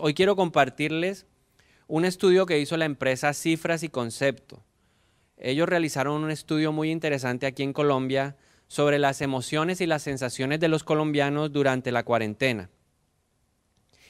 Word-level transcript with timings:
Hoy 0.00 0.14
quiero 0.14 0.36
compartirles 0.36 1.26
un 1.88 2.04
estudio 2.04 2.46
que 2.46 2.60
hizo 2.60 2.76
la 2.76 2.84
empresa 2.84 3.34
Cifras 3.34 3.82
y 3.82 3.88
Concepto. 3.88 4.62
Ellos 5.36 5.68
realizaron 5.68 6.22
un 6.22 6.30
estudio 6.30 6.70
muy 6.70 6.92
interesante 6.92 7.46
aquí 7.46 7.64
en 7.64 7.72
Colombia 7.72 8.36
sobre 8.68 9.00
las 9.00 9.20
emociones 9.22 9.80
y 9.80 9.86
las 9.86 10.02
sensaciones 10.02 10.60
de 10.60 10.68
los 10.68 10.84
colombianos 10.84 11.52
durante 11.52 11.90
la 11.90 12.04
cuarentena. 12.04 12.70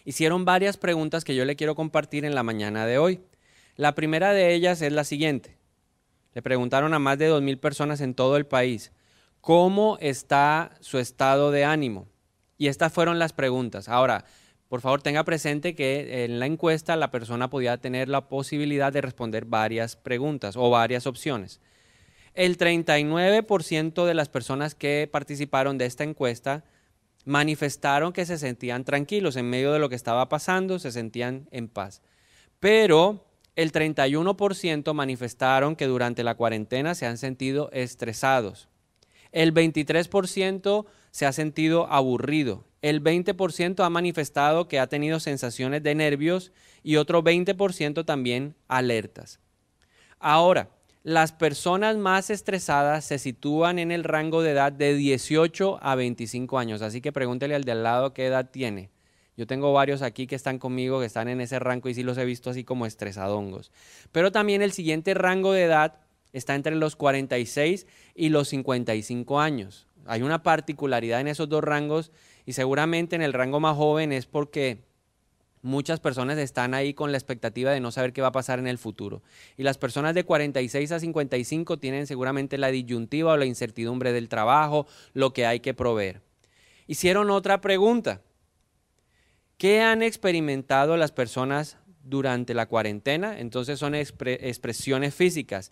Hicieron 0.05 0.45
varias 0.45 0.77
preguntas 0.77 1.25
que 1.25 1.35
yo 1.35 1.47
le 1.47 1.57
quiero 1.57 1.75
compartir 1.75 2.27
en 2.27 2.35
la 2.35 2.43
mañana 2.43 2.85
de 2.85 2.99
hoy. 2.99 3.23
La 3.77 3.95
primera 3.95 4.35
de 4.35 4.53
ellas 4.53 4.83
es 4.83 4.93
la 4.93 5.05
siguiente. 5.05 5.57
Le 6.35 6.43
preguntaron 6.43 6.93
a 6.93 6.99
más 6.99 7.17
de 7.17 7.31
2.000 7.31 7.61
personas 7.61 8.03
en 8.03 8.13
todo 8.13 8.37
el 8.37 8.45
país, 8.45 8.93
¿cómo 9.41 9.97
está 10.03 10.77
su 10.81 10.99
estado 10.99 11.51
de 11.51 11.65
ánimo? 11.65 12.09
Y 12.59 12.67
estas 12.67 12.93
fueron 12.93 13.19
las 13.19 13.33
preguntas. 13.33 13.89
Ahora, 13.89 14.27
por 14.69 14.83
favor 14.83 15.01
tenga 15.01 15.25
presente 15.25 15.75
que 15.75 16.25
en 16.25 16.39
la 16.39 16.47
encuesta 16.47 16.95
la 16.97 17.11
persona 17.11 17.49
podía 17.49 17.79
tener 17.79 18.09
la 18.09 18.29
posibilidad 18.29 18.93
de 18.93 19.01
responder 19.01 19.47
varias 19.47 19.97
preguntas 19.97 20.57
o 20.57 20.69
varias 20.69 21.07
opciones. 21.07 21.61
El 22.35 22.59
39% 22.59 24.05
de 24.05 24.15
las 24.15 24.29
personas 24.29 24.75
que 24.75 25.09
participaron 25.11 25.79
de 25.79 25.87
esta 25.87 26.05
encuesta 26.05 26.65
manifestaron 27.25 28.13
que 28.13 28.27
se 28.27 28.39
sentían 28.39 28.85
tranquilos 28.85 29.37
en 29.37 29.49
medio 29.49 29.73
de 29.73 29.79
lo 29.79 29.89
que 29.89 29.97
estaba 29.97 30.29
pasando, 30.29 30.79
se 30.79 30.93
sentían 30.93 31.49
en 31.51 31.69
paz. 31.69 32.03
Pero 32.61 33.25
el 33.57 33.73
31% 33.73 34.93
manifestaron 34.93 35.77
que 35.77 35.87
durante 35.87 36.23
la 36.23 36.37
cuarentena 36.37 36.95
se 36.95 37.07
han 37.07 37.17
sentido 37.17 37.71
estresados. 37.73 38.69
El 39.33 39.53
23% 39.53 40.87
se 41.11 41.27
ha 41.27 41.33
sentido 41.33 41.91
aburrido 41.91 42.68
el 42.83 43.03
20% 43.03 43.85
ha 43.85 43.91
manifestado 43.91 44.69
que 44.69 44.79
ha 44.79 44.87
tenido 44.87 45.21
sensaciones 45.21 45.83
de 45.83 45.95
nervios 45.95 46.53
y 46.83 46.97
otro 46.97 47.23
20% 47.23 48.05
también 48.05 48.55
alertas. 48.69 49.41
Ahora, 50.19 50.71
las 51.03 51.33
personas 51.33 51.97
más 51.97 52.29
estresadas 52.29 53.05
se 53.05 53.19
sitúan 53.19 53.79
en 53.79 53.91
el 53.91 54.05
rango 54.05 54.43
de 54.43 54.51
edad 54.51 54.73
de 54.73 54.95
18 54.95 55.79
a 55.81 55.95
25 55.95 56.59
años, 56.59 56.83
así 56.83 57.01
que 57.01 57.13
pregúntele 57.13 57.55
al 57.55 57.65
de 57.65 57.73
al 57.73 57.83
lado 57.83 58.13
qué 58.13 58.27
edad 58.27 58.51
tiene. 58.51 58.91
Yo 59.37 59.47
tengo 59.47 59.73
varios 59.73 60.03
aquí 60.03 60.27
que 60.27 60.35
están 60.35 60.59
conmigo, 60.59 60.99
que 60.99 61.07
están 61.07 61.29
en 61.29 61.41
ese 61.41 61.61
rango 61.61 61.89
y 61.89 61.95
sí 61.95 62.03
los 62.03 62.19
he 62.19 62.25
visto 62.25 62.51
así 62.51 62.65
como 62.65 62.87
estresadongos. 62.87 63.71
Pero 64.11 64.33
también 64.33 64.63
el 64.63 64.73
siguiente 64.73 65.15
rango 65.15 65.53
de 65.53 65.63
edad 65.63 66.01
está 66.33 66.57
entre 66.57 66.75
los 66.75 66.97
46 66.97 67.87
y 68.17 68.31
los 68.31 68.49
55 68.49 69.41
años. 69.41 69.87
Hay 70.07 70.23
una 70.23 70.43
particularidad 70.43 71.21
en 71.21 71.29
esos 71.29 71.49
dos 71.49 71.63
rangos 71.63 72.11
y 72.49 72.55
seguramente 72.55 73.15
en 73.15 73.21
el 73.21 73.35
rango 73.35 73.61
más 73.61 73.77
joven 73.77 74.11
es 74.11 74.25
porque 74.25 74.79
muchas 75.61 76.01
personas 76.01 76.39
están 76.39 76.73
ahí 76.73 76.95
con 76.95 77.13
la 77.13 77.19
expectativa 77.19 77.73
de 77.73 77.81
no 77.81 77.91
saber 77.91 78.15
qué 78.15 78.23
va 78.23 78.29
a 78.29 78.33
pasar 78.33 78.59
en 78.59 78.67
el 78.67 78.79
futuro. 78.79 79.23
Y 79.59 79.65
las 79.65 79.77
personas 79.77 80.15
de 80.15 80.25
46 80.25 80.93
a 80.93 80.99
55 80.99 81.79
tienen 81.79 82.07
seguramente 82.07 82.57
la 82.57 82.69
disyuntiva 82.69 83.35
o 83.35 83.37
la 83.37 83.45
incertidumbre 83.45 84.15
del 84.15 84.31
trabajo, 84.31 84.87
lo 85.13 85.35
que 85.35 85.45
hay 85.45 85.61
que 85.61 85.75
proveer. 85.75 86.23
Hicieron 86.87 87.29
otra 87.29 87.61
pregunta. 87.61 88.23
¿Qué 89.59 89.83
han 89.83 90.03
experimentado 90.03 90.97
las 90.97 91.13
personas 91.13 91.77
durante 92.03 92.55
la 92.55 92.65
cuarentena? 92.65 93.41
Entonces 93.41 93.79
son 93.79 93.95
expresiones 93.95 95.15
físicas. 95.15 95.71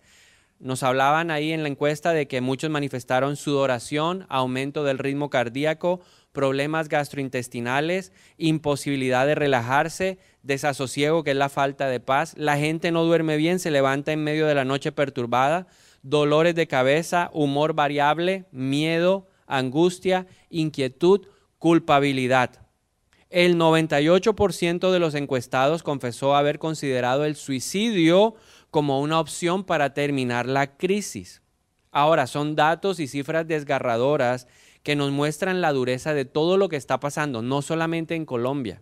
Nos 0.59 0.83
hablaban 0.83 1.31
ahí 1.31 1.53
en 1.53 1.63
la 1.63 1.69
encuesta 1.69 2.13
de 2.13 2.27
que 2.27 2.41
muchos 2.41 2.69
manifestaron 2.69 3.35
sudoración, 3.35 4.27
aumento 4.29 4.83
del 4.83 4.99
ritmo 4.99 5.31
cardíaco, 5.31 6.01
problemas 6.37 6.87
gastrointestinales, 6.87 8.11
imposibilidad 8.37 9.25
de 9.25 9.33
relajarse, 9.33 10.19
desasosiego, 10.43 11.23
que 11.23 11.31
es 11.31 11.35
la 11.35 11.49
falta 11.49 11.87
de 11.87 11.99
paz, 11.99 12.35
la 12.37 12.57
gente 12.57 12.91
no 12.91 13.03
duerme 13.05 13.37
bien, 13.37 13.57
se 13.57 13.71
levanta 13.71 14.11
en 14.11 14.23
medio 14.23 14.45
de 14.45 14.53
la 14.53 14.63
noche 14.63 14.91
perturbada, 14.91 15.65
dolores 16.03 16.53
de 16.53 16.67
cabeza, 16.67 17.31
humor 17.33 17.73
variable, 17.73 18.45
miedo, 18.51 19.27
angustia, 19.47 20.27
inquietud, 20.51 21.25
culpabilidad. 21.57 22.67
El 23.31 23.55
98% 23.57 24.91
de 24.91 24.99
los 24.99 25.15
encuestados 25.15 25.81
confesó 25.81 26.35
haber 26.35 26.59
considerado 26.59 27.25
el 27.25 27.35
suicidio 27.35 28.35
como 28.69 29.01
una 29.01 29.19
opción 29.19 29.63
para 29.63 29.95
terminar 29.95 30.45
la 30.45 30.77
crisis. 30.77 31.41
Ahora, 31.89 32.27
son 32.27 32.55
datos 32.55 32.99
y 32.99 33.07
cifras 33.07 33.47
desgarradoras 33.47 34.47
que 34.87 34.95
nos 34.95 35.11
muestran 35.11 35.59
la 35.59 35.73
dureza 35.73 36.13
de 36.13 36.23
todo 36.23 36.55
lo 36.55 36.69
que 36.69 36.77
está 36.77 36.97
pasando, 37.01 37.41
no 37.41 37.61
solamente 37.61 38.15
en 38.15 38.25
Colombia. 38.25 38.81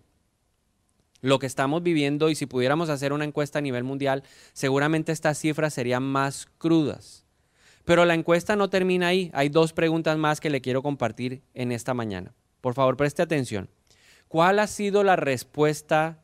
Lo 1.20 1.40
que 1.40 1.46
estamos 1.46 1.82
viviendo, 1.82 2.30
y 2.30 2.36
si 2.36 2.46
pudiéramos 2.46 2.90
hacer 2.90 3.12
una 3.12 3.24
encuesta 3.24 3.58
a 3.58 3.62
nivel 3.62 3.82
mundial, 3.82 4.22
seguramente 4.52 5.10
estas 5.10 5.36
cifras 5.36 5.74
serían 5.74 6.04
más 6.04 6.46
crudas. 6.58 7.26
Pero 7.84 8.04
la 8.04 8.14
encuesta 8.14 8.54
no 8.54 8.70
termina 8.70 9.08
ahí. 9.08 9.32
Hay 9.34 9.48
dos 9.48 9.72
preguntas 9.72 10.16
más 10.16 10.38
que 10.38 10.48
le 10.48 10.60
quiero 10.60 10.80
compartir 10.80 11.42
en 11.54 11.72
esta 11.72 11.92
mañana. 11.92 12.36
Por 12.60 12.74
favor, 12.74 12.96
preste 12.96 13.22
atención. 13.22 13.68
¿Cuál 14.28 14.60
ha 14.60 14.68
sido 14.68 15.02
la 15.02 15.16
respuesta 15.16 16.22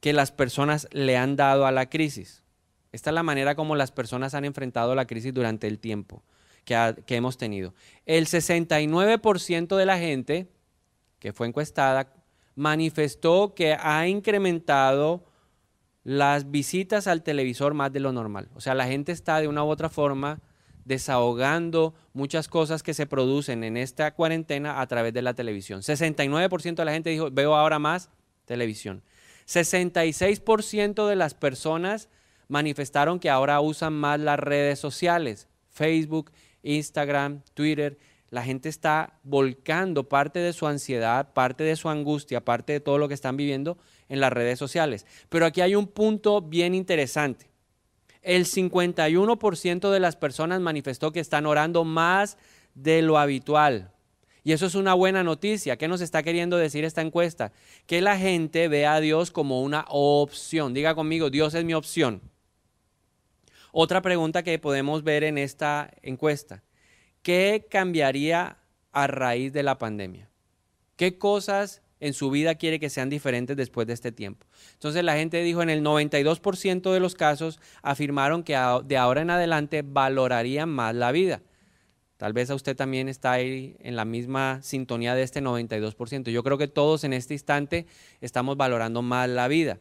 que 0.00 0.14
las 0.14 0.32
personas 0.32 0.88
le 0.92 1.18
han 1.18 1.36
dado 1.36 1.66
a 1.66 1.72
la 1.72 1.90
crisis? 1.90 2.42
Esta 2.92 3.10
es 3.10 3.14
la 3.14 3.22
manera 3.22 3.54
como 3.54 3.76
las 3.76 3.92
personas 3.92 4.32
han 4.32 4.46
enfrentado 4.46 4.94
la 4.94 5.06
crisis 5.06 5.34
durante 5.34 5.66
el 5.66 5.78
tiempo 5.78 6.22
que, 6.64 7.04
hemos 7.08 7.38
tenido. 7.38 7.74
El 8.06 8.26
69% 8.26 9.76
de 9.76 9.86
la 9.86 9.98
gente 9.98 10.48
que 11.18 11.32
fue 11.32 11.46
encuestada 11.46 12.12
manifestó 12.54 13.54
que 13.54 13.74
ha 13.74 14.06
incrementado 14.08 15.24
las 16.04 16.50
visitas 16.50 17.06
al 17.06 17.22
televisor 17.22 17.74
más 17.74 17.92
de 17.92 18.00
lo 18.00 18.12
normal. 18.12 18.48
O 18.54 18.60
sea, 18.60 18.74
la 18.74 18.86
gente 18.86 19.12
está 19.12 19.40
de 19.40 19.48
una 19.48 19.64
u 19.64 19.68
otra 19.68 19.88
forma 19.88 20.40
desahogando 20.84 21.94
muchas 22.14 22.48
cosas 22.48 22.82
que 22.82 22.94
se 22.94 23.06
producen 23.06 23.62
en 23.62 23.76
esta 23.76 24.14
cuarentena 24.14 24.80
a 24.80 24.86
través 24.86 25.12
de 25.12 25.22
la 25.22 25.34
televisión. 25.34 25.82
69% 25.82 26.74
de 26.76 26.84
la 26.84 26.92
gente 26.92 27.10
dijo, 27.10 27.30
veo 27.30 27.54
ahora 27.54 27.78
más 27.78 28.10
televisión. 28.46 29.02
66% 29.46 31.06
de 31.06 31.16
las 31.16 31.34
personas 31.34 32.08
manifestaron 32.48 33.20
que 33.20 33.30
ahora 33.30 33.60
usan 33.60 33.92
más 33.92 34.18
las 34.18 34.38
redes 34.38 34.78
sociales, 34.78 35.48
Facebook 35.70 36.32
Instagram, 36.62 37.42
Twitter, 37.54 37.98
la 38.30 38.42
gente 38.42 38.68
está 38.68 39.18
volcando 39.22 40.08
parte 40.08 40.38
de 40.38 40.52
su 40.52 40.66
ansiedad, 40.66 41.32
parte 41.32 41.64
de 41.64 41.76
su 41.76 41.88
angustia, 41.88 42.44
parte 42.44 42.74
de 42.74 42.80
todo 42.80 42.98
lo 42.98 43.08
que 43.08 43.14
están 43.14 43.36
viviendo 43.36 43.78
en 44.08 44.20
las 44.20 44.32
redes 44.32 44.58
sociales. 44.58 45.06
Pero 45.28 45.46
aquí 45.46 45.62
hay 45.62 45.74
un 45.74 45.86
punto 45.86 46.42
bien 46.42 46.74
interesante. 46.74 47.50
El 48.20 48.44
51% 48.44 49.90
de 49.90 50.00
las 50.00 50.16
personas 50.16 50.60
manifestó 50.60 51.12
que 51.12 51.20
están 51.20 51.46
orando 51.46 51.84
más 51.84 52.36
de 52.74 53.00
lo 53.00 53.18
habitual. 53.18 53.92
Y 54.44 54.52
eso 54.52 54.66
es 54.66 54.74
una 54.74 54.94
buena 54.94 55.22
noticia. 55.22 55.76
¿Qué 55.76 55.88
nos 55.88 56.00
está 56.00 56.22
queriendo 56.22 56.56
decir 56.56 56.84
esta 56.84 57.00
encuesta? 57.00 57.52
Que 57.86 58.00
la 58.02 58.18
gente 58.18 58.68
ve 58.68 58.86
a 58.86 59.00
Dios 59.00 59.30
como 59.30 59.62
una 59.62 59.84
opción. 59.88 60.74
Diga 60.74 60.94
conmigo, 60.94 61.30
Dios 61.30 61.54
es 61.54 61.64
mi 61.64 61.74
opción. 61.74 62.20
Otra 63.72 64.02
pregunta 64.02 64.42
que 64.42 64.58
podemos 64.58 65.04
ver 65.04 65.24
en 65.24 65.38
esta 65.38 65.90
encuesta, 66.02 66.62
¿qué 67.22 67.66
cambiaría 67.70 68.58
a 68.92 69.06
raíz 69.06 69.52
de 69.52 69.62
la 69.62 69.78
pandemia? 69.78 70.30
¿Qué 70.96 71.18
cosas 71.18 71.82
en 72.00 72.14
su 72.14 72.30
vida 72.30 72.54
quiere 72.54 72.80
que 72.80 72.90
sean 72.90 73.10
diferentes 73.10 73.56
después 73.56 73.86
de 73.86 73.92
este 73.92 74.12
tiempo? 74.12 74.46
Entonces 74.72 75.04
la 75.04 75.16
gente 75.16 75.42
dijo 75.42 75.62
en 75.62 75.70
el 75.70 75.82
92% 75.82 76.92
de 76.92 77.00
los 77.00 77.14
casos 77.14 77.60
afirmaron 77.82 78.42
que 78.42 78.56
de 78.84 78.96
ahora 78.96 79.22
en 79.22 79.30
adelante 79.30 79.82
valorarían 79.82 80.68
más 80.68 80.94
la 80.94 81.12
vida. 81.12 81.42
Tal 82.16 82.32
vez 82.32 82.50
a 82.50 82.56
usted 82.56 82.74
también 82.74 83.08
está 83.08 83.30
ahí 83.30 83.76
en 83.78 83.94
la 83.94 84.04
misma 84.04 84.60
sintonía 84.62 85.14
de 85.14 85.22
este 85.22 85.40
92%. 85.40 86.30
Yo 86.30 86.42
creo 86.42 86.58
que 86.58 86.66
todos 86.66 87.04
en 87.04 87.12
este 87.12 87.34
instante 87.34 87.86
estamos 88.20 88.56
valorando 88.56 89.02
más 89.02 89.28
la 89.28 89.46
vida. 89.46 89.78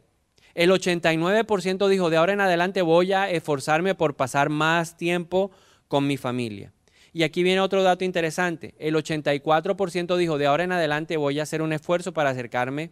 El 0.58 0.72
89% 0.72 1.88
dijo, 1.88 2.10
de 2.10 2.18
ahora 2.18 2.34
en 2.34 2.42
adelante 2.42 2.82
voy 2.82 3.14
a 3.14 3.30
esforzarme 3.30 3.94
por 3.94 4.16
pasar 4.16 4.50
más 4.50 4.98
tiempo 4.98 5.52
con 5.88 6.08
mi 6.08 6.18
familia. 6.18 6.74
Y 7.14 7.22
aquí 7.22 7.44
viene 7.44 7.62
otro 7.62 7.84
dato 7.84 8.04
interesante. 8.04 8.74
El 8.80 8.96
84% 8.96 10.18
dijo, 10.18 10.40
de 10.40 10.48
ahora 10.48 10.64
en 10.64 10.72
adelante 10.72 11.16
voy 11.16 11.40
a 11.40 11.44
hacer 11.44 11.62
un 11.62 11.74
esfuerzo 11.74 12.12
para 12.12 12.32
acercarme 12.32 12.90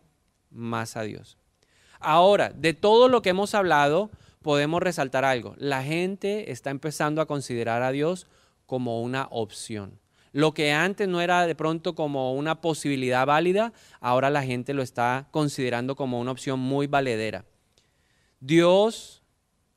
más 0.51 0.95
a 0.95 1.01
Dios. 1.01 1.39
Ahora, 1.99 2.49
de 2.49 2.75
todo 2.75 3.09
lo 3.09 3.23
que 3.23 3.31
hemos 3.31 3.55
hablado, 3.55 4.11
podemos 4.43 4.83
resaltar 4.83 5.25
algo. 5.25 5.55
La 5.57 5.81
gente 5.81 6.51
está 6.51 6.69
empezando 6.69 7.19
a 7.19 7.25
considerar 7.25 7.81
a 7.81 7.91
Dios 7.91 8.27
como 8.67 9.01
una 9.01 9.27
opción. 9.31 9.99
Lo 10.33 10.53
que 10.53 10.71
antes 10.71 11.07
no 11.07 11.19
era 11.19 11.47
de 11.47 11.55
pronto 11.55 11.95
como 11.95 12.35
una 12.35 12.61
posibilidad 12.61 13.25
válida, 13.25 13.73
ahora 14.01 14.29
la 14.29 14.43
gente 14.43 14.75
lo 14.75 14.83
está 14.83 15.29
considerando 15.31 15.95
como 15.95 16.19
una 16.19 16.29
opción 16.29 16.59
muy 16.59 16.85
valedera. 16.85 17.43
Dios 18.39 19.23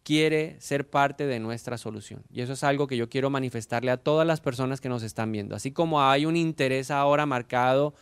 quiere 0.03 0.57
ser 0.61 0.89
parte 0.89 1.27
de 1.27 1.39
nuestra 1.39 1.77
solución. 1.77 2.25
Y 2.31 2.41
eso 2.41 2.55
es 2.55 2.65
algo 2.65 2.87
que 2.87 2.97
yo 2.97 3.11
quiero 3.11 3.29
manifestarle 3.29 3.91
a 3.91 3.99
todas 3.99 4.27
las 4.27 4.41
personas 4.41 4.81
que 4.81 4.89
nos 4.89 5.03
están 5.03 5.33
viendo. 5.33 5.55
Así 5.55 5.71
como 5.71 6.03
hay 6.03 6.25
un 6.25 6.37
interés 6.37 6.91
ahora 6.91 7.27
marcado 7.27 7.95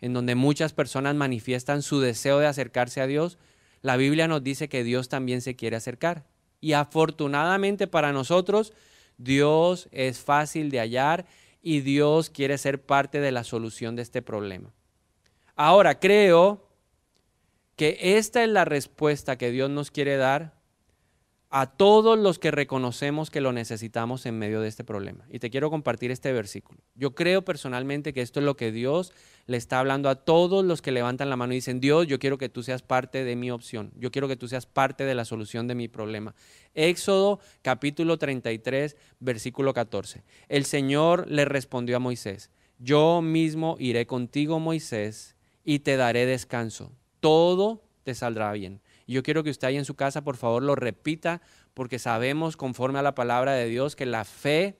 en 0.00 0.12
donde 0.12 0.34
muchas 0.34 0.74
personas 0.74 1.14
manifiestan 1.14 1.80
su 1.80 2.00
deseo 2.00 2.38
de 2.38 2.46
acercarse 2.46 3.00
a 3.00 3.06
Dios, 3.06 3.38
la 3.80 3.96
Biblia 3.96 4.28
nos 4.28 4.42
dice 4.42 4.68
que 4.68 4.84
Dios 4.84 5.08
también 5.08 5.40
se 5.40 5.56
quiere 5.56 5.76
acercar. 5.76 6.26
Y 6.60 6.74
afortunadamente 6.74 7.86
para 7.86 8.12
nosotros, 8.12 8.74
Dios 9.16 9.88
es 9.90 10.20
fácil 10.20 10.70
de 10.70 10.80
hallar 10.80 11.24
y 11.62 11.80
Dios 11.80 12.28
quiere 12.28 12.58
ser 12.58 12.82
parte 12.82 13.20
de 13.20 13.32
la 13.32 13.44
solución 13.44 13.96
de 13.96 14.02
este 14.02 14.20
problema. 14.20 14.74
Ahora, 15.56 15.98
creo 15.98 16.63
que 17.76 17.98
esta 18.00 18.42
es 18.42 18.48
la 18.48 18.64
respuesta 18.64 19.36
que 19.36 19.50
Dios 19.50 19.70
nos 19.70 19.90
quiere 19.90 20.16
dar 20.16 20.54
a 21.56 21.66
todos 21.66 22.18
los 22.18 22.40
que 22.40 22.50
reconocemos 22.50 23.30
que 23.30 23.40
lo 23.40 23.52
necesitamos 23.52 24.26
en 24.26 24.36
medio 24.36 24.60
de 24.60 24.66
este 24.66 24.82
problema. 24.82 25.24
Y 25.30 25.38
te 25.38 25.50
quiero 25.50 25.70
compartir 25.70 26.10
este 26.10 26.32
versículo. 26.32 26.80
Yo 26.96 27.14
creo 27.14 27.44
personalmente 27.44 28.12
que 28.12 28.22
esto 28.22 28.40
es 28.40 28.44
lo 28.44 28.56
que 28.56 28.72
Dios 28.72 29.12
le 29.46 29.56
está 29.56 29.78
hablando 29.78 30.08
a 30.08 30.16
todos 30.16 30.64
los 30.64 30.82
que 30.82 30.90
levantan 30.90 31.30
la 31.30 31.36
mano 31.36 31.52
y 31.52 31.58
dicen, 31.58 31.78
Dios, 31.78 32.08
yo 32.08 32.18
quiero 32.18 32.38
que 32.38 32.48
tú 32.48 32.64
seas 32.64 32.82
parte 32.82 33.22
de 33.22 33.36
mi 33.36 33.52
opción, 33.52 33.92
yo 33.94 34.10
quiero 34.10 34.26
que 34.26 34.34
tú 34.34 34.48
seas 34.48 34.66
parte 34.66 35.04
de 35.04 35.14
la 35.14 35.24
solución 35.24 35.68
de 35.68 35.76
mi 35.76 35.86
problema. 35.86 36.34
Éxodo 36.74 37.38
capítulo 37.62 38.18
33, 38.18 38.96
versículo 39.20 39.72
14. 39.74 40.24
El 40.48 40.64
Señor 40.64 41.30
le 41.30 41.44
respondió 41.44 41.98
a 41.98 42.00
Moisés, 42.00 42.50
yo 42.80 43.22
mismo 43.22 43.76
iré 43.78 44.08
contigo, 44.08 44.58
Moisés, 44.58 45.36
y 45.62 45.78
te 45.78 45.96
daré 45.96 46.26
descanso. 46.26 46.90
Todo 47.24 47.80
te 48.02 48.14
saldrá 48.14 48.52
bien. 48.52 48.82
Yo 49.06 49.22
quiero 49.22 49.42
que 49.42 49.48
usted 49.48 49.68
ahí 49.68 49.78
en 49.78 49.86
su 49.86 49.94
casa, 49.94 50.22
por 50.22 50.36
favor, 50.36 50.62
lo 50.62 50.74
repita, 50.74 51.40
porque 51.72 51.98
sabemos, 51.98 52.58
conforme 52.58 52.98
a 52.98 53.02
la 53.02 53.14
palabra 53.14 53.54
de 53.54 53.66
Dios, 53.66 53.96
que 53.96 54.04
la 54.04 54.26
fe 54.26 54.76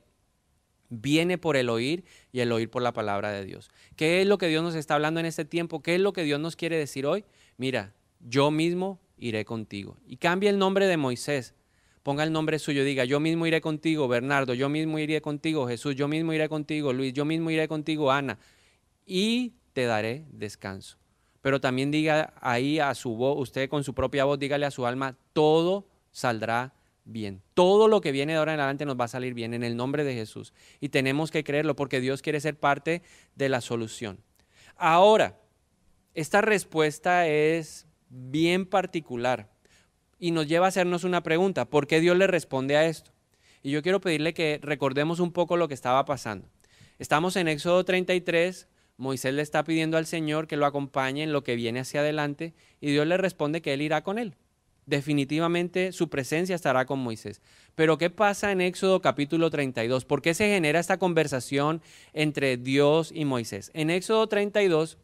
viene 0.91 1.39
por 1.39 1.57
el 1.57 1.71
oír 1.71 2.05
y 2.33 2.41
el 2.41 2.53
oír 2.53 2.69
por 2.69 2.83
la 2.83 2.93
palabra 2.93 3.31
de 3.31 3.47
Dios. 3.47 3.71
¿Qué 3.97 4.21
es 4.21 4.27
lo 4.27 4.37
que 4.37 4.49
Dios 4.49 4.63
nos 4.63 4.75
está 4.75 4.95
hablando 4.95 5.21
en 5.21 5.25
este 5.25 5.47
tiempo? 5.47 5.83
¿Qué 5.83 5.95
es 5.95 6.03
lo 6.03 6.13
que 6.13 6.23
Dios 6.23 6.39
nos 6.39 6.55
quiere 6.55 6.77
decir 6.77 7.07
hoy? 7.07 7.25
Mira, 7.57 7.95
yo 8.21 8.51
mismo 8.51 9.01
iré 9.17 9.47
contigo. 9.47 9.97
Y 10.07 10.19
cambia 10.19 10.51
el 10.51 10.59
nombre 10.59 10.87
de 10.87 10.99
Moisés. 10.99 11.55
Ponga 12.03 12.25
el 12.25 12.33
nombre 12.33 12.59
suyo, 12.59 12.85
diga, 12.85 13.07
yo 13.07 13.21
mismo 13.21 13.47
iré 13.47 13.63
contigo, 13.63 14.07
Bernardo, 14.07 14.53
yo 14.53 14.69
mismo 14.69 14.99
iré 14.99 15.23
contigo, 15.23 15.67
Jesús, 15.67 15.97
yo 15.97 16.09
mismo 16.09 16.35
iré 16.35 16.51
contigo, 16.51 16.93
Luis, 16.93 17.15
yo 17.15 17.25
mismo 17.25 17.51
iré 17.51 17.69
contigo, 17.69 18.13
Ana, 18.13 18.39
y 19.07 19.55
te 19.73 19.87
daré 19.87 20.27
descanso 20.31 20.99
pero 21.45 21.61
también 21.61 21.91
diga 21.91 22.33
ahí 22.41 22.79
a 22.79 22.95
su 22.95 23.17
voz, 23.17 23.39
usted 23.39 23.69
con 23.69 23.85
su 23.85 23.93
propia 23.93 24.25
voz, 24.25 24.39
dígale 24.39 24.65
a 24.65 24.71
su 24.71 24.87
alma, 24.87 25.19
todo 25.35 25.87
saldrá 26.11 26.73
bien. 27.05 27.43
Todo 27.53 27.87
lo 27.87 28.01
que 28.01 28.13
viene 28.13 28.33
de 28.33 28.39
ahora 28.39 28.55
en 28.55 28.61
adelante 28.61 28.87
nos 28.87 28.99
va 28.99 29.05
a 29.05 29.09
salir 29.09 29.35
bien 29.35 29.53
en 29.53 29.63
el 29.63 29.77
nombre 29.77 30.05
de 30.05 30.15
Jesús. 30.15 30.55
Y 30.81 30.89
tenemos 30.89 31.31
que 31.31 31.45
creerlo 31.45 31.77
porque 31.77 32.01
Dios 32.01 32.23
quiere 32.23 32.41
ser 32.41 32.59
parte 32.59 33.03
de 33.35 33.51
la 33.51 33.61
solución. 33.61 34.21
Ahora, 34.77 35.39
esta 36.15 36.41
respuesta 36.41 37.29
es 37.29 37.87
bien 38.09 38.65
particular 38.65 39.51
y 40.19 40.31
nos 40.31 40.49
lleva 40.49 40.65
a 40.65 40.69
hacernos 40.71 41.05
una 41.05 41.23
pregunta. 41.23 41.67
¿Por 41.67 41.87
qué 41.87 42.01
Dios 42.01 42.17
le 42.17 42.27
responde 42.27 42.79
a 42.79 42.87
esto? 42.87 43.13
Y 43.63 43.71
yo 43.71 43.83
quiero 43.83 44.01
pedirle 44.01 44.33
que 44.33 44.61
recordemos 44.63 45.21
un 45.21 45.31
poco 45.31 45.59
lo 45.59 45.69
que 45.69 45.75
estaba 45.75 46.07
pasando. 46.07 46.49
Estamos 46.99 47.37
en 47.37 47.49
Éxodo 47.49 47.85
33, 47.85 48.67
Moisés 48.97 49.35
le 49.35 49.43
está 49.43 49.65
pidiendo 49.65 49.97
al 49.97 50.07
Señor 50.07 50.47
que 50.47 50.57
lo 50.57 50.67
acompañe 50.67 51.23
en 51.23 51.33
lo 51.33 51.43
que 51.43 51.57
viene 51.57 51.81
hacia 51.81 52.01
adelante 52.01 52.55
y 52.81 52.93
Dios 52.93 53.07
le 53.07 53.17
responde 53.17 53.63
que 53.63 53.75
él 53.75 53.83
irá 53.83 54.03
con 54.03 54.19
él. 54.19 54.37
Definitivamente 54.87 55.93
su 55.93 56.11
presencia 56.11 56.55
estará 56.55 56.85
con 56.85 56.99
Moisés. 56.99 57.41
Pero 57.75 57.97
¿qué 57.97 58.11
pasa 58.11 58.53
en 58.53 58.61
Éxodo 58.61 59.01
capítulo 59.01 59.51
32? 59.51 60.05
¿Por 60.05 60.21
qué 60.21 60.35
se 60.35 60.49
genera 60.49 60.79
esta 60.79 60.99
conversación 60.99 61.81
entre 62.13 62.57
Dios 62.57 63.11
y 63.13 63.25
Moisés? 63.25 63.71
En 63.75 63.91
Éxodo 63.91 64.27
32 64.29 64.99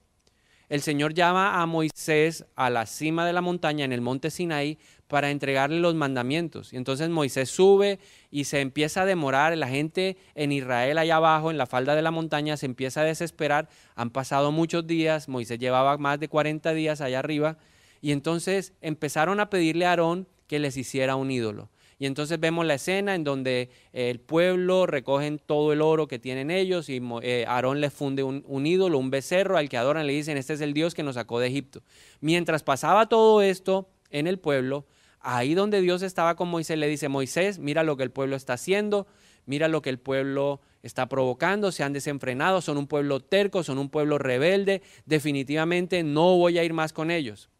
el 0.70 0.82
Señor 0.82 1.14
llama 1.14 1.60
a 1.60 1.66
Moisés 1.66 2.46
a 2.54 2.70
la 2.70 2.86
cima 2.86 3.26
de 3.26 3.32
la 3.32 3.40
montaña 3.40 3.84
en 3.84 3.92
el 3.92 4.00
monte 4.00 4.30
Sinaí 4.30 4.78
para 5.10 5.32
entregarle 5.32 5.80
los 5.80 5.96
mandamientos. 5.96 6.72
Y 6.72 6.76
entonces 6.76 7.10
Moisés 7.10 7.50
sube 7.50 7.98
y 8.30 8.44
se 8.44 8.60
empieza 8.60 9.02
a 9.02 9.06
demorar. 9.06 9.58
La 9.58 9.66
gente 9.66 10.16
en 10.36 10.52
Israel 10.52 10.96
allá 10.98 11.16
abajo, 11.16 11.50
en 11.50 11.58
la 11.58 11.66
falda 11.66 11.96
de 11.96 12.02
la 12.02 12.12
montaña, 12.12 12.56
se 12.56 12.66
empieza 12.66 13.00
a 13.00 13.04
desesperar. 13.04 13.68
Han 13.96 14.10
pasado 14.10 14.52
muchos 14.52 14.86
días. 14.86 15.28
Moisés 15.28 15.58
llevaba 15.58 15.98
más 15.98 16.20
de 16.20 16.28
40 16.28 16.72
días 16.74 17.00
allá 17.00 17.18
arriba. 17.18 17.58
Y 18.00 18.12
entonces 18.12 18.72
empezaron 18.80 19.40
a 19.40 19.50
pedirle 19.50 19.84
a 19.84 19.90
Aarón 19.90 20.28
que 20.46 20.60
les 20.60 20.76
hiciera 20.76 21.16
un 21.16 21.32
ídolo. 21.32 21.70
Y 21.98 22.06
entonces 22.06 22.38
vemos 22.38 22.64
la 22.64 22.74
escena 22.74 23.16
en 23.16 23.24
donde 23.24 23.68
el 23.92 24.20
pueblo 24.20 24.86
recogen 24.86 25.40
todo 25.44 25.72
el 25.72 25.82
oro 25.82 26.06
que 26.06 26.20
tienen 26.20 26.52
ellos 26.52 26.88
y 26.88 27.02
eh, 27.22 27.44
Aarón 27.46 27.80
les 27.80 27.92
funde 27.92 28.22
un, 28.22 28.44
un, 28.46 28.64
ídolo, 28.64 28.96
un 28.96 29.10
becerro 29.10 29.58
al 29.58 29.68
que 29.68 29.76
adoran, 29.76 30.06
le 30.06 30.14
dicen, 30.14 30.38
este 30.38 30.54
es 30.54 30.60
el 30.62 30.72
Dios 30.72 30.94
que 30.94 31.02
nos 31.02 31.16
sacó 31.16 31.40
de 31.40 31.48
Egipto. 31.48 31.82
Mientras 32.20 32.62
pasaba 32.62 33.06
todo 33.08 33.42
esto 33.42 33.90
en 34.10 34.26
el 34.26 34.38
pueblo, 34.38 34.86
ahí 35.20 35.54
donde 35.54 35.80
Dios 35.80 36.02
estaba 36.02 36.36
con 36.36 36.48
Moisés, 36.48 36.78
le 36.78 36.88
dice, 36.88 37.08
Moisés, 37.08 37.58
mira 37.58 37.82
lo 37.82 37.96
que 37.96 38.02
el 38.02 38.10
pueblo 38.10 38.36
está 38.36 38.54
haciendo, 38.54 39.06
mira 39.46 39.68
lo 39.68 39.82
que 39.82 39.90
el 39.90 39.98
pueblo 39.98 40.60
está 40.82 41.08
provocando, 41.08 41.72
se 41.72 41.82
han 41.82 41.92
desenfrenado, 41.92 42.60
son 42.60 42.78
un 42.78 42.86
pueblo 42.86 43.20
terco, 43.20 43.62
son 43.62 43.78
un 43.78 43.90
pueblo 43.90 44.18
rebelde, 44.18 44.82
definitivamente 45.06 46.02
no 46.02 46.36
voy 46.36 46.58
a 46.58 46.64
ir 46.64 46.72
más 46.72 46.92
con 46.92 47.10
ellos. 47.10 47.50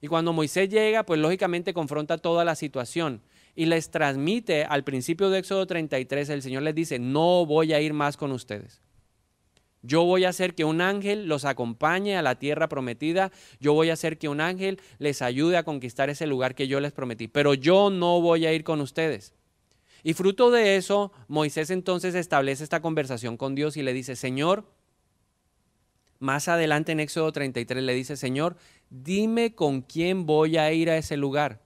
Y 0.00 0.08
cuando 0.08 0.32
Moisés 0.32 0.68
llega, 0.68 1.04
pues 1.04 1.18
lógicamente 1.18 1.72
confronta 1.72 2.18
toda 2.18 2.44
la 2.44 2.54
situación 2.54 3.22
y 3.54 3.66
les 3.66 3.90
transmite 3.90 4.64
al 4.64 4.84
principio 4.84 5.30
de 5.30 5.38
Éxodo 5.38 5.66
33, 5.66 6.28
el 6.28 6.42
Señor 6.42 6.62
les 6.62 6.74
dice, 6.74 6.98
no 6.98 7.46
voy 7.46 7.72
a 7.72 7.80
ir 7.80 7.94
más 7.94 8.16
con 8.16 8.30
ustedes. 8.32 8.82
Yo 9.86 10.02
voy 10.02 10.24
a 10.24 10.30
hacer 10.30 10.54
que 10.54 10.64
un 10.64 10.80
ángel 10.80 11.26
los 11.28 11.44
acompañe 11.44 12.16
a 12.16 12.22
la 12.22 12.38
tierra 12.38 12.68
prometida. 12.68 13.30
Yo 13.60 13.72
voy 13.72 13.90
a 13.90 13.92
hacer 13.92 14.18
que 14.18 14.28
un 14.28 14.40
ángel 14.40 14.80
les 14.98 15.22
ayude 15.22 15.56
a 15.56 15.62
conquistar 15.62 16.10
ese 16.10 16.26
lugar 16.26 16.56
que 16.56 16.66
yo 16.66 16.80
les 16.80 16.92
prometí. 16.92 17.28
Pero 17.28 17.54
yo 17.54 17.90
no 17.90 18.20
voy 18.20 18.46
a 18.46 18.52
ir 18.52 18.64
con 18.64 18.80
ustedes. 18.80 19.32
Y 20.02 20.14
fruto 20.14 20.50
de 20.50 20.76
eso, 20.76 21.12
Moisés 21.28 21.70
entonces 21.70 22.14
establece 22.14 22.64
esta 22.64 22.80
conversación 22.80 23.36
con 23.36 23.54
Dios 23.54 23.76
y 23.76 23.82
le 23.82 23.92
dice, 23.92 24.16
Señor, 24.16 24.64
más 26.18 26.48
adelante 26.48 26.92
en 26.92 27.00
Éxodo 27.00 27.30
33 27.30 27.82
le 27.82 27.94
dice, 27.94 28.16
Señor, 28.16 28.56
dime 28.90 29.54
con 29.54 29.82
quién 29.82 30.26
voy 30.26 30.56
a 30.56 30.72
ir 30.72 30.90
a 30.90 30.96
ese 30.96 31.16
lugar. 31.16 31.60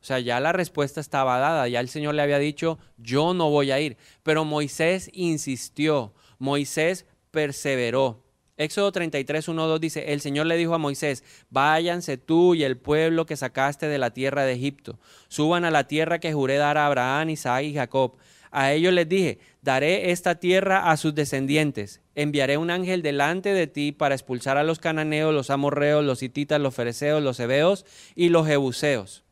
O 0.00 0.04
sea, 0.04 0.18
ya 0.18 0.40
la 0.40 0.52
respuesta 0.52 1.00
estaba 1.00 1.38
dada, 1.38 1.68
ya 1.68 1.80
el 1.80 1.88
Señor 1.88 2.14
le 2.14 2.22
había 2.22 2.38
dicho, 2.38 2.78
yo 2.96 3.34
no 3.34 3.50
voy 3.50 3.70
a 3.70 3.80
ir. 3.80 3.96
Pero 4.22 4.44
Moisés 4.44 5.10
insistió, 5.12 6.14
Moisés 6.38 7.06
perseveró. 7.30 8.24
Éxodo 8.56 8.92
33, 8.92 9.48
1, 9.48 9.66
2 9.66 9.80
dice, 9.80 10.12
el 10.12 10.20
Señor 10.20 10.46
le 10.46 10.58
dijo 10.58 10.74
a 10.74 10.78
Moisés, 10.78 11.24
váyanse 11.48 12.18
tú 12.18 12.54
y 12.54 12.62
el 12.62 12.76
pueblo 12.76 13.24
que 13.24 13.36
sacaste 13.36 13.88
de 13.88 13.96
la 13.96 14.10
tierra 14.10 14.44
de 14.44 14.52
Egipto, 14.52 14.98
suban 15.28 15.64
a 15.64 15.70
la 15.70 15.86
tierra 15.86 16.18
que 16.18 16.34
juré 16.34 16.56
dar 16.56 16.76
a 16.76 16.86
Abraham, 16.86 17.30
Isaac 17.30 17.64
y 17.64 17.72
Jacob. 17.72 18.18
A 18.50 18.72
ellos 18.72 18.92
les 18.92 19.08
dije, 19.08 19.38
daré 19.62 20.10
esta 20.10 20.34
tierra 20.34 20.90
a 20.90 20.98
sus 20.98 21.14
descendientes, 21.14 22.02
enviaré 22.14 22.58
un 22.58 22.70
ángel 22.70 23.00
delante 23.00 23.54
de 23.54 23.66
ti 23.66 23.92
para 23.92 24.14
expulsar 24.14 24.58
a 24.58 24.64
los 24.64 24.78
cananeos, 24.78 25.32
los 25.32 25.48
amorreos, 25.48 26.04
los 26.04 26.22
hititas, 26.22 26.60
los 26.60 26.74
fereceos, 26.74 27.22
los 27.22 27.40
hebeos 27.40 27.86
y 28.14 28.28
los 28.28 28.46
jebuseos 28.46 29.24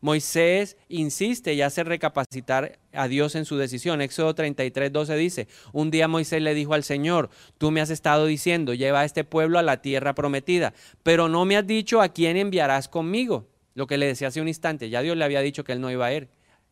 Moisés 0.00 0.76
insiste 0.88 1.54
y 1.54 1.62
hace 1.62 1.84
recapacitar 1.84 2.78
a 2.92 3.08
Dios 3.08 3.34
en 3.34 3.44
su 3.44 3.56
decisión. 3.56 4.00
Éxodo 4.00 4.34
33, 4.34 4.92
12 4.92 5.16
dice, 5.16 5.48
un 5.72 5.90
día 5.90 6.08
Moisés 6.08 6.42
le 6.42 6.54
dijo 6.54 6.74
al 6.74 6.84
Señor, 6.84 7.30
tú 7.58 7.70
me 7.70 7.80
has 7.80 7.90
estado 7.90 8.26
diciendo, 8.26 8.74
lleva 8.74 9.00
a 9.00 9.04
este 9.04 9.24
pueblo 9.24 9.58
a 9.58 9.62
la 9.62 9.82
tierra 9.82 10.14
prometida, 10.14 10.74
pero 11.02 11.28
no 11.28 11.44
me 11.44 11.56
has 11.56 11.66
dicho 11.66 12.00
a 12.00 12.08
quién 12.10 12.36
enviarás 12.36 12.88
conmigo. 12.88 13.48
Lo 13.74 13.86
que 13.86 13.98
le 13.98 14.06
decía 14.06 14.28
hace 14.28 14.40
un 14.40 14.48
instante, 14.48 14.90
ya 14.90 15.02
Dios 15.02 15.16
le 15.16 15.24
había 15.24 15.40
dicho 15.40 15.64
que 15.64 15.72
él 15.72 15.80
no 15.80 15.90
iba 15.90 16.06
a 16.06 16.12
ir, 16.12 16.28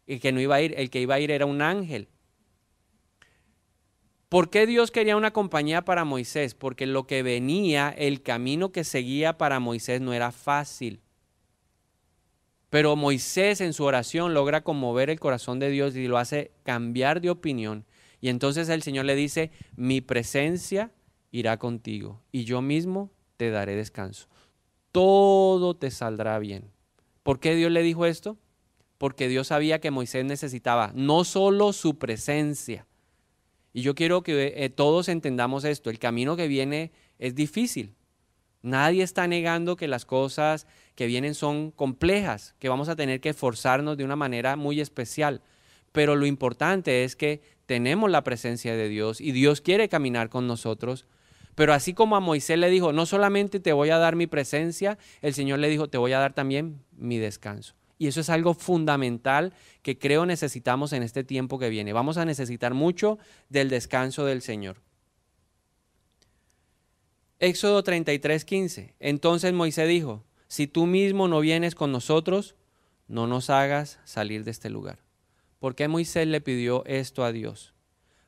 y 0.07 0.19
que 0.19 0.33
no 0.33 0.41
iba 0.41 0.57
a 0.57 0.63
ir, 0.63 0.75
el 0.77 0.91
que 0.91 1.01
iba 1.01 1.17
a 1.17 1.21
ir 1.21 1.31
era 1.31 1.47
un 1.47 1.63
ángel. 1.63 2.09
¿Por 4.29 4.51
qué 4.51 4.67
Dios 4.67 4.91
quería 4.91 5.17
una 5.17 5.33
compañía 5.33 5.85
para 5.85 6.05
Moisés? 6.05 6.55
Porque 6.55 6.87
lo 6.87 7.07
que 7.07 7.23
venía, 7.23 7.95
el 7.97 8.23
camino 8.23 8.73
que 8.73 8.83
seguía 8.83 9.39
para 9.39 9.61
Moisés 9.61 10.01
no 10.01 10.13
era 10.13 10.33
fácil. 10.33 11.01
Pero 12.77 12.95
Moisés 12.95 13.63
en 13.63 13.73
su 13.73 13.85
oración 13.85 14.35
logra 14.35 14.63
conmover 14.63 15.09
el 15.09 15.19
corazón 15.19 15.59
de 15.59 15.71
Dios 15.71 15.97
y 15.97 16.09
lo 16.09 16.19
hace 16.19 16.51
cambiar 16.63 17.23
de 17.23 17.31
opinión. 17.31 17.87
Y 18.21 18.29
entonces 18.29 18.69
el 18.69 18.83
Señor 18.83 19.07
le 19.07 19.15
dice, 19.15 19.51
mi 19.77 20.03
presencia 20.03 20.93
irá 21.31 21.59
contigo 21.59 22.21
y 22.33 22.45
yo 22.45 22.61
mismo 22.61 23.11
te 23.39 23.49
daré 23.49 23.77
descanso. 23.77 24.29
Todo 24.93 25.75
te 25.75 25.91
saldrá 25.91 26.39
bien. 26.39 26.71
¿Por 27.23 27.41
qué 27.41 27.55
Dios 27.55 27.73
le 27.73 27.83
dijo 27.83 28.05
esto? 28.05 28.37
Porque 28.99 29.27
Dios 29.27 29.47
sabía 29.47 29.81
que 29.81 29.91
Moisés 29.91 30.27
necesitaba 30.27 30.93
no 30.95 31.25
solo 31.25 31.73
su 31.73 31.97
presencia. 31.97 32.87
Y 33.73 33.81
yo 33.81 33.95
quiero 33.95 34.23
que 34.23 34.53
eh, 34.55 34.69
todos 34.69 35.09
entendamos 35.09 35.65
esto. 35.65 35.89
El 35.89 35.99
camino 35.99 36.37
que 36.37 36.47
viene 36.47 36.93
es 37.19 37.35
difícil. 37.35 37.95
Nadie 38.61 39.03
está 39.03 39.27
negando 39.29 39.77
que 39.77 39.89
las 39.89 40.05
cosas 40.05 40.67
que 40.97 41.07
vienen 41.07 41.35
son 41.35 41.71
complejas, 41.71 42.57
que 42.59 42.69
vamos 42.69 42.89
a 42.89 42.97
tener 42.97 43.21
que 43.21 43.29
esforzarnos 43.29 43.97
de 43.97 44.05
una 44.05 44.17
manera 44.17 44.57
muy 44.57 44.81
especial. 44.81 45.43
Pero 45.93 46.17
lo 46.17 46.27
importante 46.27 47.05
es 47.05 47.15
que 47.15 47.43
tenemos 47.67 48.11
la 48.11 48.25
presencia 48.25 48.75
de 48.75 48.89
Dios 48.89 49.21
y 49.21 49.33
Dios 49.33 49.61
quiere 49.61 49.89
caminar 49.89 50.31
con 50.31 50.47
nosotros. 50.47 51.07
Pero 51.55 51.73
así 51.73 51.95
como 51.95 52.17
a 52.17 52.21
Moisés 52.21 52.59
le 52.59 52.71
dijo, 52.71 52.93
no 52.93 53.07
solamente 53.07 53.61
te 53.61 53.73
voy 53.73 53.91
a 53.91 53.99
dar 53.99 54.17
mi 54.17 54.27
presencia, 54.27 54.99
el 55.23 55.35
Señor 55.35 55.59
le 55.59 55.69
dijo, 55.69 55.89
te 55.89 55.99
voy 55.99 56.13
a 56.13 56.19
dar 56.19 56.35
también 56.35 56.83
mi 56.93 57.19
descanso. 57.19 57.75
Y 57.99 58.09
eso 58.09 58.21
es 58.21 58.29
algo 58.29 58.53
fundamental 58.53 59.55
que 59.83 59.99
creo 59.99 60.27
necesitamos 60.27 60.93
en 60.93 61.03
este 61.03 61.25
tiempo 61.25 61.59
que 61.59 61.71
viene. 61.71 61.93
Vamos 61.93 62.19
a 62.19 62.25
necesitar 62.25 62.75
mucho 62.75 63.19
del 63.49 63.71
descanso 63.71 64.27
del 64.27 64.43
Señor. 64.43 64.83
Éxodo 67.39 67.83
33, 67.83 68.45
15. 68.45 68.95
Entonces 68.99 69.53
Moisés 69.53 69.89
dijo, 69.89 70.26
si 70.49 70.67
tú 70.67 70.87
mismo 70.87 71.29
no 71.29 71.41
vienes 71.41 71.75
con 71.75 71.93
nosotros, 71.93 72.55
no 73.09 73.27
nos 73.27 73.51
hagas 73.51 73.99
salir 74.05 74.45
de 74.45 74.51
este 74.51 74.71
lugar. 74.71 74.99
¿Por 75.59 75.75
qué 75.75 75.89
Moisés 75.89 76.27
le 76.27 76.41
pidió 76.41 76.85
esto 76.87 77.25
a 77.25 77.33
Dios? 77.33 77.75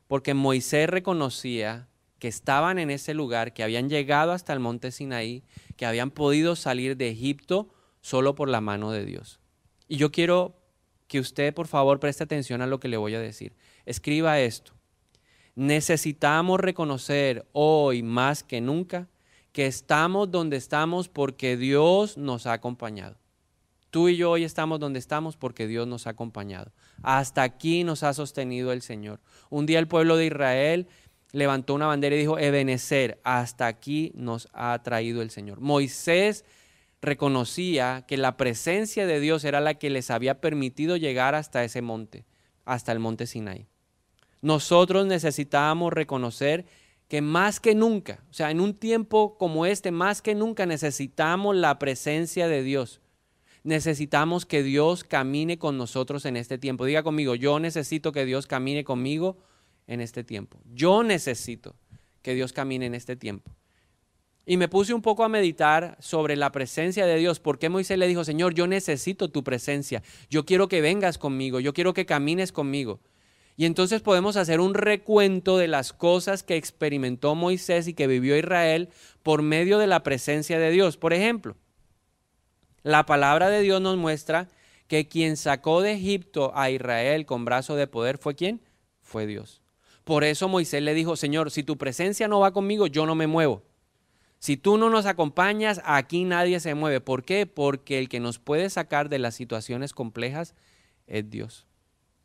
Porque 0.07 0.33
Moisés 0.33 0.89
reconocía 0.89 1.87
que 2.17 2.27
estaban 2.27 2.79
en 2.79 2.89
ese 2.89 3.13
lugar, 3.13 3.53
que 3.53 3.63
habían 3.63 3.89
llegado 3.89 4.31
hasta 4.31 4.53
el 4.53 4.59
monte 4.59 4.91
Sinaí, 4.91 5.43
que 5.77 5.85
habían 5.85 6.11
podido 6.11 6.55
salir 6.55 6.97
de 6.97 7.09
Egipto 7.09 7.69
solo 8.01 8.35
por 8.35 8.49
la 8.49 8.61
mano 8.61 8.91
de 8.91 9.05
Dios. 9.05 9.39
Y 9.87 9.97
yo 9.97 10.11
quiero 10.11 10.55
que 11.07 11.19
usted, 11.19 11.53
por 11.53 11.67
favor, 11.67 11.99
preste 11.99 12.23
atención 12.23 12.61
a 12.61 12.67
lo 12.67 12.79
que 12.79 12.87
le 12.87 12.97
voy 12.97 13.15
a 13.15 13.19
decir. 13.19 13.53
Escriba 13.85 14.39
esto. 14.39 14.73
Necesitamos 15.55 16.59
reconocer 16.59 17.47
hoy 17.51 18.03
más 18.03 18.43
que 18.43 18.61
nunca 18.61 19.07
que 19.51 19.65
estamos 19.65 20.31
donde 20.31 20.57
estamos 20.57 21.09
porque 21.09 21.57
Dios 21.57 22.17
nos 22.17 22.45
ha 22.45 22.53
acompañado. 22.53 23.17
Tú 23.89 24.07
y 24.07 24.17
yo 24.17 24.31
hoy 24.31 24.43
estamos 24.43 24.79
donde 24.79 24.99
estamos 24.99 25.35
porque 25.35 25.65
Dios 25.65 25.87
nos 25.87 26.05
ha 26.05 26.11
acompañado. 26.11 26.71
Hasta 27.01 27.41
aquí 27.41 27.83
nos 27.83 28.03
ha 28.03 28.13
sostenido 28.13 28.71
el 28.71 28.83
Señor. 28.83 29.19
Un 29.49 29.65
día 29.65 29.79
el 29.79 29.87
pueblo 29.87 30.15
de 30.15 30.27
Israel 30.27 30.87
levantó 31.31 31.73
una 31.73 31.87
bandera 31.87 32.15
y 32.15 32.19
dijo, 32.19 32.37
Ebenecer, 32.37 33.19
hasta 33.23 33.65
aquí 33.65 34.11
nos 34.13 34.47
ha 34.53 34.81
traído 34.83 35.21
el 35.23 35.31
Señor. 35.31 35.59
Moisés 35.59 36.45
reconocía 37.01 38.05
que 38.07 38.17
la 38.17 38.37
presencia 38.37 39.07
de 39.07 39.19
Dios 39.19 39.43
era 39.43 39.59
la 39.59 39.75
que 39.75 39.89
les 39.89 40.11
había 40.11 40.41
permitido 40.41 40.97
llegar 40.97 41.33
hasta 41.33 41.63
ese 41.63 41.81
monte, 41.81 42.25
hasta 42.65 42.91
el 42.91 42.99
monte 42.99 43.25
Sinai. 43.25 43.67
Nosotros 44.41 45.05
necesitábamos 45.05 45.93
reconocer 45.93 46.65
que 47.09 47.21
más 47.21 47.59
que 47.59 47.73
nunca, 47.73 48.23
o 48.29 48.33
sea, 48.33 48.51
en 48.51 48.61
un 48.61 48.75
tiempo 48.75 49.35
como 49.37 49.65
este, 49.65 49.91
más 49.91 50.21
que 50.21 50.35
nunca 50.35 50.67
necesitamos 50.67 51.55
la 51.55 51.79
presencia 51.79 52.47
de 52.47 52.61
Dios. 52.63 53.01
Necesitamos 53.63 54.45
que 54.45 54.61
Dios 54.63 55.03
camine 55.03 55.57
con 55.57 55.77
nosotros 55.77 56.25
en 56.25 56.37
este 56.37 56.59
tiempo. 56.59 56.85
Diga 56.85 57.03
conmigo, 57.03 57.33
yo 57.33 57.59
necesito 57.59 58.11
que 58.11 58.25
Dios 58.25 58.45
camine 58.45 58.83
conmigo 58.83 59.37
en 59.87 60.01
este 60.01 60.23
tiempo. 60.23 60.59
Yo 60.71 61.03
necesito 61.03 61.75
que 62.21 62.35
Dios 62.35 62.53
camine 62.53 62.85
en 62.85 62.93
este 62.93 63.15
tiempo. 63.15 63.51
Y 64.45 64.57
me 64.57 64.67
puse 64.67 64.93
un 64.93 65.01
poco 65.01 65.23
a 65.23 65.29
meditar 65.29 65.97
sobre 65.99 66.35
la 66.35 66.51
presencia 66.51 67.07
de 67.07 67.17
Dios. 67.17 67.39
¿Por 67.39 67.57
qué 67.57 67.69
Moisés 67.69 67.97
le 67.97 68.07
dijo, 68.07 68.23
Señor, 68.23 68.53
yo 68.53 68.67
necesito 68.67 69.29
tu 69.29 69.43
presencia? 69.43 70.03
Yo 70.29 70.45
quiero 70.45 70.67
que 70.67 70.81
vengas 70.81 71.17
conmigo, 71.17 71.59
yo 71.59 71.73
quiero 71.73 71.93
que 71.93 72.05
camines 72.05 72.51
conmigo. 72.51 72.99
Y 73.59 73.65
entonces 73.65 74.01
podemos 74.01 74.37
hacer 74.37 74.61
un 74.61 74.73
recuento 74.73 75.57
de 75.57 75.67
las 75.67 75.91
cosas 75.91 76.43
que 76.43 76.55
experimentó 76.55 77.35
Moisés 77.35 77.89
y 77.89 77.93
que 77.93 78.07
vivió 78.07 78.37
Israel 78.37 78.87
por 79.21 79.41
medio 79.41 79.79
de 79.79 79.85
la 79.85 80.01
presencia 80.01 80.57
de 80.59 80.71
Dios. 80.71 80.95
Por 80.95 81.11
ejemplo, 81.11 81.57
la 82.83 83.05
palabra 83.05 83.49
de 83.49 83.59
Dios 83.59 83.81
nos 83.81 83.97
muestra 83.97 84.47
que 84.87 85.09
quien 85.09 85.35
sacó 85.35 85.81
de 85.81 85.91
Egipto 85.91 86.53
a 86.55 86.69
Israel 86.69 87.25
con 87.25 87.43
brazo 87.43 87.75
de 87.75 87.85
poder 87.85 88.17
fue 88.17 88.33
quién? 88.33 88.61
Fue 89.01 89.27
Dios. 89.27 89.61
Por 90.05 90.23
eso 90.23 90.47
Moisés 90.47 90.81
le 90.81 90.93
dijo, 90.93 91.17
Señor, 91.17 91.51
si 91.51 91.61
tu 91.61 91.77
presencia 91.77 92.29
no 92.29 92.39
va 92.39 92.53
conmigo, 92.53 92.87
yo 92.87 93.05
no 93.05 93.13
me 93.13 93.27
muevo. 93.27 93.63
Si 94.37 94.55
tú 94.55 94.77
no 94.77 94.89
nos 94.89 95.05
acompañas, 95.05 95.81
aquí 95.83 96.23
nadie 96.23 96.61
se 96.61 96.75
mueve. 96.75 97.01
¿Por 97.01 97.25
qué? 97.25 97.45
Porque 97.45 97.99
el 97.99 98.07
que 98.07 98.21
nos 98.21 98.39
puede 98.39 98.69
sacar 98.69 99.09
de 99.09 99.19
las 99.19 99.35
situaciones 99.35 99.91
complejas 99.91 100.55
es 101.07 101.29
Dios. 101.29 101.68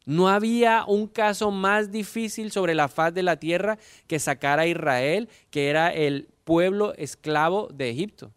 No 0.07 0.29
había 0.29 0.85
un 0.87 1.07
caso 1.07 1.51
más 1.51 1.91
difícil 1.91 2.51
sobre 2.51 2.75
la 2.75 2.89
faz 2.89 3.15
de 3.15 3.23
la 3.23 3.39
tierra 3.39 3.79
que 4.07 4.19
sacar 4.19 4.59
a 4.59 4.67
Israel, 4.67 5.29
que 5.51 5.71
era 5.71 5.93
el 5.93 6.29
pueblo 6.45 6.95
esclavo 6.97 7.69
de 7.73 7.91
Egipto. 7.91 8.33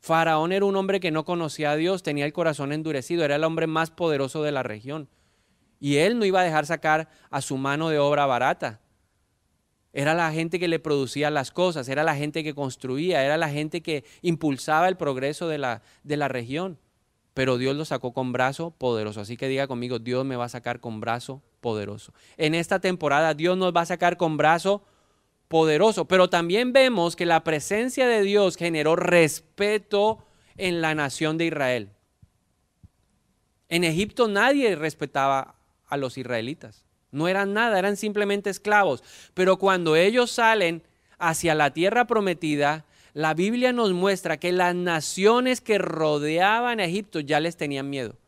Faraón 0.00 0.52
era 0.52 0.64
un 0.64 0.76
hombre 0.76 1.00
que 1.00 1.12
no 1.12 1.24
conocía 1.24 1.70
a 1.70 1.76
Dios, 1.76 2.02
tenía 2.02 2.26
el 2.26 2.32
corazón 2.32 2.72
endurecido, 2.72 3.24
era 3.24 3.36
el 3.36 3.44
hombre 3.44 3.66
más 3.66 3.90
poderoso 3.90 4.42
de 4.42 4.52
la 4.52 4.62
región. 4.62 5.08
Y 5.78 5.96
él 5.98 6.18
no 6.18 6.24
iba 6.24 6.40
a 6.40 6.44
dejar 6.44 6.66
sacar 6.66 7.08
a 7.30 7.40
su 7.40 7.56
mano 7.56 7.88
de 7.88 7.98
obra 7.98 8.26
barata. 8.26 8.80
Era 9.92 10.14
la 10.14 10.32
gente 10.32 10.58
que 10.58 10.66
le 10.66 10.80
producía 10.80 11.30
las 11.30 11.52
cosas, 11.52 11.88
era 11.88 12.02
la 12.02 12.16
gente 12.16 12.42
que 12.42 12.54
construía, 12.54 13.24
era 13.24 13.36
la 13.36 13.48
gente 13.48 13.80
que 13.80 14.04
impulsaba 14.22 14.88
el 14.88 14.96
progreso 14.96 15.46
de 15.46 15.58
la, 15.58 15.82
de 16.02 16.16
la 16.16 16.26
región 16.26 16.78
pero 17.34 17.58
Dios 17.58 17.76
lo 17.76 17.84
sacó 17.84 18.12
con 18.12 18.32
brazo 18.32 18.70
poderoso. 18.70 19.20
Así 19.20 19.36
que 19.36 19.48
diga 19.48 19.66
conmigo, 19.66 19.98
Dios 19.98 20.24
me 20.24 20.36
va 20.36 20.44
a 20.44 20.48
sacar 20.48 20.80
con 20.80 21.00
brazo 21.00 21.42
poderoso. 21.60 22.14
En 22.36 22.54
esta 22.54 22.78
temporada 22.78 23.34
Dios 23.34 23.58
nos 23.58 23.74
va 23.74 23.82
a 23.82 23.86
sacar 23.86 24.16
con 24.16 24.36
brazo 24.36 24.84
poderoso, 25.48 26.06
pero 26.06 26.30
también 26.30 26.72
vemos 26.72 27.16
que 27.16 27.26
la 27.26 27.44
presencia 27.44 28.06
de 28.06 28.22
Dios 28.22 28.56
generó 28.56 28.96
respeto 28.96 30.24
en 30.56 30.80
la 30.80 30.94
nación 30.94 31.36
de 31.36 31.46
Israel. 31.46 31.90
En 33.68 33.82
Egipto 33.82 34.28
nadie 34.28 34.76
respetaba 34.76 35.56
a 35.86 35.96
los 35.96 36.16
israelitas. 36.16 36.84
No 37.10 37.28
eran 37.28 37.52
nada, 37.52 37.78
eran 37.78 37.96
simplemente 37.96 38.50
esclavos. 38.50 39.02
Pero 39.34 39.58
cuando 39.58 39.96
ellos 39.96 40.30
salen 40.30 40.82
hacia 41.18 41.54
la 41.54 41.72
tierra 41.72 42.06
prometida, 42.06 42.84
la 43.14 43.32
Biblia 43.32 43.72
nos 43.72 43.92
muestra 43.92 44.38
que 44.38 44.50
las 44.52 44.74
naciones 44.74 45.60
que 45.60 45.78
rodeaban 45.78 46.80
a 46.80 46.84
Egipto 46.84 47.20
ya 47.20 47.38
les 47.38 47.56
tenían 47.56 47.88
miedo, 47.88 48.18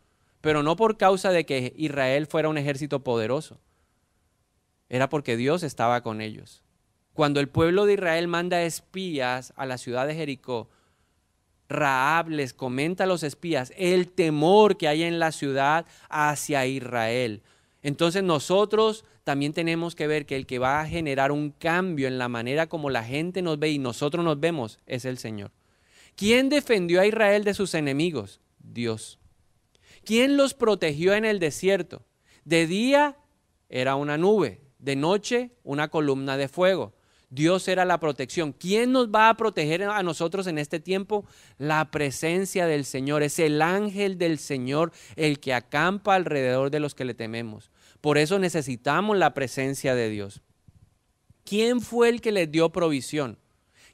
pero 0.40 0.62
no 0.62 0.76
por 0.76 0.96
causa 0.96 1.32
de 1.32 1.44
que 1.44 1.74
Israel 1.76 2.26
fuera 2.26 2.48
un 2.48 2.56
ejército 2.56 3.02
poderoso, 3.02 3.58
era 4.88 5.08
porque 5.08 5.36
Dios 5.36 5.64
estaba 5.64 6.02
con 6.02 6.20
ellos. 6.20 6.62
Cuando 7.14 7.40
el 7.40 7.48
pueblo 7.48 7.84
de 7.84 7.94
Israel 7.94 8.28
manda 8.28 8.62
espías 8.62 9.52
a 9.56 9.66
la 9.66 9.76
ciudad 9.76 10.06
de 10.06 10.14
Jericó, 10.14 10.70
Raab 11.68 12.28
les 12.28 12.54
comenta 12.54 13.04
a 13.04 13.08
los 13.08 13.24
espías 13.24 13.72
el 13.76 14.08
temor 14.08 14.76
que 14.76 14.86
hay 14.86 15.02
en 15.02 15.18
la 15.18 15.32
ciudad 15.32 15.84
hacia 16.08 16.64
Israel. 16.66 17.42
Entonces 17.86 18.24
nosotros 18.24 19.04
también 19.22 19.52
tenemos 19.52 19.94
que 19.94 20.08
ver 20.08 20.26
que 20.26 20.34
el 20.34 20.44
que 20.44 20.58
va 20.58 20.80
a 20.80 20.88
generar 20.88 21.30
un 21.30 21.52
cambio 21.52 22.08
en 22.08 22.18
la 22.18 22.28
manera 22.28 22.68
como 22.68 22.90
la 22.90 23.04
gente 23.04 23.42
nos 23.42 23.60
ve 23.60 23.70
y 23.70 23.78
nosotros 23.78 24.24
nos 24.24 24.40
vemos 24.40 24.80
es 24.86 25.04
el 25.04 25.18
Señor. 25.18 25.52
¿Quién 26.16 26.48
defendió 26.48 27.00
a 27.00 27.06
Israel 27.06 27.44
de 27.44 27.54
sus 27.54 27.74
enemigos? 27.74 28.40
Dios. 28.58 29.20
¿Quién 30.04 30.36
los 30.36 30.52
protegió 30.52 31.14
en 31.14 31.24
el 31.24 31.38
desierto? 31.38 32.04
De 32.44 32.66
día 32.66 33.18
era 33.68 33.94
una 33.94 34.18
nube, 34.18 34.62
de 34.80 34.96
noche 34.96 35.52
una 35.62 35.86
columna 35.86 36.36
de 36.36 36.48
fuego. 36.48 36.92
Dios 37.30 37.68
era 37.68 37.84
la 37.84 38.00
protección. 38.00 38.52
¿Quién 38.52 38.90
nos 38.90 39.08
va 39.10 39.28
a 39.28 39.36
proteger 39.36 39.84
a 39.84 40.02
nosotros 40.02 40.48
en 40.48 40.58
este 40.58 40.80
tiempo? 40.80 41.24
La 41.56 41.92
presencia 41.92 42.66
del 42.66 42.84
Señor. 42.84 43.22
Es 43.22 43.38
el 43.38 43.62
ángel 43.62 44.18
del 44.18 44.38
Señor 44.38 44.92
el 45.14 45.38
que 45.38 45.54
acampa 45.54 46.16
alrededor 46.16 46.70
de 46.70 46.80
los 46.80 46.96
que 46.96 47.04
le 47.04 47.14
tememos. 47.14 47.70
Por 48.00 48.18
eso 48.18 48.38
necesitamos 48.38 49.16
la 49.16 49.34
presencia 49.34 49.94
de 49.94 50.08
Dios. 50.08 50.42
¿Quién 51.44 51.80
fue 51.80 52.08
el 52.08 52.20
que 52.20 52.32
les 52.32 52.50
dio 52.50 52.70
provisión? 52.70 53.38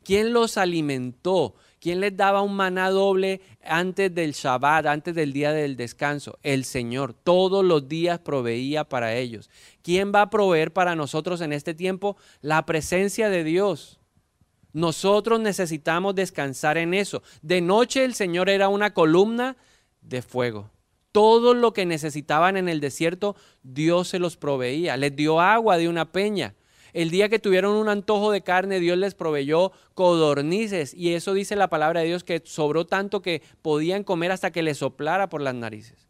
¿Quién 0.05 0.33
los 0.33 0.57
alimentó? 0.57 1.55
¿Quién 1.81 2.01
les 2.01 2.17
daba 2.17 2.43
un 2.43 2.55
maná 2.55 2.91
doble 2.91 3.41
antes 3.65 4.15
del 4.15 4.33
Shabbat, 4.33 4.87
antes 4.87 5.15
del 5.15 5.33
día 5.33 5.53
del 5.53 5.77
descanso? 5.77 6.39
El 6.43 6.65
Señor. 6.65 7.13
Todos 7.13 7.65
los 7.65 7.89
días 7.89 8.21
proveía 8.21 8.85
para 8.85 9.17
ellos. 9.17 9.51
¿Quién 9.83 10.13
va 10.15 10.23
a 10.23 10.31
proveer 10.31 10.73
para 10.73 10.95
nosotros 10.95 11.41
en 11.41 11.53
este 11.53 11.75
tiempo? 11.75 12.17
La 12.41 12.65
presencia 12.67 13.29
de 13.29 13.43
Dios. 13.43 13.99
Nosotros 14.73 15.41
necesitamos 15.41 16.15
descansar 16.15 16.79
en 16.79 16.95
eso. 16.95 17.23
De 17.43 17.61
noche 17.61 18.05
el 18.05 18.15
Señor 18.15 18.49
era 18.49 18.69
una 18.69 18.95
columna 18.95 19.57
de 20.01 20.23
fuego. 20.23 20.71
Todo 21.13 21.53
lo 21.53 21.75
que 21.75 21.85
necesitaban 21.85 22.57
en 22.57 22.71
el 22.71 22.81
desierto, 22.81 23.37
Dios 23.63 24.09
se 24.09 24.19
los 24.19 24.39
proveía. 24.39 24.97
Les 24.97 25.15
dio 25.15 25.41
agua 25.41 25.77
de 25.77 25.89
una 25.89 26.11
peña. 26.11 26.55
El 26.95 27.11
día 27.11 27.29
que 27.29 27.39
tuvieron 27.39 27.75
un 27.75 27.89
antojo 27.89 28.33
de 28.33 28.43
carne, 28.43 28.81
Dios 28.81 28.99
les 28.99 29.15
proveyó 29.15 29.73
codornices. 29.95 30.95
Y 30.95 31.13
eso 31.13 31.35
dice 31.35 31.55
la 31.55 31.69
palabra 31.69 32.01
de 32.01 32.07
Dios 32.07 32.25
que 32.25 32.43
sobró 32.45 32.87
tanto 32.87 33.21
que 33.21 33.43
podían 33.61 34.05
comer 34.05 34.33
hasta 34.33 34.51
que 34.51 34.63
les 34.63 34.79
soplara 34.79 35.29
por 35.29 35.43
las 35.43 35.55
narices. 35.55 36.09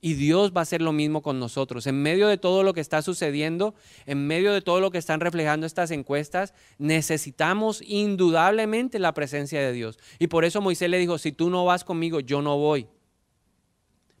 Y 0.00 0.14
Dios 0.14 0.52
va 0.54 0.60
a 0.60 0.62
hacer 0.62 0.80
lo 0.80 0.92
mismo 0.92 1.22
con 1.22 1.40
nosotros. 1.40 1.86
En 1.86 2.00
medio 2.00 2.28
de 2.28 2.38
todo 2.38 2.62
lo 2.62 2.72
que 2.72 2.80
está 2.80 3.02
sucediendo, 3.02 3.74
en 4.06 4.26
medio 4.26 4.52
de 4.52 4.60
todo 4.60 4.80
lo 4.80 4.90
que 4.90 4.98
están 4.98 5.20
reflejando 5.20 5.66
estas 5.66 5.90
encuestas, 5.90 6.54
necesitamos 6.78 7.82
indudablemente 7.82 8.98
la 8.98 9.12
presencia 9.12 9.60
de 9.60 9.72
Dios. 9.72 9.98
Y 10.18 10.28
por 10.28 10.44
eso 10.44 10.60
Moisés 10.60 10.88
le 10.88 10.98
dijo, 10.98 11.18
si 11.18 11.32
tú 11.32 11.50
no 11.50 11.64
vas 11.64 11.82
conmigo, 11.82 12.20
yo 12.20 12.42
no 12.42 12.58
voy 12.58 12.86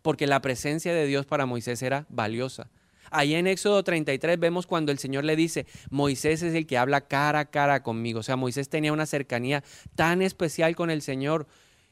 porque 0.08 0.26
la 0.26 0.40
presencia 0.40 0.94
de 0.94 1.04
Dios 1.04 1.26
para 1.26 1.44
Moisés 1.44 1.82
era 1.82 2.06
valiosa. 2.08 2.70
Ahí 3.10 3.34
en 3.34 3.46
Éxodo 3.46 3.84
33 3.84 4.40
vemos 4.40 4.66
cuando 4.66 4.90
el 4.90 4.98
Señor 4.98 5.22
le 5.24 5.36
dice, 5.36 5.66
Moisés 5.90 6.42
es 6.42 6.54
el 6.54 6.66
que 6.66 6.78
habla 6.78 7.02
cara 7.02 7.40
a 7.40 7.50
cara 7.50 7.82
conmigo. 7.82 8.20
O 8.20 8.22
sea, 8.22 8.34
Moisés 8.34 8.70
tenía 8.70 8.94
una 8.94 9.04
cercanía 9.04 9.62
tan 9.96 10.22
especial 10.22 10.74
con 10.76 10.88
el 10.88 11.02
Señor 11.02 11.46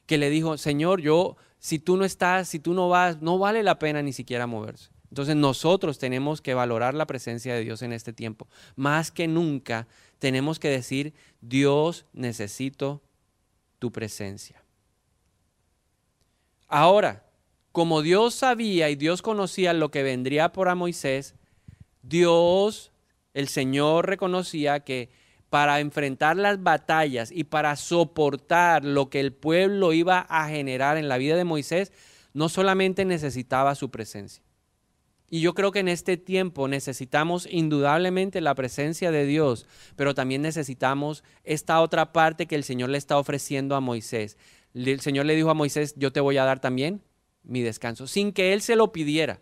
que 0.07 0.17
le 0.17 0.31
dijo, 0.31 0.57
Señor, 0.57 1.03
yo, 1.03 1.37
si 1.59 1.79
tú 1.79 1.99
no 1.99 2.07
estás, 2.07 2.49
si 2.49 2.59
tú 2.59 2.73
no 2.73 2.89
vas, 2.89 3.21
no 3.21 3.37
vale 3.37 3.63
la 3.63 3.79
pena 3.79 4.01
ni 4.01 4.15
siquiera 4.15 4.47
moverse. 4.47 4.89
Entonces 5.11 5.37
nosotros 5.37 5.99
tenemos 5.99 6.41
que 6.41 6.55
valorar 6.55 6.95
la 6.95 7.07
presencia 7.07 7.53
de 7.53 7.65
Dios 7.65 7.83
en 7.83 7.93
este 7.93 8.15
tiempo. 8.15 8.49
Más 8.77 9.11
que 9.11 9.29
nunca 9.29 9.89
tenemos 10.19 10.59
que 10.59 10.71
decir, 10.71 11.13
Dios, 11.43 12.07
necesito 12.15 13.03
tu 13.79 13.93
presencia. 13.93 14.63
Ahora, 16.67 17.26
como 17.77 18.01
Dios 18.01 18.33
sabía 18.33 18.89
y 18.89 18.97
Dios 18.97 19.21
conocía 19.21 19.75
lo 19.75 19.91
que 19.91 20.03
vendría 20.03 20.51
por 20.51 20.71
a 20.71 20.75
Moisés, 20.75 21.35
Dios, 22.01 22.91
el 23.35 23.49
Señor 23.49 24.07
reconocía 24.07 24.81
que 24.81 25.11
para 25.51 25.81
enfrentar 25.81 26.39
las 26.39 26.63
batallas 26.63 27.31
y 27.31 27.45
para 27.45 27.77
soportar 27.77 28.83
lo 28.83 29.11
que 29.11 29.21
el 29.21 29.35
pueblo 29.35 29.93
iba 29.93 30.21
a 30.21 30.49
generar 30.49 30.97
en 30.97 31.07
la 31.07 31.19
vida 31.19 31.37
de 31.37 31.45
Moisés, 31.45 31.93
no 32.33 32.49
solamente 32.49 33.05
necesitaba 33.05 33.75
su 33.75 33.91
presencia. 33.91 34.43
Y 35.29 35.43
yo 35.43 35.53
creo 35.53 35.71
que 35.71 35.81
en 35.81 35.89
este 35.89 36.17
tiempo 36.17 36.69
necesitamos 36.69 37.47
indudablemente 37.51 38.41
la 38.41 38.55
presencia 38.55 39.11
de 39.11 39.27
Dios, 39.27 39.67
pero 39.97 40.15
también 40.15 40.41
necesitamos 40.41 41.25
esta 41.45 41.83
otra 41.83 42.15
parte 42.15 42.47
que 42.47 42.57
el 42.57 42.65
Señor 42.65 42.89
le 42.89 42.97
está 42.97 43.19
ofreciendo 43.19 43.77
a 43.77 43.83
Moisés. 43.83 44.39
El 44.73 45.01
Señor 45.01 45.27
le 45.27 45.37
dijo 45.37 45.51
a 45.51 45.55
Moisés, 45.55 45.93
yo 45.99 46.11
te 46.11 46.21
voy 46.21 46.39
a 46.39 46.47
dar 46.47 46.59
también 46.59 47.03
mi 47.47 47.63
descanso, 47.63 48.07
sin 48.07 48.33
que 48.33 48.53
él 48.53 48.61
se 48.61 48.77
lo 48.77 48.93
pidiera. 48.93 49.41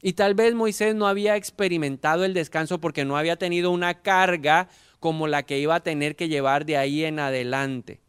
Y 0.00 0.12
tal 0.12 0.34
vez 0.34 0.54
Moisés 0.54 0.94
no 0.94 1.08
había 1.08 1.34
experimentado 1.34 2.24
el 2.24 2.34
descanso 2.34 2.80
porque 2.80 3.04
no 3.04 3.16
había 3.16 3.36
tenido 3.36 3.72
una 3.72 4.02
carga 4.02 4.68
como 5.00 5.26
la 5.26 5.42
que 5.42 5.58
iba 5.58 5.74
a 5.74 5.82
tener 5.82 6.14
que 6.14 6.28
llevar 6.28 6.64
de 6.66 6.76
ahí 6.76 7.04
en 7.04 7.18
adelante. 7.18 8.00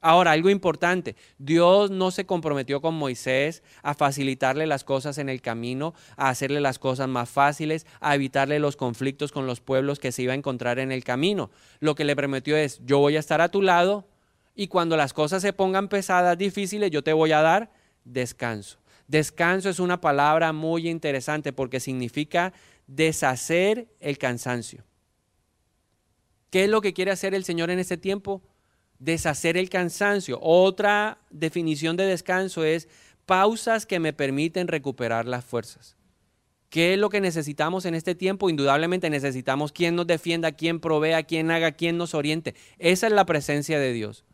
Ahora, 0.00 0.30
algo 0.30 0.48
importante, 0.48 1.16
Dios 1.38 1.90
no 1.90 2.12
se 2.12 2.24
comprometió 2.24 2.80
con 2.80 2.94
Moisés 2.94 3.64
a 3.82 3.94
facilitarle 3.94 4.64
las 4.66 4.84
cosas 4.84 5.18
en 5.18 5.28
el 5.28 5.42
camino, 5.42 5.92
a 6.16 6.28
hacerle 6.28 6.60
las 6.60 6.78
cosas 6.78 7.08
más 7.08 7.28
fáciles, 7.28 7.84
a 7.98 8.14
evitarle 8.14 8.60
los 8.60 8.76
conflictos 8.76 9.32
con 9.32 9.48
los 9.48 9.60
pueblos 9.60 9.98
que 9.98 10.12
se 10.12 10.22
iba 10.22 10.34
a 10.34 10.36
encontrar 10.36 10.78
en 10.78 10.92
el 10.92 11.02
camino. 11.02 11.50
Lo 11.80 11.96
que 11.96 12.04
le 12.04 12.14
prometió 12.14 12.56
es, 12.56 12.80
yo 12.84 13.00
voy 13.00 13.16
a 13.16 13.20
estar 13.20 13.40
a 13.40 13.48
tu 13.48 13.60
lado 13.60 14.06
y 14.54 14.68
cuando 14.68 14.96
las 14.96 15.12
cosas 15.12 15.42
se 15.42 15.52
pongan 15.52 15.88
pesadas, 15.88 16.38
difíciles, 16.38 16.92
yo 16.92 17.02
te 17.02 17.12
voy 17.12 17.32
a 17.32 17.42
dar 17.42 17.72
descanso. 18.12 18.78
Descanso 19.06 19.70
es 19.70 19.78
una 19.78 20.00
palabra 20.00 20.52
muy 20.52 20.88
interesante 20.88 21.52
porque 21.52 21.80
significa 21.80 22.52
deshacer 22.86 23.88
el 24.00 24.18
cansancio. 24.18 24.84
¿Qué 26.50 26.64
es 26.64 26.70
lo 26.70 26.80
que 26.80 26.92
quiere 26.92 27.10
hacer 27.10 27.34
el 27.34 27.44
Señor 27.44 27.70
en 27.70 27.78
este 27.78 27.96
tiempo? 27.96 28.42
deshacer 28.98 29.56
el 29.56 29.68
cansancio. 29.68 30.38
Otra 30.42 31.18
definición 31.30 31.96
de 31.96 32.04
descanso 32.04 32.64
es 32.64 32.88
pausas 33.26 33.86
que 33.86 34.00
me 34.00 34.12
permiten 34.12 34.68
recuperar 34.68 35.26
las 35.26 35.44
fuerzas. 35.44 35.96
¿Qué 36.70 36.94
es 36.94 36.98
lo 36.98 37.08
que 37.08 37.20
necesitamos 37.20 37.86
en 37.86 37.94
este 37.94 38.14
tiempo? 38.14 38.50
Indudablemente 38.50 39.08
necesitamos 39.08 39.72
quien 39.72 39.96
nos 39.96 40.06
defienda, 40.06 40.52
quien 40.52 40.80
provea, 40.80 41.22
quien 41.22 41.50
haga, 41.50 41.72
quien 41.72 41.96
nos 41.96 42.14
oriente. 42.14 42.54
Esa 42.78 43.06
es 43.06 43.12
la 43.12 43.24
presencia 43.24 43.78
de 43.78 43.92
Dios. 43.92 44.24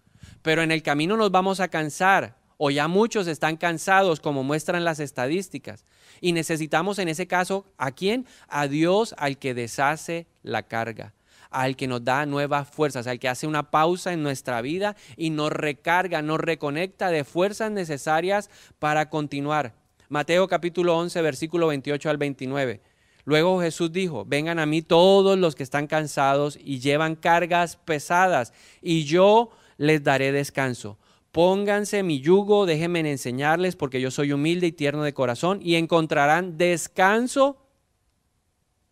Pero 0.42 0.62
en 0.62 0.72
el 0.72 0.82
camino 0.82 1.16
nos 1.16 1.30
vamos 1.30 1.60
a 1.60 1.68
cansar, 1.68 2.36
o 2.66 2.70
ya 2.70 2.88
muchos 2.88 3.26
están 3.26 3.58
cansados, 3.58 4.20
como 4.20 4.42
muestran 4.42 4.84
las 4.84 4.98
estadísticas. 4.98 5.84
Y 6.22 6.32
necesitamos 6.32 6.98
en 6.98 7.08
ese 7.08 7.26
caso, 7.26 7.66
¿a 7.76 7.90
quién? 7.90 8.24
A 8.48 8.68
Dios 8.68 9.14
al 9.18 9.36
que 9.36 9.52
deshace 9.52 10.26
la 10.42 10.62
carga 10.62 11.12
al 11.50 11.76
que 11.76 11.86
nos 11.86 12.02
da 12.02 12.26
nuevas 12.26 12.66
fuerzas, 12.66 13.06
al 13.06 13.20
que 13.20 13.28
hace 13.28 13.46
una 13.46 13.70
pausa 13.70 14.12
en 14.12 14.22
nuestra 14.24 14.60
vida 14.62 14.96
y 15.16 15.30
nos 15.30 15.52
recarga, 15.52 16.20
nos 16.20 16.40
reconecta 16.40 17.10
de 17.10 17.22
fuerzas 17.22 17.70
necesarias 17.70 18.50
para 18.80 19.08
continuar. 19.08 19.74
Mateo 20.08 20.48
capítulo 20.48 20.96
11, 20.96 21.20
versículo 21.20 21.68
28 21.68 22.10
al 22.10 22.16
29. 22.16 22.80
Luego 23.24 23.60
Jesús 23.60 23.92
dijo, 23.92 24.24
vengan 24.24 24.58
a 24.58 24.66
mí 24.66 24.80
todos 24.80 25.38
los 25.38 25.54
que 25.54 25.62
están 25.62 25.86
cansados 25.86 26.58
y 26.60 26.80
llevan 26.80 27.14
cargas 27.14 27.76
pesadas, 27.76 28.52
y 28.80 29.04
yo 29.04 29.50
les 29.76 30.02
daré 30.02 30.32
descanso. 30.32 30.98
Pónganse 31.34 32.02
mi 32.02 32.20
yugo, 32.20 32.64
déjenme 32.64 33.00
enseñarles, 33.00 33.76
porque 33.76 34.00
yo 34.00 34.10
soy 34.10 34.32
humilde 34.32 34.68
y 34.68 34.72
tierno 34.72 35.02
de 35.02 35.12
corazón, 35.12 35.58
y 35.60 35.74
encontrarán 35.74 36.56
descanso. 36.56 37.58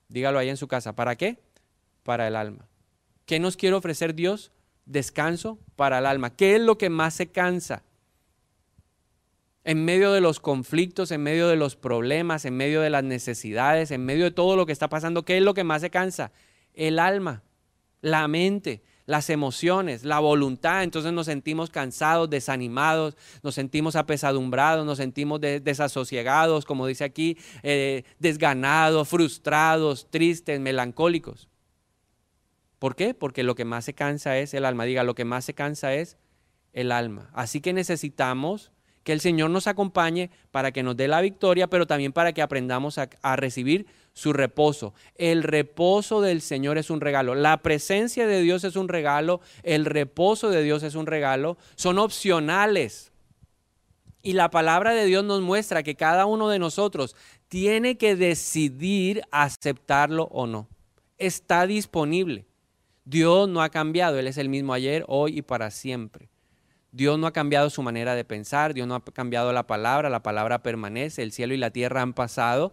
Dígalo 0.09 0.39
ahí 0.39 0.51
en 0.51 0.59
su 0.59 0.69
casa. 0.69 0.95
¿Para 0.95 1.17
qué? 1.17 1.39
para 2.03 2.27
el 2.29 2.37
alma. 2.37 2.69
¿Qué 3.27 3.39
nos 3.39 3.57
quiere 3.57 3.77
ofrecer 3.77 4.15
Dios? 4.15 4.53
Descanso 4.85 5.59
para 5.77 5.99
el 5.99 6.07
alma. 6.07 6.35
¿Qué 6.35 6.57
es 6.57 6.61
lo 6.61 6.79
que 6.79 6.91
más 6.91 7.15
se 7.15 7.31
cansa? 7.31 7.83
En 9.65 9.85
medio 9.85 10.13
de 10.13 10.21
los 10.21 10.41
conflictos, 10.41 11.13
en 11.13 11.23
medio 11.23 11.47
de 11.47 11.57
los 11.57 11.77
problemas, 11.77 12.45
en 12.45 12.57
medio 12.57 12.81
de 12.81 12.91
las 12.91 13.05
necesidades, 13.05 13.93
en 13.93 14.05
medio 14.05 14.25
de 14.25 14.33
todo 14.33 14.57
lo 14.57 14.67
que 14.67 14.73
está 14.73 14.89
pasando, 14.89 15.25
¿qué 15.25 15.37
es 15.37 15.43
lo 15.43 15.55
que 15.55 15.63
más 15.63 15.83
se 15.83 15.91
cansa? 15.91 16.33
El 16.75 16.99
alma, 16.99 17.45
la 18.01 18.27
mente, 18.27 18.83
las 19.07 19.31
emociones, 19.31 20.05
la 20.05 20.19
voluntad. 20.19 20.83
Entonces 20.83 21.13
nos 21.13 21.27
sentimos 21.27 21.71
cansados, 21.71 22.31
desanimados, 22.31 23.17
nos 23.43 23.55
sentimos 23.55 23.97
apesadumbrados, 23.97 24.87
nos 24.87 24.99
sentimos 24.99 25.41
desasosiegados, 25.41 26.65
como 26.65 26.87
dice 26.87 27.05
aquí, 27.05 27.39
eh, 27.63 28.05
desganados, 28.19 29.09
frustrados, 29.09 30.09
tristes, 30.11 30.61
melancólicos. 30.61 31.49
¿Por 32.79 32.97
qué? 32.97 33.15
Porque 33.15 33.45
lo 33.45 33.55
que 33.55 33.65
más 33.65 33.85
se 33.85 33.95
cansa 33.95 34.39
es 34.39 34.55
el 34.55 34.65
alma. 34.65 34.85
Diga, 34.85 35.05
lo 35.05 35.15
que 35.15 35.25
más 35.25 35.45
se 35.45 35.55
cansa 35.55 35.95
es 35.95 36.17
el 36.73 36.91
alma. 36.91 37.31
Así 37.33 37.61
que 37.61 37.73
necesitamos 37.73 38.73
que 39.05 39.13
el 39.13 39.21
Señor 39.21 39.51
nos 39.51 39.67
acompañe 39.67 40.31
para 40.51 40.73
que 40.73 40.83
nos 40.83 40.97
dé 40.97 41.09
la 41.09 41.21
victoria, 41.21 41.69
pero 41.69 41.87
también 41.87 42.13
para 42.13 42.33
que 42.33 42.43
aprendamos 42.43 42.99
a, 42.99 43.09
a, 43.23 43.37
recibir 43.37 43.87
su 44.13 44.33
reposo. 44.33 44.95
El 45.15 45.43
reposo 45.43 46.21
del 46.21 46.41
Señor 46.41 46.79
es 46.79 46.91
un 46.91 47.01
regalo. 47.01 47.35
La 47.35 47.63
presencia 47.63 48.27
de 48.27 48.43
Dios 48.43 48.65
es 48.65 48.77
un 48.77 48.89
regalo. 48.89 49.41
El 49.63 49.85
reposo 49.85 50.51
de 50.51 50.63
Dios 50.63 50.83
es 50.83 50.95
un 50.95 51.07
regalo. 51.07 51.57
Son 51.77 51.99
opcionales. 51.99 53.13
Y 54.23 54.35
la 54.35 54.51
palabra 54.51 54.93
de 54.93 55.05
Dios 55.07 55.25
nos 55.25 55.41
muestra 55.41 55.83
que 55.83 55.97
cada 55.97 56.27
uno 56.27 56.49
de 56.49 56.59
nosotros 56.59 57.17
tiene 57.49 57.99
que 57.99 58.15
decidir 58.15 59.23
aceptarlo 59.33 60.25
o 60.31 60.47
no. 60.47 60.69
Está 61.19 61.67
disponible. 61.67 62.47
Dios 63.05 63.49
no 63.49 63.63
ha 63.63 63.69
cambiado, 63.71 64.19
Él 64.19 64.29
es 64.29 64.39
el 64.39 64.49
mismo 64.49 64.75
ayer, 64.75 65.05
hoy 65.09 65.39
y 65.39 65.43
para 65.43 65.73
siempre. 65.73 66.31
Dios 66.93 67.19
no 67.19 67.27
ha 67.27 67.33
cambiado 67.33 67.69
su 67.69 67.83
manera 67.83 68.15
de 68.15 68.25
pensar, 68.25 68.75
Dios 68.75 68.87
no 68.87 68.95
ha 68.95 69.03
cambiado 69.03 69.53
la 69.53 69.67
palabra, 69.67 70.09
la 70.09 70.23
palabra 70.23 70.63
permanece, 70.63 71.23
el 71.23 71.33
cielo 71.33 71.55
y 71.55 71.57
la 71.57 71.71
tierra 71.71 72.03
han 72.03 72.13
pasado 72.13 72.73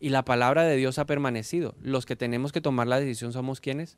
y 0.00 0.10
la 0.10 0.24
palabra 0.24 0.64
de 0.64 0.76
Dios 0.76 0.98
ha 0.98 1.06
permanecido. 1.06 1.74
Los 1.80 2.06
que 2.06 2.16
tenemos 2.16 2.52
que 2.52 2.60
tomar 2.60 2.86
la 2.86 3.00
decisión 3.00 3.32
somos 3.32 3.60
quienes? 3.60 3.96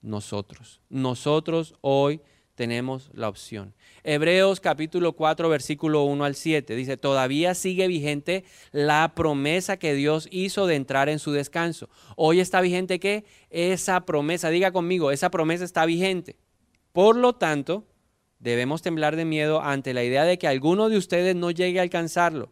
Nosotros. 0.00 0.80
Nosotros 0.88 1.74
hoy 1.80 2.20
tenemos 2.58 3.10
la 3.14 3.28
opción. 3.28 3.72
Hebreos 4.02 4.58
capítulo 4.58 5.12
4, 5.12 5.48
versículo 5.48 6.02
1 6.02 6.24
al 6.24 6.34
7 6.34 6.74
dice, 6.74 6.96
todavía 6.96 7.54
sigue 7.54 7.86
vigente 7.86 8.44
la 8.72 9.12
promesa 9.14 9.76
que 9.76 9.94
Dios 9.94 10.28
hizo 10.32 10.66
de 10.66 10.74
entrar 10.74 11.08
en 11.08 11.20
su 11.20 11.30
descanso. 11.30 11.88
Hoy 12.16 12.40
está 12.40 12.60
vigente 12.60 12.98
que 12.98 13.24
esa 13.50 14.04
promesa, 14.04 14.50
diga 14.50 14.72
conmigo, 14.72 15.12
esa 15.12 15.30
promesa 15.30 15.64
está 15.64 15.86
vigente. 15.86 16.36
Por 16.92 17.14
lo 17.14 17.34
tanto, 17.34 17.86
debemos 18.40 18.82
temblar 18.82 19.14
de 19.14 19.24
miedo 19.24 19.62
ante 19.62 19.94
la 19.94 20.02
idea 20.02 20.24
de 20.24 20.36
que 20.36 20.48
alguno 20.48 20.88
de 20.88 20.96
ustedes 20.96 21.36
no 21.36 21.52
llegue 21.52 21.78
a 21.78 21.82
alcanzarlo. 21.82 22.50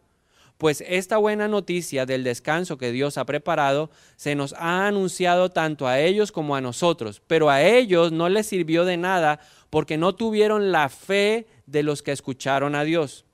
Pues 0.57 0.83
esta 0.87 1.17
buena 1.17 1.47
noticia 1.47 2.07
del 2.07 2.23
descanso 2.23 2.77
que 2.77 2.91
Dios 2.91 3.17
ha 3.17 3.25
preparado 3.25 3.91
se 4.15 4.33
nos 4.33 4.53
ha 4.53 4.87
anunciado 4.87 5.49
tanto 5.49 5.87
a 5.87 5.99
ellos 5.99 6.31
como 6.31 6.55
a 6.55 6.61
nosotros, 6.61 7.21
pero 7.27 7.51
a 7.51 7.61
ellos 7.61 8.11
no 8.11 8.27
les 8.27 8.47
sirvió 8.47 8.83
de 8.83 8.97
nada 8.97 9.39
porque 9.69 9.97
no 9.97 10.15
tuvieron 10.15 10.71
la 10.71 10.89
fe 10.89 11.47
de 11.67 11.83
los 11.83 12.01
que 12.01 12.11
escucharon 12.11 12.73
a 12.73 12.83
Dios. 12.83 13.25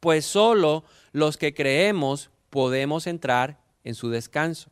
Pues 0.00 0.24
solo 0.24 0.84
los 1.12 1.36
que 1.36 1.54
creemos 1.54 2.30
podemos 2.50 3.06
entrar 3.06 3.60
en 3.84 3.94
su 3.94 4.10
descanso. 4.10 4.70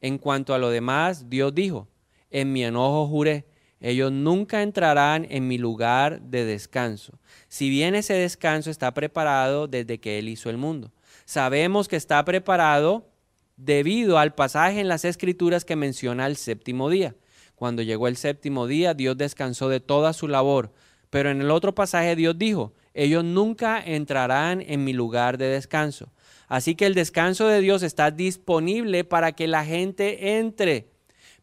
En 0.00 0.18
cuanto 0.18 0.54
a 0.54 0.58
lo 0.58 0.70
demás, 0.70 1.30
Dios 1.30 1.54
dijo, 1.54 1.86
en 2.30 2.52
mi 2.52 2.64
enojo 2.64 3.06
juré, 3.06 3.46
ellos 3.80 4.12
nunca 4.12 4.62
entrarán 4.62 5.26
en 5.30 5.48
mi 5.48 5.58
lugar 5.58 6.20
de 6.20 6.44
descanso. 6.44 7.18
Si 7.48 7.70
bien 7.70 7.94
ese 7.94 8.14
descanso 8.14 8.70
está 8.70 8.92
preparado 8.92 9.68
desde 9.68 9.98
que 9.98 10.18
Él 10.18 10.28
hizo 10.28 10.50
el 10.50 10.58
mundo. 10.58 10.92
Sabemos 11.24 11.88
que 11.88 11.96
está 11.96 12.24
preparado 12.24 13.08
debido 13.56 14.18
al 14.18 14.34
pasaje 14.34 14.80
en 14.80 14.88
las 14.88 15.04
Escrituras 15.04 15.64
que 15.64 15.76
menciona 15.76 16.26
el 16.26 16.36
séptimo 16.36 16.90
día. 16.90 17.14
Cuando 17.54 17.82
llegó 17.82 18.08
el 18.08 18.16
séptimo 18.16 18.66
día, 18.66 18.94
Dios 18.94 19.16
descansó 19.16 19.68
de 19.68 19.80
toda 19.80 20.12
su 20.12 20.28
labor. 20.28 20.72
Pero 21.10 21.30
en 21.30 21.40
el 21.40 21.50
otro 21.50 21.74
pasaje 21.74 22.16
Dios 22.16 22.38
dijo, 22.38 22.72
ellos 22.94 23.24
nunca 23.24 23.82
entrarán 23.84 24.62
en 24.62 24.84
mi 24.84 24.92
lugar 24.92 25.38
de 25.38 25.46
descanso. 25.46 26.12
Así 26.48 26.74
que 26.74 26.86
el 26.86 26.94
descanso 26.94 27.46
de 27.46 27.60
Dios 27.60 27.82
está 27.82 28.10
disponible 28.10 29.04
para 29.04 29.32
que 29.32 29.46
la 29.46 29.64
gente 29.64 30.38
entre. 30.38 30.88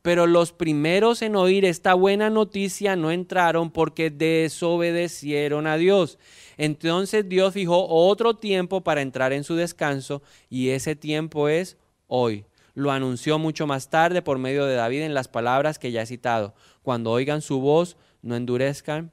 Pero 0.02 0.28
los 0.28 0.54
primeros 0.54 1.22
en 1.22 1.36
oír 1.36 1.66
esta 1.66 1.94
buena 1.94 2.30
noticia 2.30 2.96
no 2.96 3.12
entraron 3.12 3.72
porque 3.72 4.10
desobedecieron 4.10 5.68
a 5.68 5.78
Dios. 5.78 6.18
Entonces 6.58 7.28
Dios 7.28 7.54
fijó 7.54 7.88
otro 7.88 8.36
tiempo 8.36 8.82
para 8.82 9.02
entrar 9.02 9.34
en 9.34 9.44
su 9.44 9.56
descanso 9.56 10.22
y 10.50 10.70
ese 10.70 10.96
tiempo 10.96 11.50
es 11.50 11.78
hoy. 12.08 12.46
Lo 12.74 12.92
anunció 12.92 13.40
mucho 13.40 13.66
más 13.66 13.90
tarde 13.90 14.22
por 14.22 14.38
medio 14.38 14.66
de 14.66 14.76
David 14.76 15.02
en 15.02 15.14
las 15.14 15.28
palabras 15.28 15.80
que 15.80 15.92
ya 15.92 16.04
he 16.04 16.06
citado. 16.06 16.54
Cuando 16.84 17.12
oigan 17.12 17.42
su 17.42 17.60
voz, 17.60 17.98
no 18.22 18.36
endurezcan 18.36 19.12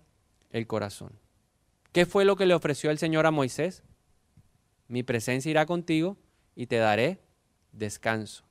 el 0.51 0.67
corazón. 0.67 1.13
¿Qué 1.93 2.07
fue 2.07 2.25
lo 2.25 2.37
que 2.37 2.47
le 2.47 2.55
ofreció 2.55 2.91
el 2.91 2.99
Señor 2.99 3.25
a 3.25 3.31
Moisés? 3.31 3.83
Mi 4.89 5.03
presencia 5.03 5.51
irá 5.51 5.65
contigo 5.65 6.17
y 6.55 6.67
te 6.67 6.77
daré 6.77 7.21
descanso. 7.73 8.45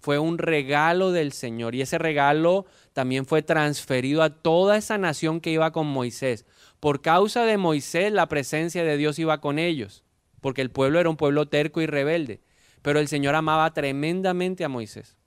Fue 0.00 0.18
un 0.18 0.38
regalo 0.38 1.12
del 1.12 1.32
Señor 1.32 1.74
y 1.74 1.82
ese 1.82 1.98
regalo 1.98 2.64
también 2.92 3.26
fue 3.26 3.42
transferido 3.42 4.22
a 4.22 4.30
toda 4.30 4.76
esa 4.76 4.96
nación 4.96 5.40
que 5.40 5.50
iba 5.50 5.72
con 5.72 5.86
Moisés. 5.86 6.46
Por 6.80 7.02
causa 7.02 7.44
de 7.44 7.58
Moisés 7.58 8.12
la 8.12 8.28
presencia 8.28 8.82
de 8.82 8.96
Dios 8.96 9.18
iba 9.18 9.40
con 9.40 9.58
ellos, 9.58 10.04
porque 10.40 10.62
el 10.62 10.70
pueblo 10.70 11.00
era 11.00 11.10
un 11.10 11.16
pueblo 11.16 11.48
terco 11.48 11.82
y 11.82 11.86
rebelde. 11.86 12.40
Pero 12.82 12.98
el 12.98 13.08
Señor 13.08 13.34
amaba 13.34 13.74
tremendamente 13.74 14.64
a 14.64 14.68
Moisés. 14.70 15.18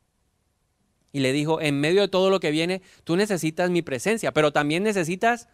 Y 1.11 1.19
le 1.19 1.31
dijo, 1.31 1.61
en 1.61 1.79
medio 1.79 2.01
de 2.01 2.07
todo 2.07 2.31
lo 2.31 2.39
que 2.39 2.49
viene, 2.49 2.81
tú 3.03 3.15
necesitas 3.15 3.69
mi 3.69 3.83
presencia, 3.83 4.33
pero 4.33 4.51
también 4.51 4.81
necesitas 4.81 5.47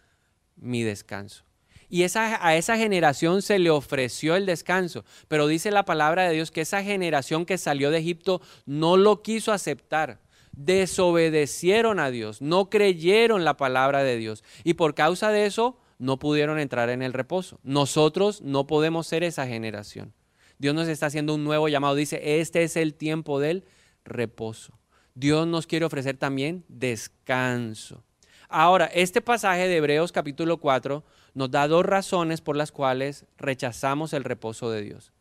mi 0.56 0.84
descanso. 0.84 1.49
Y 1.90 2.04
a 2.04 2.56
esa 2.56 2.78
generación 2.78 3.42
se 3.42 3.58
le 3.58 3.72
ofreció 3.72 4.36
el 4.36 4.46
descanso. 4.46 5.04
Pero 5.28 5.48
dice 5.48 5.72
la 5.72 5.86
palabra 5.86 6.28
de 6.28 6.36
Dios 6.36 6.52
que 6.52 6.62
esa 6.62 6.84
generación 6.84 7.46
que 7.46 7.58
salió 7.58 7.90
de 7.90 7.98
Egipto 7.98 8.42
no 8.66 8.96
lo 8.96 9.24
quiso 9.24 9.52
aceptar. 9.52 10.20
Desobedecieron 10.52 12.00
a 12.00 12.12
Dios, 12.12 12.42
no 12.42 12.70
creyeron 12.70 13.44
la 13.44 13.58
palabra 13.58 14.04
de 14.04 14.18
Dios. 14.18 14.44
Y 14.64 14.76
por 14.76 14.94
causa 14.94 15.32
de 15.32 15.48
eso 15.48 15.80
no 15.98 16.20
pudieron 16.20 16.60
entrar 16.60 16.90
en 16.90 17.02
el 17.02 17.14
reposo. 17.14 17.60
Nosotros 17.64 18.42
no 18.42 18.68
podemos 18.68 19.08
ser 19.08 19.24
esa 19.24 19.48
generación. 19.48 20.14
Dios 20.60 20.76
nos 20.76 20.88
está 20.88 21.08
haciendo 21.08 21.34
un 21.34 21.44
nuevo 21.44 21.70
llamado. 21.70 21.96
Dice, 21.96 22.40
este 22.40 22.64
es 22.64 22.76
el 22.76 22.94
tiempo 22.94 23.40
del 23.40 23.64
reposo. 24.06 24.78
Dios 25.16 25.48
nos 25.48 25.66
quiere 25.66 25.86
ofrecer 25.86 26.18
también 26.18 26.66
descanso. 26.68 28.04
Ahora, 28.48 28.86
este 28.86 29.22
pasaje 29.22 29.68
de 29.68 29.78
Hebreos 29.78 30.12
capítulo 30.12 30.58
4 30.58 31.04
nos 31.34 31.52
da 31.52 31.68
dos 31.68 31.86
razones 31.86 32.42
por 32.42 32.56
las 32.56 32.72
cuales 32.72 33.26
rechazamos 33.38 34.14
el 34.14 34.24
reposo 34.24 34.72
de 34.72 34.82
Dios. 34.82 35.12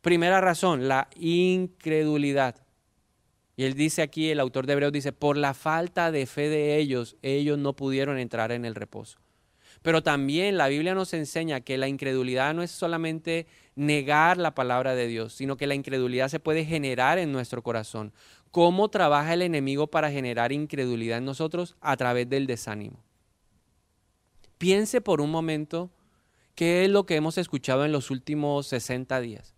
Primera 0.00 0.40
razón, 0.40 0.88
la 0.88 1.08
incredulidad. 1.16 2.56
Y 3.56 3.64
él 3.64 3.74
dice 3.74 4.02
aquí, 4.02 4.30
el 4.30 4.40
autor 4.40 4.66
de 4.66 4.72
Hebreos 4.72 4.92
dice, 4.92 5.12
por 5.12 5.36
la 5.36 5.54
falta 5.54 6.10
de 6.10 6.26
fe 6.26 6.48
de 6.48 6.78
ellos, 6.78 7.16
ellos 7.22 7.58
no 7.58 7.76
pudieron 7.76 8.18
entrar 8.18 8.50
en 8.50 8.64
el 8.64 8.74
reposo. 8.74 9.18
Pero 9.82 10.02
también 10.02 10.56
la 10.56 10.68
Biblia 10.68 10.94
nos 10.94 11.12
enseña 11.12 11.60
que 11.60 11.76
la 11.76 11.88
incredulidad 11.88 12.54
no 12.54 12.62
es 12.62 12.70
solamente 12.70 13.46
negar 13.74 14.38
la 14.38 14.54
palabra 14.54 14.94
de 14.94 15.06
Dios, 15.06 15.34
sino 15.34 15.56
que 15.56 15.66
la 15.66 15.74
incredulidad 15.74 16.28
se 16.28 16.40
puede 16.40 16.64
generar 16.64 17.18
en 17.18 17.32
nuestro 17.32 17.62
corazón. 17.62 18.12
¿Cómo 18.50 18.90
trabaja 18.90 19.34
el 19.34 19.42
enemigo 19.42 19.88
para 19.88 20.10
generar 20.10 20.52
incredulidad 20.52 21.18
en 21.18 21.24
nosotros? 21.24 21.76
A 21.80 21.96
través 21.96 22.28
del 22.28 22.46
desánimo. 22.46 23.02
Piense 24.62 25.00
por 25.00 25.20
un 25.20 25.32
momento 25.32 25.90
qué 26.54 26.84
es 26.84 26.88
lo 26.88 27.04
que 27.04 27.16
hemos 27.16 27.36
escuchado 27.36 27.84
en 27.84 27.90
los 27.90 28.12
últimos 28.12 28.68
60 28.68 29.20
días. 29.20 29.56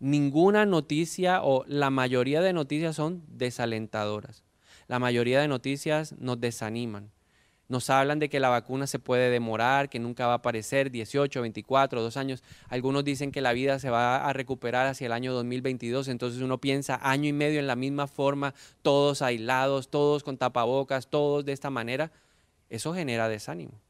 Ninguna 0.00 0.66
noticia 0.66 1.42
o 1.42 1.64
la 1.66 1.88
mayoría 1.88 2.42
de 2.42 2.52
noticias 2.52 2.94
son 2.94 3.24
desalentadoras. 3.26 4.44
La 4.86 4.98
mayoría 4.98 5.40
de 5.40 5.48
noticias 5.48 6.14
nos 6.18 6.42
desaniman. 6.42 7.10
Nos 7.68 7.88
hablan 7.88 8.18
de 8.18 8.28
que 8.28 8.38
la 8.38 8.50
vacuna 8.50 8.86
se 8.86 8.98
puede 8.98 9.30
demorar, 9.30 9.88
que 9.88 9.98
nunca 9.98 10.26
va 10.26 10.34
a 10.34 10.36
aparecer, 10.36 10.90
18, 10.90 11.40
24, 11.40 12.02
dos 12.02 12.18
años. 12.18 12.44
Algunos 12.68 13.02
dicen 13.02 13.32
que 13.32 13.40
la 13.40 13.54
vida 13.54 13.78
se 13.78 13.88
va 13.88 14.28
a 14.28 14.32
recuperar 14.34 14.88
hacia 14.88 15.06
el 15.06 15.12
año 15.12 15.32
2022, 15.32 16.08
entonces 16.08 16.42
uno 16.42 16.60
piensa 16.60 17.00
año 17.02 17.30
y 17.30 17.32
medio 17.32 17.60
en 17.60 17.66
la 17.66 17.76
misma 17.76 18.08
forma, 18.08 18.52
todos 18.82 19.22
aislados, 19.22 19.88
todos 19.88 20.22
con 20.22 20.36
tapabocas, 20.36 21.08
todos 21.08 21.46
de 21.46 21.52
esta 21.54 21.70
manera. 21.70 22.12
Eso 22.68 22.92
genera 22.92 23.30
desánimo. 23.30 23.80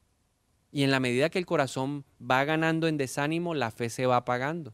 Y 0.75 0.83
en 0.83 0.91
la 0.91 0.99
medida 0.99 1.29
que 1.29 1.39
el 1.39 1.45
corazón 1.45 2.03
va 2.19 2.43
ganando 2.43 2.89
en 2.89 2.97
desánimo, 2.97 3.55
la 3.55 3.71
fe 3.71 3.89
se 3.89 4.07
va 4.07 4.17
apagando. 4.17 4.73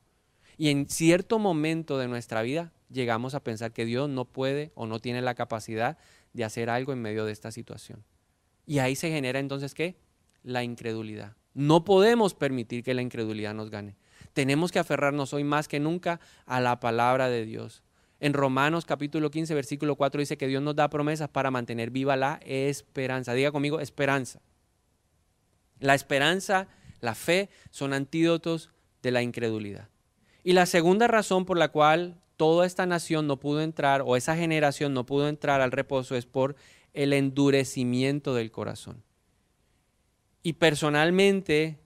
Y 0.58 0.70
en 0.70 0.90
cierto 0.90 1.38
momento 1.38 2.00
de 2.00 2.08
nuestra 2.08 2.42
vida 2.42 2.74
llegamos 2.90 3.36
a 3.36 3.44
pensar 3.44 3.72
que 3.72 3.86
Dios 3.86 4.10
no 4.10 4.26
puede 4.26 4.72
o 4.74 4.88
no 4.88 4.98
tiene 4.98 5.22
la 5.22 5.36
capacidad 5.36 6.00
de 6.34 6.44
hacer 6.44 6.72
algo 6.72 6.92
en 6.92 7.04
medio 7.04 7.24
de 7.26 7.32
esta 7.32 7.52
situación. 7.52 8.04
Y 8.66 8.80
ahí 8.80 8.96
se 8.96 9.12
genera 9.12 9.38
entonces 9.38 9.76
qué? 9.76 9.96
La 10.42 10.64
incredulidad. 10.64 11.36
No 11.54 11.84
podemos 11.84 12.34
permitir 12.34 12.82
que 12.82 12.96
la 12.96 13.04
incredulidad 13.04 13.54
nos 13.54 13.70
gane. 13.70 13.96
Tenemos 14.34 14.72
que 14.72 14.80
aferrarnos 14.80 15.36
hoy 15.36 15.44
más 15.44 15.68
que 15.68 15.80
nunca 15.80 16.20
a 16.48 16.62
la 16.62 16.80
palabra 16.80 17.30
de 17.30 17.46
Dios. 17.46 17.84
En 18.20 18.34
Romanos 18.34 18.86
capítulo 18.86 19.30
15, 19.30 19.54
versículo 19.54 19.96
4 19.96 20.20
dice 20.20 20.36
que 20.36 20.48
Dios 20.48 20.64
nos 20.64 20.76
da 20.76 20.90
promesas 20.90 21.30
para 21.30 21.52
mantener 21.52 21.92
viva 21.92 22.16
la 22.16 22.40
esperanza. 22.44 23.36
Diga 23.36 23.52
conmigo, 23.52 23.80
esperanza. 23.80 24.42
La 25.82 25.96
esperanza, 25.96 26.68
la 27.02 27.16
fe 27.16 27.50
son 27.72 27.92
antídotos 27.92 28.70
de 29.02 29.12
la 29.12 29.24
incredulidad. 29.24 29.90
Y 30.44 30.54
la 30.54 30.66
segunda 30.66 31.08
razón 31.08 31.44
por 31.44 31.58
la 31.58 31.70
cual 31.70 32.22
toda 32.38 32.66
esta 32.66 32.86
nación 32.86 33.28
no 33.28 33.40
pudo 33.40 33.62
entrar 33.62 34.04
o 34.06 34.16
esa 34.16 34.36
generación 34.36 34.94
no 34.94 35.06
pudo 35.06 35.28
entrar 35.28 35.60
al 35.60 35.72
reposo 35.72 36.16
es 36.16 36.26
por 36.26 36.56
el 36.94 37.14
endurecimiento 37.14 38.34
del 38.36 38.52
corazón. 38.52 39.04
Y 40.44 40.54
personalmente 40.54 41.80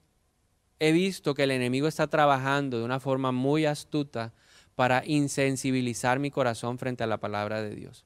he 0.80 0.92
visto 0.92 1.34
que 1.34 1.44
el 1.44 1.52
enemigo 1.52 1.88
está 1.88 2.08
trabajando 2.08 2.80
de 2.80 2.86
una 2.86 3.00
forma 3.00 3.32
muy 3.32 3.66
astuta 3.66 4.34
para 4.76 5.06
insensibilizar 5.06 6.20
mi 6.20 6.32
corazón 6.32 6.78
frente 6.78 7.04
a 7.04 7.08
la 7.08 7.20
palabra 7.20 7.62
de 7.62 7.76
Dios. 7.76 8.06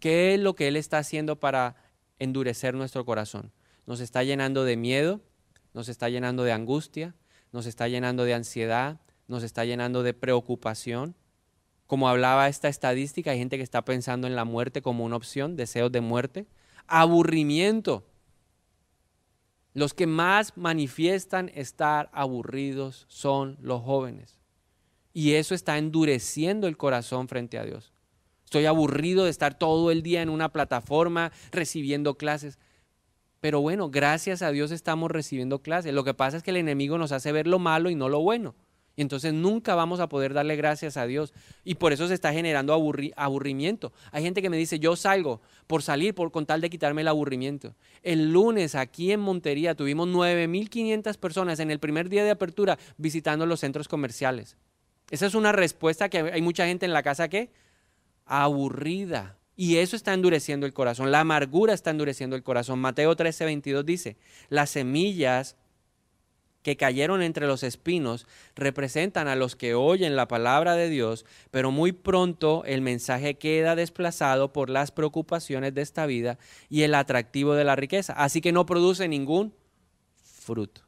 ¿Qué 0.00 0.34
es 0.34 0.40
lo 0.40 0.54
que 0.54 0.68
él 0.68 0.76
está 0.76 0.98
haciendo 0.98 1.40
para 1.40 1.76
endurecer 2.18 2.74
nuestro 2.74 3.06
corazón? 3.06 3.52
Nos 3.86 4.00
está 4.00 4.22
llenando 4.22 4.64
de 4.64 4.76
miedo, 4.76 5.20
nos 5.72 5.88
está 5.88 6.08
llenando 6.08 6.44
de 6.44 6.52
angustia, 6.52 7.14
nos 7.52 7.66
está 7.66 7.88
llenando 7.88 8.24
de 8.24 8.34
ansiedad, 8.34 9.00
nos 9.28 9.42
está 9.42 9.64
llenando 9.64 10.02
de 10.02 10.14
preocupación. 10.14 11.14
Como 11.86 12.08
hablaba 12.08 12.48
esta 12.48 12.68
estadística, 12.68 13.30
hay 13.30 13.38
gente 13.38 13.56
que 13.56 13.62
está 13.62 13.84
pensando 13.84 14.26
en 14.26 14.36
la 14.36 14.44
muerte 14.44 14.82
como 14.82 15.04
una 15.04 15.16
opción, 15.16 15.56
deseos 15.56 15.92
de 15.92 16.00
muerte, 16.00 16.46
aburrimiento. 16.86 18.04
Los 19.74 19.92
que 19.92 20.06
más 20.06 20.56
manifiestan 20.56 21.50
estar 21.54 22.08
aburridos 22.12 23.06
son 23.08 23.58
los 23.60 23.82
jóvenes. 23.82 24.38
Y 25.12 25.34
eso 25.34 25.54
está 25.54 25.78
endureciendo 25.78 26.66
el 26.66 26.76
corazón 26.76 27.28
frente 27.28 27.58
a 27.58 27.64
Dios. 27.64 27.92
Estoy 28.44 28.66
aburrido 28.66 29.24
de 29.24 29.30
estar 29.30 29.58
todo 29.58 29.90
el 29.90 30.02
día 30.02 30.22
en 30.22 30.28
una 30.28 30.52
plataforma 30.52 31.32
recibiendo 31.50 32.16
clases. 32.16 32.58
Pero 33.44 33.60
bueno, 33.60 33.90
gracias 33.90 34.40
a 34.40 34.52
Dios 34.52 34.70
estamos 34.70 35.10
recibiendo 35.10 35.58
clases. 35.58 35.92
Lo 35.92 36.02
que 36.02 36.14
pasa 36.14 36.38
es 36.38 36.42
que 36.42 36.50
el 36.50 36.56
enemigo 36.56 36.96
nos 36.96 37.12
hace 37.12 37.30
ver 37.30 37.46
lo 37.46 37.58
malo 37.58 37.90
y 37.90 37.94
no 37.94 38.08
lo 38.08 38.22
bueno. 38.22 38.54
Y 38.96 39.02
entonces 39.02 39.34
nunca 39.34 39.74
vamos 39.74 40.00
a 40.00 40.08
poder 40.08 40.32
darle 40.32 40.56
gracias 40.56 40.96
a 40.96 41.04
Dios. 41.04 41.34
Y 41.62 41.74
por 41.74 41.92
eso 41.92 42.08
se 42.08 42.14
está 42.14 42.32
generando 42.32 42.72
aburrimiento. 42.72 43.92
Hay 44.12 44.22
gente 44.22 44.40
que 44.40 44.48
me 44.48 44.56
dice, 44.56 44.78
yo 44.78 44.96
salgo 44.96 45.42
por 45.66 45.82
salir, 45.82 46.14
por 46.14 46.32
con 46.32 46.46
tal 46.46 46.62
de 46.62 46.70
quitarme 46.70 47.02
el 47.02 47.08
aburrimiento. 47.08 47.74
El 48.02 48.32
lunes 48.32 48.74
aquí 48.74 49.12
en 49.12 49.20
Montería 49.20 49.74
tuvimos 49.74 50.08
9.500 50.08 51.18
personas 51.18 51.60
en 51.60 51.70
el 51.70 51.78
primer 51.78 52.08
día 52.08 52.24
de 52.24 52.30
apertura 52.30 52.78
visitando 52.96 53.44
los 53.44 53.60
centros 53.60 53.88
comerciales. 53.88 54.56
Esa 55.10 55.26
es 55.26 55.34
una 55.34 55.52
respuesta 55.52 56.08
que 56.08 56.16
hay 56.16 56.40
mucha 56.40 56.64
gente 56.64 56.86
en 56.86 56.94
la 56.94 57.02
casa 57.02 57.28
que 57.28 57.50
aburrida. 58.24 59.36
Y 59.56 59.76
eso 59.76 59.94
está 59.96 60.12
endureciendo 60.12 60.66
el 60.66 60.72
corazón. 60.72 61.12
La 61.12 61.20
amargura 61.20 61.74
está 61.74 61.90
endureciendo 61.90 62.34
el 62.34 62.42
corazón. 62.42 62.80
Mateo 62.80 63.14
13, 63.14 63.44
22 63.44 63.86
dice, 63.86 64.16
las 64.48 64.70
semillas 64.70 65.56
que 66.64 66.76
cayeron 66.76 67.22
entre 67.22 67.46
los 67.46 67.62
espinos 67.62 68.26
representan 68.56 69.28
a 69.28 69.36
los 69.36 69.54
que 69.54 69.74
oyen 69.74 70.16
la 70.16 70.26
palabra 70.26 70.74
de 70.74 70.88
Dios, 70.88 71.26
pero 71.50 71.70
muy 71.70 71.92
pronto 71.92 72.64
el 72.64 72.80
mensaje 72.80 73.34
queda 73.34 73.76
desplazado 73.76 74.52
por 74.52 74.70
las 74.70 74.90
preocupaciones 74.90 75.74
de 75.74 75.82
esta 75.82 76.06
vida 76.06 76.38
y 76.70 76.82
el 76.82 76.94
atractivo 76.94 77.54
de 77.54 77.64
la 77.64 77.76
riqueza. 77.76 78.14
Así 78.14 78.40
que 78.40 78.50
no 78.50 78.64
produce 78.64 79.06
ningún 79.08 79.54
fruto. 80.16 80.80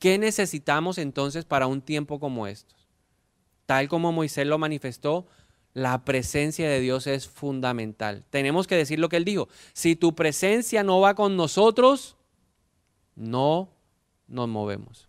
¿Qué 0.00 0.18
necesitamos 0.18 0.98
entonces 0.98 1.44
para 1.44 1.68
un 1.68 1.80
tiempo 1.80 2.18
como 2.18 2.48
estos? 2.48 2.88
Tal 3.66 3.88
como 3.88 4.10
Moisés 4.10 4.48
lo 4.48 4.58
manifestó, 4.58 5.28
la 5.74 6.04
presencia 6.04 6.68
de 6.68 6.80
Dios 6.80 7.06
es 7.06 7.28
fundamental. 7.28 8.24
Tenemos 8.30 8.66
que 8.66 8.76
decir 8.76 8.98
lo 8.98 9.08
que 9.08 9.16
Él 9.16 9.24
dijo. 9.24 9.48
Si 9.72 9.96
tu 9.96 10.14
presencia 10.14 10.82
no 10.82 11.00
va 11.00 11.14
con 11.14 11.36
nosotros, 11.36 12.16
no 13.14 13.70
nos 14.28 14.48
movemos. 14.48 15.08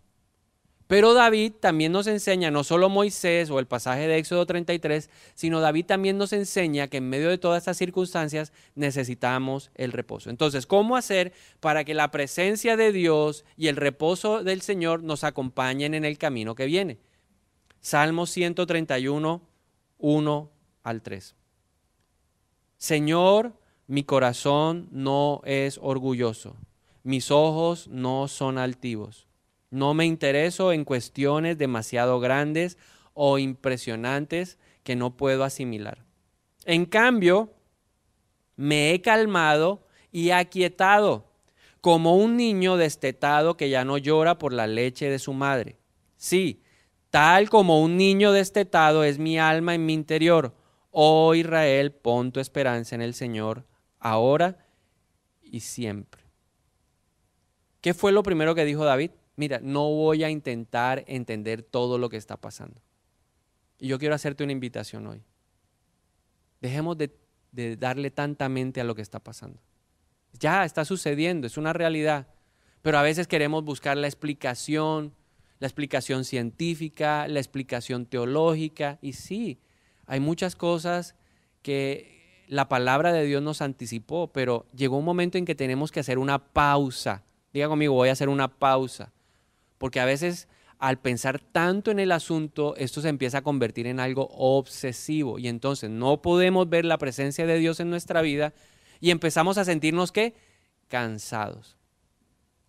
Pero 0.88 1.14
David 1.14 1.54
también 1.60 1.92
nos 1.92 2.08
enseña, 2.08 2.52
no 2.52 2.64
solo 2.64 2.88
Moisés 2.88 3.50
o 3.50 3.58
el 3.58 3.66
pasaje 3.66 4.08
de 4.08 4.18
Éxodo 4.18 4.46
33, 4.46 5.10
sino 5.34 5.60
David 5.60 5.86
también 5.86 6.18
nos 6.18 6.34
enseña 6.34 6.88
que 6.88 6.98
en 6.98 7.10
medio 7.10 7.30
de 7.30 7.38
todas 7.38 7.60
estas 7.60 7.78
circunstancias 7.78 8.54
necesitamos 8.76 9.72
el 9.76 9.92
reposo. 9.92 10.30
Entonces, 10.30 10.68
¿cómo 10.68 10.96
hacer 10.96 11.34
para 11.62 11.84
que 11.84 11.94
la 11.94 12.12
presencia 12.12 12.78
de 12.78 12.92
Dios 12.92 13.44
y 13.58 13.70
el 13.70 13.76
reposo 13.76 14.44
del 14.44 14.62
Señor 14.62 15.04
nos 15.04 15.24
acompañen 15.24 15.94
en 15.94 16.06
el 16.06 16.18
camino 16.18 16.54
que 16.54 16.66
viene? 16.66 17.00
Salmo 17.80 18.28
131, 18.28 19.42
1 19.98 20.53
al 20.84 21.02
3. 21.02 21.36
Señor, 22.78 23.54
mi 23.88 24.04
corazón 24.04 24.88
no 24.92 25.42
es 25.46 25.80
orgulloso, 25.82 26.56
mis 27.04 27.32
ojos 27.32 27.88
no 27.88 28.28
son 28.28 28.58
altivos 28.58 29.28
no 29.74 29.96
me 29.96 30.06
intereso 30.06 30.72
en 30.72 30.86
cuestiones 30.86 31.58
demasiado 31.58 32.20
grandes 32.20 32.78
o 33.16 33.40
impresionantes 33.40 34.60
que 34.84 34.96
no 34.96 35.18
puedo 35.18 35.44
asimilar. 35.44 36.06
En 36.66 36.86
cambio, 36.86 37.52
me 38.56 38.92
he 38.92 39.02
calmado 39.02 39.88
y 40.12 40.30
aquietado, 40.30 41.26
como 41.82 42.18
un 42.18 42.38
niño 42.38 42.78
destetado 42.78 43.58
que 43.58 43.72
ya 43.72 43.84
no 43.84 43.98
llora 43.98 44.38
por 44.38 44.54
la 44.54 44.68
leche 44.68 45.10
de 45.10 45.18
su 45.18 45.34
madre. 45.34 45.80
Sí, 46.18 46.62
tal 47.10 47.50
como 47.50 47.82
un 47.82 47.98
niño 47.98 48.32
destetado 48.32 49.04
es 49.04 49.18
mi 49.18 49.40
alma 49.40 49.74
en 49.74 49.88
mi 49.88 49.94
interior. 49.94 50.54
Oh 50.96 51.34
Israel, 51.36 51.92
pon 51.92 52.32
tu 52.32 52.40
esperanza 52.40 52.96
en 52.96 53.02
el 53.02 53.14
Señor, 53.14 53.66
ahora 54.00 54.66
y 55.42 55.60
siempre. 55.62 56.24
¿Qué 57.82 57.94
fue 57.94 58.12
lo 58.12 58.24
primero 58.24 58.56
que 58.56 58.64
dijo 58.64 58.86
David? 58.86 59.12
mira, 59.36 59.60
no 59.62 59.90
voy 59.90 60.24
a 60.24 60.30
intentar 60.30 61.04
entender 61.08 61.64
todo 61.64 61.98
lo 61.98 62.10
que 62.10 62.18
está 62.18 62.38
pasando. 62.38 62.82
Y 63.80 63.88
yo 63.88 64.00
quiero 64.00 64.16
hacerte 64.16 64.44
una 64.44 64.54
invitación 64.54 65.08
hoy. 65.08 65.22
Dejemos 66.62 66.98
de, 66.98 67.12
darle 67.78 68.10
tanta 68.12 68.50
mente 68.50 68.82
a 68.82 68.84
lo 68.84 68.96
que 68.96 69.02
está 69.02 69.20
pasando. 69.20 69.60
Ya 70.40 70.66
está 70.66 70.86
sucediendo, 70.86 71.48
es 71.48 71.58
una 71.58 71.74
realidad. 71.74 72.28
Pero 72.82 72.98
a 72.98 73.02
veces 73.02 73.28
queremos 73.28 73.64
buscar 73.64 73.98
la 73.98 74.08
explicación, 74.08 75.14
la 75.60 75.68
explicación 75.68 76.26
científica, 76.26 77.28
la 77.28 77.40
explicación 77.40 78.06
teológica. 78.06 78.98
Y 79.02 79.14
sí, 79.14 79.60
hay 80.06 80.20
muchas 80.20 80.56
cosas 80.56 81.16
que 81.62 82.46
la 82.48 82.68
palabra 82.68 83.14
de 83.14 83.26
Dios 83.26 83.42
nos 83.42 83.62
anticipó, 83.62 84.28
pero 84.28 84.66
llegó 84.76 84.98
un 84.98 85.06
momento 85.06 85.38
en 85.38 85.46
que 85.46 85.56
tenemos 85.56 85.92
que 85.92 86.02
hacer 86.02 86.20
una 86.20 86.40
pausa. 86.40 87.24
Diga 87.54 87.68
conmigo, 87.68 87.94
voy 87.94 88.10
a 88.10 88.14
hacer 88.14 88.30
una 88.30 88.48
pausa 88.48 89.12
porque 89.84 90.00
a 90.00 90.06
veces 90.06 90.48
al 90.80 90.98
pensar 90.98 91.42
tanto 91.42 91.92
en 91.92 92.00
el 92.00 92.14
asunto, 92.14 92.74
esto 92.78 93.02
se 93.02 93.10
empieza 93.10 93.40
a 93.40 93.42
convertir 93.42 93.86
en 93.86 94.00
algo 94.00 94.30
obsesivo 94.32 95.38
y 95.38 95.50
entonces 95.50 95.90
no 95.90 96.22
podemos 96.22 96.70
ver 96.70 96.86
la 96.86 96.98
presencia 96.98 97.46
de 97.46 97.58
Dios 97.58 97.82
en 97.82 97.90
nuestra 97.90 98.22
vida 98.22 98.54
y 99.02 99.12
empezamos 99.12 99.58
a 99.58 99.66
sentirnos 99.66 100.14
que 100.14 100.36
cansados. 100.88 101.76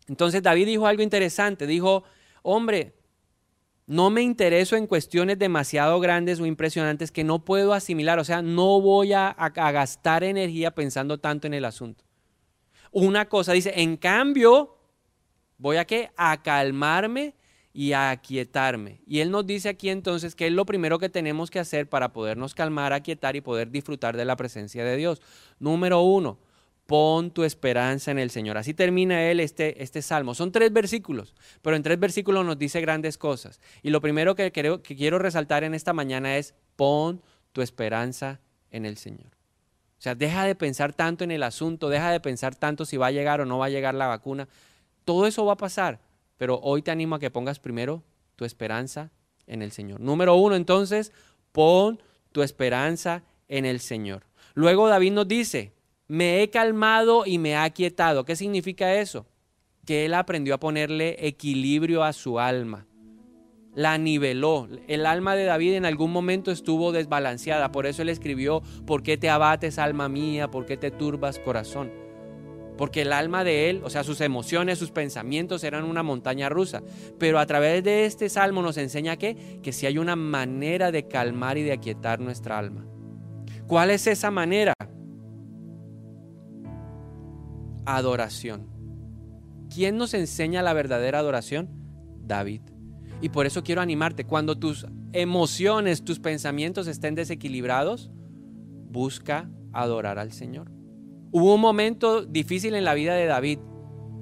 Entonces 0.09 0.43
David 0.43 0.67
dijo 0.67 0.89
algo 0.89 1.05
interesante, 1.05 1.69
dijo, 1.69 2.03
hombre, 2.43 2.95
no 3.87 4.11
me 4.11 4.23
intereso 4.23 4.77
en 4.77 4.87
cuestiones 4.87 5.39
demasiado 5.39 6.01
grandes 6.01 6.41
o 6.41 6.47
impresionantes 6.47 7.11
que 7.11 7.25
no 7.25 7.45
puedo 7.45 7.75
asimilar, 7.75 8.19
o 8.19 8.25
sea, 8.25 8.43
no 8.43 8.81
voy 8.81 9.13
a, 9.13 9.35
gastar 9.55 10.25
energía 10.25 10.75
pensando 10.75 11.19
tanto 11.19 11.47
en 11.47 11.55
el 11.55 11.65
asunto. 11.65 12.05
Una 12.91 13.29
cosa 13.29 13.53
dice, 13.53 13.73
en 13.77 13.97
cambio, 13.97 14.75
Voy 15.59 15.77
a 15.77 15.85
qué? 15.85 16.11
A 16.17 16.43
calmarme 16.43 17.35
y 17.73 17.93
a 17.93 18.11
aquietarme. 18.11 19.01
Y 19.07 19.21
Él 19.21 19.31
nos 19.31 19.47
dice 19.47 19.69
aquí 19.69 19.89
entonces 19.89 20.35
que 20.35 20.47
es 20.47 20.53
lo 20.53 20.67
primero 20.67 20.99
que 20.99 21.09
tenemos 21.09 21.51
que 21.51 21.59
hacer 21.59 21.89
para 21.89 22.13
podernos 22.13 22.55
calmar, 22.55 22.93
aquietar 22.93 23.37
y 23.37 23.41
poder 23.41 23.71
disfrutar 23.71 24.17
de 24.17 24.25
la 24.25 24.37
presencia 24.37 24.85
de 24.85 24.97
Dios. 24.97 25.23
Número 25.59 26.03
uno, 26.03 26.39
pon 26.87 27.31
tu 27.31 27.45
esperanza 27.45 28.11
en 28.11 28.19
el 28.19 28.31
Señor. 28.31 28.59
Así 28.59 28.75
termina 28.75 29.31
Él 29.31 29.41
este, 29.41 29.83
este 29.83 30.03
salmo. 30.03 30.35
Son 30.35 30.53
tres 30.53 30.73
versículos, 30.73 31.35
pero 31.63 31.77
en 31.77 31.83
tres 31.83 31.99
versículos 31.99 32.45
nos 32.45 32.59
dice 32.59 32.81
grandes 32.81 33.19
cosas. 33.19 33.61
Y 33.83 33.91
lo 33.91 34.01
primero 34.01 34.35
que, 34.35 34.53
creo, 34.53 34.83
que 34.83 34.97
quiero 34.97 35.19
resaltar 35.19 35.65
en 35.65 35.75
esta 35.75 35.93
mañana 35.93 36.37
es 36.37 36.55
pon 36.77 37.23
tu 37.53 37.63
esperanza 37.63 38.41
en 38.71 38.85
el 38.85 38.97
Señor. 38.99 39.35
O 39.99 40.03
sea, 40.05 40.15
deja 40.15 40.45
de 40.45 40.55
pensar 40.55 40.93
tanto 40.93 41.25
en 41.25 41.31
el 41.31 41.43
asunto, 41.43 41.89
deja 41.89 42.11
de 42.11 42.21
pensar 42.21 42.55
tanto 42.55 42.85
si 42.85 42.99
va 42.99 43.07
a 43.07 43.13
llegar 43.13 43.41
o 43.41 43.47
no 43.47 43.59
va 43.59 43.67
a 43.67 43.71
llegar 43.71 43.95
la 43.95 44.07
vacuna. 44.07 44.49
Todo 45.05 45.27
eso 45.27 45.47
va 45.47 45.55
a 45.55 45.57
pasar, 45.57 46.01
pero 46.37 46.61
hoy 46.63 46.83
te 46.83 46.91
animo 46.91 47.15
a 47.15 47.21
que 47.21 47.31
pongas 47.31 47.59
primero 47.59 48.03
tu 48.37 48.45
esperanza 48.45 49.11
en 49.47 49.63
el 49.63 49.73
Señor. 49.73 50.01
Número 50.01 50.35
uno, 50.35 50.57
entonces, 50.57 51.13
pon 51.53 52.03
tu 52.33 52.43
esperanza 52.43 53.23
en 53.49 53.65
el 53.65 53.81
Señor. 53.81 54.25
Luego 54.55 54.89
David 54.89 55.13
nos 55.13 55.29
dice, 55.29 55.73
me 56.15 56.43
he 56.43 56.51
calmado 56.51 57.25
y 57.27 57.39
me 57.39 57.51
he 57.51 57.57
aquietado. 57.57 58.25
¿Qué 58.25 58.37
significa 58.37 58.95
eso? 58.95 59.27
Que 59.85 60.05
él 60.05 60.15
aprendió 60.15 60.55
a 60.55 60.61
ponerle 60.61 61.17
equilibrio 61.27 62.05
a 62.05 62.13
su 62.13 62.39
alma. 62.39 62.87
La 63.75 63.99
niveló. 63.99 64.69
El 64.87 65.07
alma 65.07 65.35
de 65.35 65.43
David 65.43 65.75
en 65.75 65.87
algún 65.87 66.13
momento 66.13 66.53
estuvo 66.53 66.93
desbalanceada. 66.93 67.73
Por 67.73 67.87
eso 67.87 68.03
él 68.03 68.09
escribió, 68.09 68.63
¿por 68.87 69.03
qué 69.03 69.17
te 69.17 69.29
abates 69.29 69.81
alma 69.81 70.09
mía? 70.09 70.53
¿Por 70.53 70.67
qué 70.67 70.77
te 70.77 70.93
turbas 70.93 71.41
corazón? 71.41 72.05
porque 72.77 73.03
el 73.03 73.13
alma 73.13 73.45
de 73.45 73.71
él, 73.71 73.83
o 73.85 73.91
sea, 73.91 74.03
sus 74.03 74.21
emociones, 74.21 74.81
sus 74.81 74.91
pensamientos 74.91 75.63
eran 75.63 75.85
una 75.85 76.03
montaña 76.03 76.49
rusa. 76.49 76.83
Pero 77.21 77.39
a 77.39 77.47
través 77.47 77.85
de 77.85 78.05
este 78.05 78.29
salmo 78.29 78.63
nos 78.63 78.77
enseña 78.79 79.17
que, 79.17 79.61
que 79.63 79.73
si 79.73 79.87
hay 79.87 79.97
una 79.97 80.17
manera 80.17 80.91
de 80.91 81.07
calmar 81.07 81.57
y 81.57 81.63
de 81.63 81.71
aquietar 81.71 82.19
nuestra 82.19 82.59
alma. 82.59 82.85
¿Cuál 83.69 83.91
es 83.91 84.09
esa 84.09 84.33
manera? 84.33 84.75
Adoración. 87.87 88.69
¿Quién 89.75 89.97
nos 89.97 90.15
enseña 90.15 90.63
la 90.63 90.73
verdadera 90.73 91.19
adoración? 91.19 91.69
David. 92.23 92.63
Y 93.21 93.31
por 93.31 93.47
eso 93.47 93.63
quiero 93.63 93.81
animarte, 93.81 94.25
cuando 94.25 94.59
tus 94.59 94.87
emociones, 95.13 96.05
tus 96.05 96.21
pensamientos 96.21 96.87
estén 96.87 97.15
desequilibrados, 97.15 98.11
busca 98.91 99.51
adorar 99.73 100.19
al 100.19 100.33
Señor. 100.33 100.71
Hubo 101.33 101.55
un 101.55 101.61
momento 101.61 102.25
difícil 102.25 102.75
en 102.75 102.85
la 102.85 102.95
vida 102.95 103.15
de 103.15 103.27
David. 103.27 103.59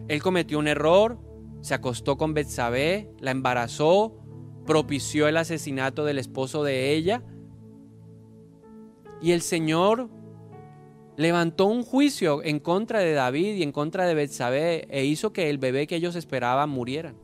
Él 0.08 0.22
cometió 0.22 0.58
un 0.58 0.68
error, 0.68 1.18
se 1.60 1.74
acostó 1.74 2.16
con 2.16 2.34
Betsabé, 2.34 3.10
la 3.20 3.30
embarazó, 3.30 4.18
propició 4.66 5.28
el 5.28 5.36
asesinato 5.36 6.04
del 6.04 6.18
esposo 6.18 6.64
de 6.64 6.94
ella. 6.94 7.22
Y 9.20 9.32
el 9.32 9.42
Señor 9.42 10.08
levantó 11.16 11.66
un 11.66 11.82
juicio 11.82 12.42
en 12.42 12.58
contra 12.58 13.00
de 13.00 13.12
David 13.12 13.56
y 13.56 13.62
en 13.62 13.72
contra 13.72 14.06
de 14.06 14.14
Betsabé 14.14 14.86
e 14.90 15.04
hizo 15.04 15.32
que 15.32 15.50
el 15.50 15.58
bebé 15.58 15.86
que 15.86 15.96
ellos 15.96 16.16
esperaban 16.16 16.70
muriera. 16.70 17.14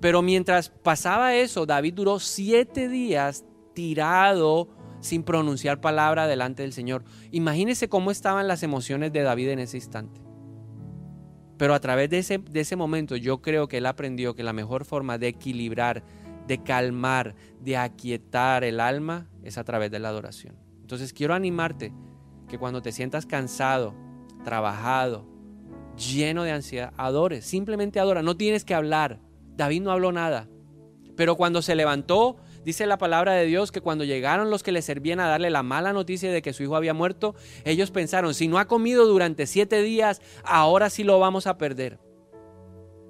Pero 0.00 0.22
mientras 0.22 0.68
pasaba 0.68 1.34
eso, 1.34 1.66
David 1.66 1.94
duró 1.94 2.18
siete 2.18 2.88
días 2.88 3.44
tirado 3.74 4.68
sin 5.00 5.22
pronunciar 5.22 5.80
palabra 5.80 6.26
delante 6.26 6.62
del 6.62 6.72
Señor. 6.72 7.04
Imagínese 7.30 7.88
cómo 7.88 8.10
estaban 8.10 8.48
las 8.48 8.62
emociones 8.62 9.12
de 9.12 9.22
David 9.22 9.50
en 9.50 9.58
ese 9.60 9.78
instante. 9.78 10.20
Pero 11.56 11.74
a 11.74 11.80
través 11.80 12.10
de 12.10 12.18
ese, 12.18 12.38
de 12.38 12.60
ese 12.60 12.76
momento 12.76 13.16
yo 13.16 13.40
creo 13.40 13.68
que 13.68 13.78
él 13.78 13.86
aprendió 13.86 14.34
que 14.34 14.42
la 14.42 14.52
mejor 14.52 14.84
forma 14.84 15.16
de 15.16 15.28
equilibrar, 15.28 16.04
de 16.46 16.62
calmar, 16.62 17.34
de 17.60 17.78
aquietar 17.78 18.64
el 18.64 18.80
alma 18.80 19.28
es 19.42 19.56
a 19.56 19.64
través 19.64 19.90
de 19.90 19.98
la 19.98 20.08
adoración. 20.08 20.56
Entonces 20.82 21.12
quiero 21.12 21.34
animarte 21.34 21.92
que 22.48 22.58
cuando 22.58 22.82
te 22.82 22.92
sientas 22.92 23.26
cansado, 23.26 23.94
trabajado, 24.44 25.26
lleno 25.96 26.44
de 26.44 26.52
ansiedad, 26.52 26.92
adores, 26.96 27.44
simplemente 27.44 28.00
adora, 28.00 28.22
no 28.22 28.36
tienes 28.36 28.64
que 28.64 28.74
hablar. 28.74 29.20
David 29.56 29.82
no 29.82 29.90
habló 29.90 30.12
nada, 30.12 30.48
pero 31.16 31.36
cuando 31.36 31.62
se 31.62 31.74
levantó 31.74 32.36
Dice 32.66 32.84
la 32.84 32.98
palabra 32.98 33.34
de 33.34 33.46
Dios 33.46 33.70
que 33.70 33.80
cuando 33.80 34.02
llegaron 34.02 34.50
los 34.50 34.64
que 34.64 34.72
le 34.72 34.82
servían 34.82 35.20
a 35.20 35.28
darle 35.28 35.50
la 35.50 35.62
mala 35.62 35.92
noticia 35.92 36.32
de 36.32 36.42
que 36.42 36.52
su 36.52 36.64
hijo 36.64 36.74
había 36.74 36.94
muerto, 36.94 37.36
ellos 37.64 37.92
pensaron, 37.92 38.34
si 38.34 38.48
no 38.48 38.58
ha 38.58 38.64
comido 38.64 39.06
durante 39.06 39.46
siete 39.46 39.82
días, 39.82 40.20
ahora 40.42 40.90
sí 40.90 41.04
lo 41.04 41.20
vamos 41.20 41.46
a 41.46 41.58
perder. 41.58 42.00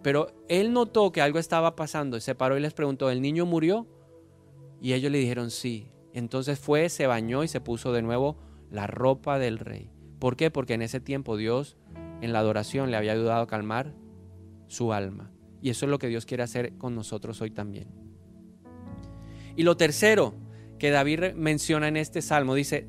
Pero 0.03 0.27
él 0.51 0.75
notó 0.75 1.11
que 1.11 1.23
algo 1.23 1.39
estaba 1.39 1.75
pasando, 1.75 2.21
se 2.21 2.35
paró 2.35 2.59
y 2.59 2.61
les 2.61 2.75
preguntó, 2.75 3.09
¿el 3.09 3.23
niño 3.23 3.47
murió? 3.47 3.87
Y 4.79 4.93
ellos 4.93 5.11
le 5.11 5.17
dijeron, 5.17 5.51
sí. 5.51 5.91
Entonces 6.13 6.59
fue, 6.59 6.91
se 6.91 7.07
bañó 7.07 7.43
y 7.43 7.49
se 7.49 7.63
puso 7.63 7.95
de 7.95 8.03
nuevo 8.03 8.37
la 8.71 8.87
ropa 8.87 9.39
del 9.39 9.59
rey. 9.59 9.91
¿Por 10.19 10.37
qué? 10.37 10.51
Porque 10.51 10.75
en 10.75 10.83
ese 10.83 11.01
tiempo 11.01 11.37
Dios 11.37 11.77
en 12.21 12.33
la 12.33 12.41
adoración 12.41 12.91
le 12.91 12.97
había 12.97 13.13
ayudado 13.13 13.43
a 13.43 13.47
calmar 13.47 13.95
su 14.67 14.93
alma. 14.93 15.31
Y 15.61 15.71
eso 15.71 15.87
es 15.87 15.91
lo 15.91 15.99
que 15.99 16.09
Dios 16.09 16.27
quiere 16.27 16.43
hacer 16.43 16.77
con 16.79 16.95
nosotros 16.95 17.41
hoy 17.41 17.51
también. 17.51 17.89
Y 19.57 19.63
lo 19.63 19.77
tercero 19.77 20.35
que 20.79 20.91
David 20.91 21.35
menciona 21.35 21.89
en 21.89 21.97
este 21.97 22.23
salmo 22.23 22.55
dice, 22.55 22.89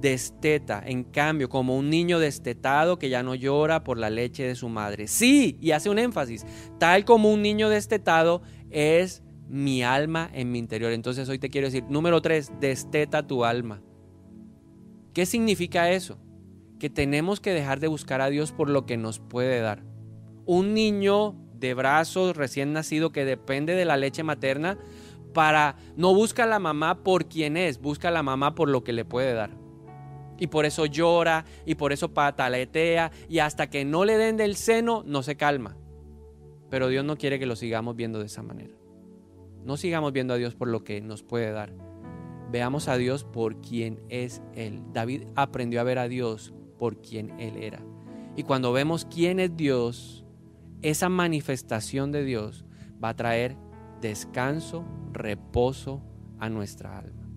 desteta, 0.00 0.82
en 0.84 1.04
cambio, 1.04 1.48
como 1.48 1.76
un 1.76 1.90
niño 1.90 2.18
destetado 2.18 2.98
que 2.98 3.08
ya 3.08 3.22
no 3.22 3.34
llora 3.34 3.84
por 3.84 3.98
la 3.98 4.10
leche 4.10 4.44
de 4.44 4.54
su 4.54 4.68
madre. 4.68 5.08
Sí, 5.08 5.58
y 5.60 5.72
hace 5.72 5.90
un 5.90 5.98
énfasis, 5.98 6.44
tal 6.78 7.04
como 7.04 7.32
un 7.32 7.42
niño 7.42 7.68
destetado 7.68 8.42
es 8.70 9.22
mi 9.48 9.82
alma 9.82 10.30
en 10.32 10.52
mi 10.52 10.58
interior. 10.58 10.92
Entonces 10.92 11.28
hoy 11.28 11.38
te 11.38 11.48
quiero 11.48 11.66
decir, 11.66 11.84
número 11.88 12.20
tres, 12.20 12.52
desteta 12.60 13.26
tu 13.26 13.44
alma. 13.44 13.82
¿Qué 15.18 15.26
significa 15.26 15.90
eso? 15.90 16.16
Que 16.78 16.90
tenemos 16.90 17.40
que 17.40 17.52
dejar 17.52 17.80
de 17.80 17.88
buscar 17.88 18.20
a 18.20 18.30
Dios 18.30 18.52
por 18.52 18.70
lo 18.70 18.86
que 18.86 18.96
nos 18.96 19.18
puede 19.18 19.58
dar. 19.58 19.82
Un 20.46 20.74
niño 20.74 21.34
de 21.54 21.74
brazos 21.74 22.36
recién 22.36 22.72
nacido 22.72 23.10
que 23.10 23.24
depende 23.24 23.74
de 23.74 23.84
la 23.84 23.96
leche 23.96 24.22
materna, 24.22 24.78
para 25.34 25.74
no 25.96 26.14
busca 26.14 26.44
a 26.44 26.46
la 26.46 26.60
mamá 26.60 27.02
por 27.02 27.26
quien 27.26 27.56
es, 27.56 27.80
busca 27.80 28.10
a 28.10 28.12
la 28.12 28.22
mamá 28.22 28.54
por 28.54 28.68
lo 28.68 28.84
que 28.84 28.92
le 28.92 29.04
puede 29.04 29.34
dar. 29.34 29.50
Y 30.38 30.46
por 30.46 30.66
eso 30.66 30.86
llora 30.86 31.44
y 31.66 31.74
por 31.74 31.92
eso 31.92 32.14
pataletea 32.14 33.10
y 33.28 33.40
hasta 33.40 33.68
que 33.70 33.84
no 33.84 34.04
le 34.04 34.18
den 34.18 34.36
del 34.36 34.54
seno 34.54 35.02
no 35.04 35.24
se 35.24 35.36
calma. 35.36 35.76
Pero 36.70 36.86
Dios 36.86 37.04
no 37.04 37.18
quiere 37.18 37.40
que 37.40 37.46
lo 37.46 37.56
sigamos 37.56 37.96
viendo 37.96 38.20
de 38.20 38.26
esa 38.26 38.44
manera. 38.44 38.76
No 39.64 39.76
sigamos 39.76 40.12
viendo 40.12 40.34
a 40.34 40.36
Dios 40.36 40.54
por 40.54 40.68
lo 40.68 40.84
que 40.84 41.00
nos 41.00 41.24
puede 41.24 41.50
dar. 41.50 41.87
Veamos 42.50 42.88
a 42.88 42.96
Dios 42.96 43.24
por 43.24 43.60
quien 43.60 44.00
es 44.08 44.42
Él. 44.54 44.82
David 44.92 45.24
aprendió 45.34 45.80
a 45.80 45.84
ver 45.84 45.98
a 45.98 46.08
Dios 46.08 46.54
por 46.78 47.00
quien 47.00 47.38
Él 47.38 47.56
era. 47.56 47.80
Y 48.36 48.44
cuando 48.44 48.72
vemos 48.72 49.04
quién 49.04 49.40
es 49.40 49.56
Dios, 49.56 50.24
esa 50.82 51.08
manifestación 51.08 52.12
de 52.12 52.24
Dios 52.24 52.64
va 53.02 53.10
a 53.10 53.16
traer 53.16 53.56
descanso, 54.00 54.84
reposo 55.12 56.02
a 56.38 56.48
nuestra 56.48 56.98
alma. 56.98 57.28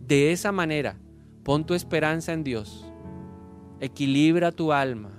De 0.00 0.32
esa 0.32 0.52
manera, 0.52 0.98
pon 1.44 1.66
tu 1.66 1.74
esperanza 1.74 2.32
en 2.32 2.44
Dios, 2.44 2.90
equilibra 3.80 4.52
tu 4.52 4.72
alma 4.72 5.17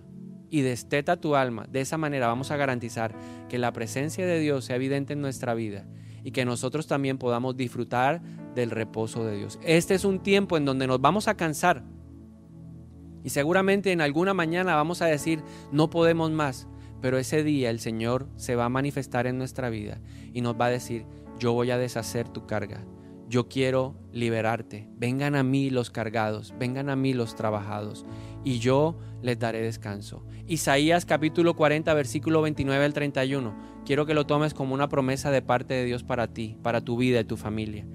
y 0.50 0.62
desteta 0.62 1.20
tu 1.20 1.36
alma. 1.36 1.68
De 1.70 1.82
esa 1.82 1.98
manera 1.98 2.28
vamos 2.28 2.52
a 2.52 2.58
garantizar 2.58 3.14
que 3.48 3.58
la 3.58 3.74
presencia 3.74 4.26
de 4.26 4.40
Dios 4.40 4.66
sea 4.66 4.76
evidente 4.76 5.14
en 5.14 5.22
nuestra 5.22 5.54
vida 5.54 5.86
y 6.24 6.32
que 6.32 6.46
nosotros 6.46 6.88
también 6.88 7.18
podamos 7.18 7.56
disfrutar 7.56 8.22
del 8.56 8.72
reposo 8.72 9.26
de 9.26 9.38
Dios. 9.38 9.60
Este 9.64 9.96
es 9.96 10.06
un 10.06 10.20
tiempo 10.20 10.58
en 10.58 10.66
donde 10.66 10.88
nos 10.88 11.00
vamos 11.02 11.28
a 11.28 11.36
cansar 11.36 11.84
y 13.24 13.30
seguramente 13.30 13.92
en 13.92 14.02
alguna 14.02 14.34
mañana 14.34 14.76
vamos 14.76 15.02
a 15.02 15.06
decir, 15.06 15.44
no 15.72 15.90
podemos 15.90 16.32
más, 16.32 16.68
pero 17.02 17.18
ese 17.18 17.44
día 17.44 17.70
el 17.70 17.80
Señor 17.80 18.30
se 18.36 18.56
va 18.56 18.66
a 18.66 18.70
manifestar 18.70 19.28
en 19.28 19.38
nuestra 19.38 19.70
vida 19.70 20.00
y 20.34 20.42
nos 20.42 20.60
va 20.60 20.66
a 20.66 20.70
decir, 20.72 21.06
yo 21.38 21.54
voy 21.54 21.72
a 21.72 21.78
deshacer 21.78 22.30
tu 22.30 22.46
carga, 22.46 22.84
yo 23.30 23.48
quiero 23.48 23.96
liberarte, 24.12 24.90
vengan 24.98 25.36
a 25.36 25.44
mí 25.44 25.70
los 25.70 25.92
cargados, 25.92 26.56
vengan 26.58 26.90
a 26.90 26.96
mí 26.96 27.14
los 27.14 27.36
trabajados 27.36 28.06
y 28.44 28.58
yo 28.58 28.98
les 29.22 29.38
daré 29.38 29.62
descanso. 29.62 30.26
Isaías 30.48 31.06
capítulo 31.06 31.56
40 31.56 31.94
versículo 31.94 32.42
29 32.42 32.84
al 32.84 32.94
31. 32.94 33.56
Quiero 33.86 34.08
que 34.08 34.16
lo 34.16 34.26
tomes 34.26 34.56
como 34.56 34.74
una 34.74 34.90
promesa 34.90 35.30
de 35.30 35.44
parte 35.44 35.76
de 35.76 35.86
Dios 35.86 36.04
para 36.04 36.34
ti, 36.34 36.58
para 36.64 36.82
tu 36.82 36.98
vida 36.98 37.20
y 37.20 37.26
tu 37.26 37.38
familia. 37.38 37.86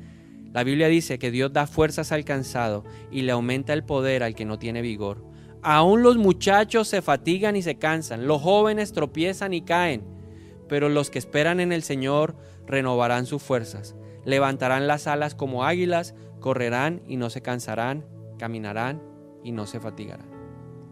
La 0.53 0.63
Biblia 0.63 0.87
dice 0.87 1.19
que 1.19 1.33
Dios 1.33 1.53
da 1.53 1.67
fuerzas 1.67 2.13
al 2.13 2.25
cansado 2.25 2.85
y 3.11 3.23
le 3.23 3.33
aumenta 3.33 3.73
el 3.73 3.83
poder 3.83 4.23
al 4.23 4.37
que 4.37 4.45
no 4.45 4.61
tiene 4.61 4.83
vigor. 4.83 5.25
Aún 5.63 6.05
los 6.05 6.17
muchachos 6.17 6.87
se 6.87 7.03
fatigan 7.03 7.57
y 7.57 7.63
se 7.63 7.75
cansan, 7.75 8.29
los 8.29 8.41
jóvenes 8.41 8.93
tropiezan 8.93 9.53
y 9.53 9.63
caen, 9.63 10.05
pero 10.69 10.89
los 10.89 11.11
que 11.11 11.19
esperan 11.19 11.59
en 11.59 11.73
el 11.73 11.83
Señor 11.83 12.37
renovarán 12.67 13.27
sus 13.27 13.43
fuerzas, 13.43 13.97
levantarán 14.25 14.87
las 14.87 15.07
alas 15.07 15.35
como 15.35 15.65
águilas, 15.65 16.15
correrán 16.41 17.03
y 17.07 17.17
no 17.17 17.31
se 17.31 17.43
cansarán, 17.43 18.05
caminarán 18.39 19.03
y 19.43 19.53
no 19.53 19.67
se 19.67 19.81
fatigarán. 19.81 20.29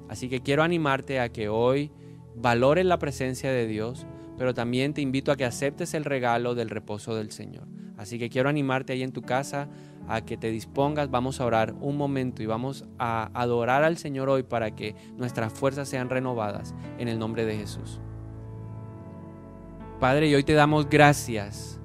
Así 0.08 0.28
que 0.28 0.40
quiero 0.40 0.62
animarte 0.62 1.20
a 1.20 1.30
que 1.30 1.48
hoy 1.48 1.90
valores 2.34 2.84
la 2.84 2.98
presencia 2.98 3.50
de 3.50 3.66
Dios, 3.66 4.06
pero 4.38 4.54
también 4.54 4.94
te 4.94 5.00
invito 5.00 5.32
a 5.32 5.36
que 5.36 5.44
aceptes 5.44 5.94
el 5.94 6.04
regalo 6.04 6.54
del 6.54 6.70
reposo 6.70 7.14
del 7.14 7.30
Señor. 7.30 7.66
Así 7.96 8.18
que 8.18 8.30
quiero 8.30 8.48
animarte 8.48 8.92
ahí 8.92 9.02
en 9.02 9.12
tu 9.12 9.22
casa 9.22 9.68
a 10.08 10.22
que 10.24 10.36
te 10.36 10.50
dispongas, 10.50 11.10
vamos 11.10 11.40
a 11.40 11.46
orar 11.46 11.74
un 11.80 11.96
momento 11.96 12.42
y 12.42 12.46
vamos 12.46 12.84
a 12.98 13.30
adorar 13.34 13.84
al 13.84 13.98
Señor 13.98 14.28
hoy 14.28 14.42
para 14.42 14.74
que 14.74 14.96
nuestras 15.16 15.52
fuerzas 15.52 15.88
sean 15.88 16.10
renovadas 16.10 16.74
en 16.98 17.08
el 17.08 17.18
nombre 17.18 17.44
de 17.44 17.56
Jesús. 17.56 18.00
Padre, 20.00 20.28
y 20.28 20.34
hoy 20.34 20.42
te 20.42 20.54
damos 20.54 20.88
gracias 20.88 21.80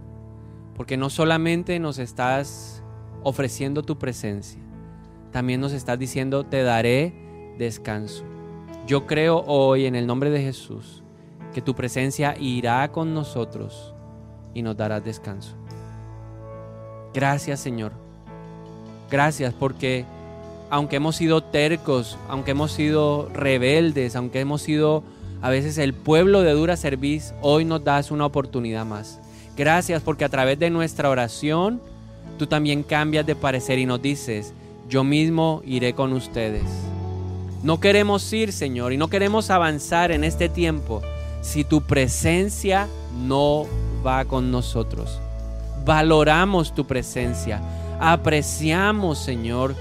porque 0.77 0.95
no 0.95 1.09
solamente 1.09 1.79
nos 1.79 1.97
estás 1.97 2.83
ofreciendo 3.23 3.83
tu 3.83 3.97
presencia, 3.97 4.61
también 5.31 5.59
nos 5.59 5.73
estás 5.73 5.99
diciendo, 5.99 6.45
te 6.45 6.63
daré 6.63 7.13
descanso. 7.57 8.23
Yo 8.85 9.05
creo 9.05 9.43
hoy 9.45 9.85
en 9.85 9.95
el 9.95 10.07
nombre 10.07 10.29
de 10.29 10.41
Jesús 10.41 11.03
que 11.53 11.61
tu 11.61 11.75
presencia 11.75 12.35
irá 12.39 12.89
con 12.91 13.13
nosotros 13.13 13.93
y 14.53 14.61
nos 14.61 14.77
dará 14.77 15.01
descanso. 15.01 15.55
Gracias 17.13 17.59
Señor. 17.59 17.91
Gracias 19.09 19.53
porque 19.53 20.05
aunque 20.69 20.97
hemos 20.97 21.15
sido 21.15 21.43
tercos, 21.43 22.17
aunque 22.29 22.51
hemos 22.51 22.71
sido 22.71 23.29
rebeldes, 23.33 24.15
aunque 24.15 24.39
hemos 24.39 24.61
sido 24.61 25.03
a 25.41 25.49
veces 25.49 25.77
el 25.77 25.93
pueblo 25.93 26.41
de 26.41 26.51
dura 26.51 26.77
serviz, 26.77 27.33
hoy 27.41 27.65
nos 27.65 27.83
das 27.83 28.11
una 28.11 28.25
oportunidad 28.25 28.85
más. 28.85 29.19
Gracias 29.57 30.03
porque 30.03 30.23
a 30.23 30.29
través 30.29 30.59
de 30.59 30.69
nuestra 30.69 31.09
oración 31.09 31.81
tú 32.37 32.45
también 32.45 32.83
cambias 32.83 33.25
de 33.25 33.35
parecer 33.35 33.79
y 33.79 33.87
nos 33.87 34.01
dices, 34.01 34.53
yo 34.87 35.03
mismo 35.03 35.63
iré 35.65 35.93
con 35.93 36.13
ustedes. 36.13 36.63
No 37.63 37.79
queremos 37.79 38.31
ir, 38.31 38.53
Señor, 38.53 38.93
y 38.93 38.97
no 38.97 39.07
queremos 39.07 39.49
avanzar 39.49 40.11
en 40.11 40.23
este 40.23 40.47
tiempo 40.47 41.01
si 41.41 41.63
tu 41.63 41.81
presencia 41.81 42.87
no 43.25 43.65
va 44.05 44.25
con 44.25 44.51
nosotros. 44.51 45.19
Valoramos 45.83 46.75
tu 46.75 46.85
presencia, 46.85 47.59
apreciamos, 47.99 49.17
Señor, 49.17 49.75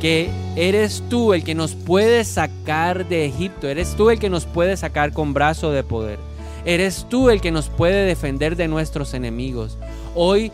que 0.00 0.30
eres 0.56 1.02
tú 1.08 1.32
el 1.32 1.42
que 1.42 1.54
nos 1.54 1.74
puede 1.74 2.22
sacar 2.24 3.08
de 3.08 3.24
Egipto, 3.24 3.66
eres 3.66 3.96
tú 3.96 4.10
el 4.10 4.18
que 4.18 4.28
nos 4.28 4.44
puede 4.44 4.76
sacar 4.76 5.12
con 5.12 5.32
brazo 5.32 5.70
de 5.72 5.82
poder, 5.82 6.18
eres 6.66 7.06
tú 7.08 7.30
el 7.30 7.40
que 7.40 7.52
nos 7.52 7.70
puede 7.70 8.04
defender 8.04 8.56
de 8.56 8.68
nuestros 8.68 9.14
enemigos. 9.14 9.78
Hoy 10.14 10.52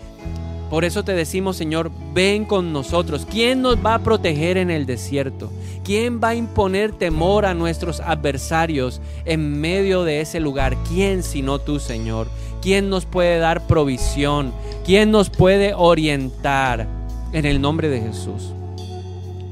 por 0.73 0.87
eso 0.87 1.05
te 1.05 1.13
decimos, 1.13 1.59
Señor, 1.59 1.91
ven 2.15 2.47
con 2.47 2.73
nosotros. 2.73 3.27
¿Quién 3.31 3.61
nos 3.61 3.85
va 3.85 3.97
a 3.97 3.99
proteger 3.99 4.57
en 4.57 4.71
el 4.71 4.87
desierto? 4.87 5.53
¿Quién 5.85 6.19
va 6.19 6.29
a 6.29 6.35
imponer 6.35 6.93
temor 6.93 7.45
a 7.45 7.53
nuestros 7.53 8.01
adversarios 8.01 9.03
en 9.27 9.61
medio 9.61 10.05
de 10.05 10.23
ese 10.23 10.41
lugar? 10.41 10.79
¿Quién 10.89 11.23
sino 11.23 11.59
tú, 11.59 11.79
Señor? 11.79 12.27
¿Quién 12.63 12.89
nos 12.89 13.05
puede 13.05 13.39
dar 13.39 13.67
provisión? 13.67 14.55
¿Quién 14.87 15.11
nos 15.11 15.29
puede 15.29 15.75
orientar 15.75 16.87
en 17.35 17.45
el 17.45 17.61
nombre 17.61 17.91
de 17.91 18.01
Jesús? 18.01 18.55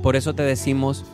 Por 0.03 0.17
eso 0.17 0.35
te 0.35 0.43
decimos, 0.43 1.05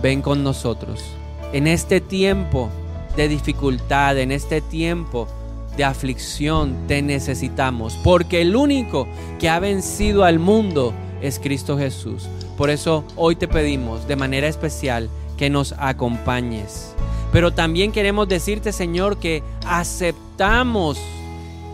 ven 0.00 0.22
con 0.22 0.42
nosotros. 0.42 1.04
En 1.52 1.66
este 1.66 2.00
tiempo 2.00 2.70
de 3.16 3.28
dificultad, 3.28 4.18
en 4.18 4.32
este 4.32 4.60
tiempo 4.60 5.28
de 5.76 5.84
aflicción 5.84 6.86
te 6.86 7.02
necesitamos, 7.02 7.98
porque 8.04 8.42
el 8.42 8.56
único 8.56 9.08
que 9.38 9.48
ha 9.48 9.58
vencido 9.58 10.24
al 10.24 10.38
mundo 10.38 10.92
es 11.20 11.38
Cristo 11.38 11.78
Jesús. 11.78 12.28
Por 12.56 12.70
eso 12.70 13.04
hoy 13.16 13.36
te 13.36 13.48
pedimos 13.48 14.06
de 14.06 14.16
manera 14.16 14.46
especial 14.46 15.08
que 15.36 15.50
nos 15.50 15.74
acompañes. 15.78 16.94
Pero 17.32 17.52
también 17.52 17.90
queremos 17.90 18.28
decirte, 18.28 18.72
Señor, 18.72 19.18
que 19.18 19.42
aceptamos 19.66 21.00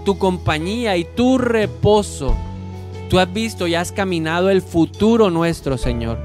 tu 0.04 0.16
compañía 0.18 0.96
y 0.96 1.04
tu 1.04 1.36
reposo. 1.36 2.34
Tú 3.10 3.18
has 3.18 3.30
visto 3.30 3.66
y 3.66 3.74
has 3.74 3.92
caminado 3.92 4.48
el 4.48 4.62
futuro 4.62 5.30
nuestro, 5.30 5.76
Señor. 5.76 6.18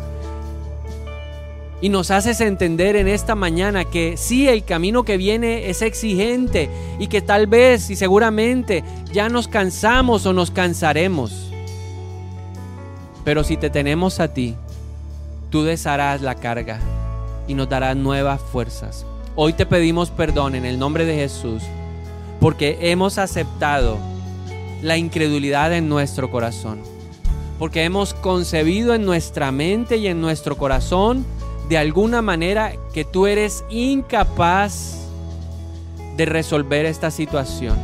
Y 1.86 1.89
nos 1.89 2.10
haces 2.10 2.41
entender 2.41 2.95
en 2.95 3.08
esta 3.08 3.36
mañana 3.36 3.86
que 3.86 4.17
sí, 4.17 4.48
el 4.48 4.63
camino 4.63 5.04
que 5.04 5.17
viene 5.17 5.69
es 5.69 5.84
exigente 5.84 6.67
y 6.98 7.06
que 7.06 7.21
tal 7.21 7.45
vez 7.45 7.91
y 7.91 7.95
seguramente 7.95 8.84
ya 9.13 9.30
nos 9.30 9.48
cansamos 9.48 10.26
o 10.26 10.34
nos 10.34 10.50
cansaremos. 10.50 11.52
Pero 13.24 13.43
si 13.43 13.56
te 13.56 13.69
tenemos 13.69 14.19
a 14.19 14.34
ti, 14.34 14.56
tú 15.52 15.62
desharás 15.62 16.24
la 16.24 16.34
carga 16.34 16.80
y 17.48 17.54
nos 17.54 17.69
darás 17.69 17.96
nuevas 17.96 18.42
fuerzas. 18.42 19.06
Hoy 19.36 19.54
te 19.54 19.67
pedimos 19.67 20.10
perdón 20.10 20.56
en 20.56 20.65
el 20.65 20.79
nombre 20.79 21.06
de 21.06 21.13
Jesús 21.13 21.62
porque 22.40 22.79
hemos 22.81 23.19
aceptado 23.19 24.00
la 24.81 24.98
incredulidad 24.98 25.71
en 25.71 25.88
nuestro 25.88 26.31
corazón. 26.31 26.79
Porque 27.60 27.83
hemos 27.83 28.15
concebido 28.15 28.96
en 28.96 29.06
nuestra 29.06 29.52
mente 29.52 29.98
y 29.98 30.08
en 30.08 30.19
nuestro 30.19 30.58
corazón 30.58 31.27
de 31.69 31.77
alguna 31.77 32.21
manera 32.21 32.73
que 32.93 33.05
tú 33.05 33.27
eres 33.27 33.63
incapaz 33.69 35.07
de 36.15 36.25
resolver 36.25 36.85
esta 36.85 37.11
situación. 37.11 37.77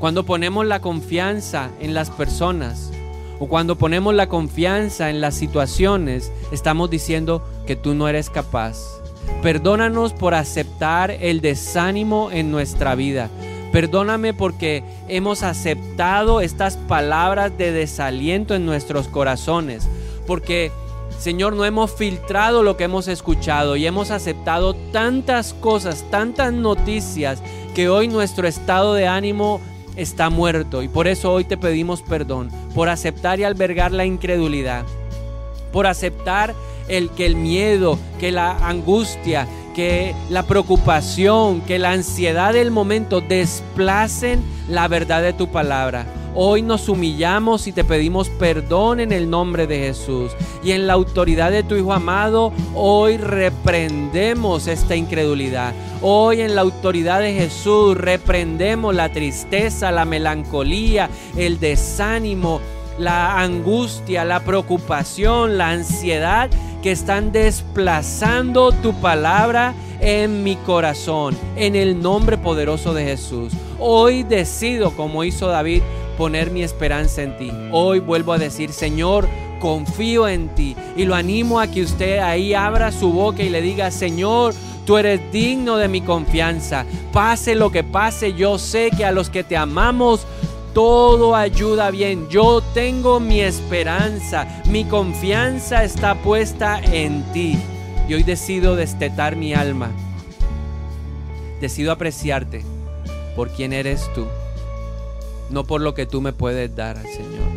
Cuando 0.00 0.24
ponemos 0.24 0.66
la 0.66 0.80
confianza 0.80 1.70
en 1.80 1.94
las 1.94 2.10
personas, 2.10 2.92
o 3.40 3.46
cuando 3.46 3.76
ponemos 3.76 4.14
la 4.14 4.28
confianza 4.28 5.10
en 5.10 5.20
las 5.20 5.34
situaciones, 5.34 6.32
estamos 6.52 6.90
diciendo 6.90 7.42
que 7.66 7.76
tú 7.76 7.94
no 7.94 8.08
eres 8.08 8.30
capaz. 8.30 9.00
Perdónanos 9.42 10.12
por 10.12 10.34
aceptar 10.34 11.10
el 11.10 11.40
desánimo 11.40 12.30
en 12.32 12.50
nuestra 12.50 12.94
vida. 12.94 13.30
Perdóname 13.72 14.34
porque 14.34 14.82
hemos 15.08 15.42
aceptado 15.42 16.40
estas 16.40 16.76
palabras 16.76 17.56
de 17.56 17.70
desaliento 17.70 18.54
en 18.54 18.66
nuestros 18.66 19.06
corazones. 19.08 19.86
Porque, 20.26 20.72
Señor, 21.18 21.54
no 21.54 21.64
hemos 21.64 21.90
filtrado 21.90 22.62
lo 22.62 22.76
que 22.76 22.84
hemos 22.84 23.08
escuchado 23.08 23.74
y 23.74 23.86
hemos 23.86 24.12
aceptado 24.12 24.74
tantas 24.92 25.52
cosas, 25.52 26.04
tantas 26.10 26.52
noticias, 26.52 27.42
que 27.74 27.88
hoy 27.88 28.06
nuestro 28.06 28.46
estado 28.46 28.94
de 28.94 29.08
ánimo 29.08 29.60
está 29.96 30.30
muerto. 30.30 30.80
Y 30.80 30.88
por 30.88 31.08
eso 31.08 31.32
hoy 31.32 31.44
te 31.44 31.56
pedimos 31.56 32.02
perdón 32.02 32.50
por 32.72 32.88
aceptar 32.88 33.40
y 33.40 33.44
albergar 33.44 33.90
la 33.90 34.04
incredulidad. 34.04 34.84
Por 35.72 35.88
aceptar 35.88 36.54
el 36.86 37.10
que 37.10 37.26
el 37.26 37.34
miedo, 37.34 37.98
que 38.20 38.30
la 38.30 38.52
angustia, 38.52 39.48
que 39.74 40.14
la 40.30 40.44
preocupación, 40.44 41.60
que 41.62 41.80
la 41.80 41.90
ansiedad 41.90 42.52
del 42.52 42.70
momento 42.70 43.20
desplacen 43.20 44.40
la 44.68 44.86
verdad 44.86 45.20
de 45.22 45.32
tu 45.32 45.48
palabra. 45.48 46.06
Hoy 46.34 46.62
nos 46.62 46.88
humillamos 46.88 47.66
y 47.66 47.72
te 47.72 47.84
pedimos 47.84 48.28
perdón 48.28 49.00
en 49.00 49.12
el 49.12 49.28
nombre 49.28 49.66
de 49.66 49.78
Jesús. 49.78 50.32
Y 50.62 50.72
en 50.72 50.86
la 50.86 50.92
autoridad 50.92 51.50
de 51.50 51.62
tu 51.62 51.74
Hijo 51.74 51.92
amado, 51.92 52.52
hoy 52.74 53.16
reprendemos 53.16 54.66
esta 54.66 54.94
incredulidad. 54.94 55.72
Hoy 56.00 56.42
en 56.42 56.54
la 56.54 56.60
autoridad 56.60 57.20
de 57.20 57.32
Jesús 57.32 57.96
reprendemos 57.96 58.94
la 58.94 59.10
tristeza, 59.10 59.90
la 59.90 60.04
melancolía, 60.04 61.10
el 61.36 61.58
desánimo, 61.58 62.60
la 62.98 63.40
angustia, 63.40 64.24
la 64.24 64.40
preocupación, 64.40 65.58
la 65.58 65.70
ansiedad 65.70 66.50
que 66.82 66.92
están 66.92 67.32
desplazando 67.32 68.72
tu 68.72 68.92
palabra 69.00 69.74
en 70.00 70.44
mi 70.44 70.56
corazón, 70.56 71.36
en 71.56 71.74
el 71.74 72.00
nombre 72.00 72.38
poderoso 72.38 72.94
de 72.94 73.04
Jesús. 73.04 73.52
Hoy 73.80 74.22
decido, 74.22 74.92
como 74.92 75.24
hizo 75.24 75.48
David, 75.48 75.82
poner 76.18 76.50
mi 76.50 76.62
esperanza 76.62 77.22
en 77.22 77.38
ti. 77.38 77.50
Hoy 77.72 78.00
vuelvo 78.00 78.34
a 78.34 78.38
decir, 78.38 78.72
Señor, 78.72 79.26
confío 79.58 80.28
en 80.28 80.54
ti 80.54 80.76
y 80.96 81.06
lo 81.06 81.14
animo 81.14 81.60
a 81.60 81.68
que 81.68 81.80
usted 81.82 82.18
ahí 82.18 82.52
abra 82.52 82.92
su 82.92 83.10
boca 83.10 83.42
y 83.42 83.48
le 83.48 83.62
diga, 83.62 83.90
Señor, 83.90 84.54
Tú 84.88 84.96
eres 84.96 85.20
digno 85.30 85.76
de 85.76 85.86
mi 85.86 86.00
confianza. 86.00 86.86
Pase 87.12 87.54
lo 87.54 87.70
que 87.70 87.84
pase, 87.84 88.32
yo 88.32 88.56
sé 88.56 88.90
que 88.90 89.04
a 89.04 89.12
los 89.12 89.28
que 89.28 89.44
te 89.44 89.54
amamos, 89.54 90.26
todo 90.72 91.36
ayuda 91.36 91.90
bien. 91.90 92.26
Yo 92.30 92.62
tengo 92.72 93.20
mi 93.20 93.42
esperanza, 93.42 94.48
mi 94.70 94.86
confianza 94.86 95.84
está 95.84 96.14
puesta 96.14 96.80
en 96.80 97.22
ti. 97.34 97.58
Y 98.08 98.14
hoy 98.14 98.22
decido 98.22 98.76
destetar 98.76 99.36
mi 99.36 99.52
alma. 99.52 99.90
Decido 101.60 101.92
apreciarte 101.92 102.62
por 103.36 103.50
quien 103.50 103.74
eres 103.74 104.10
tú, 104.14 104.24
no 105.50 105.64
por 105.64 105.80
lo 105.80 105.94
que 105.94 106.06
tú 106.06 106.20
me 106.20 106.32
puedes 106.32 106.74
dar, 106.74 106.96
Señor. 107.02 107.48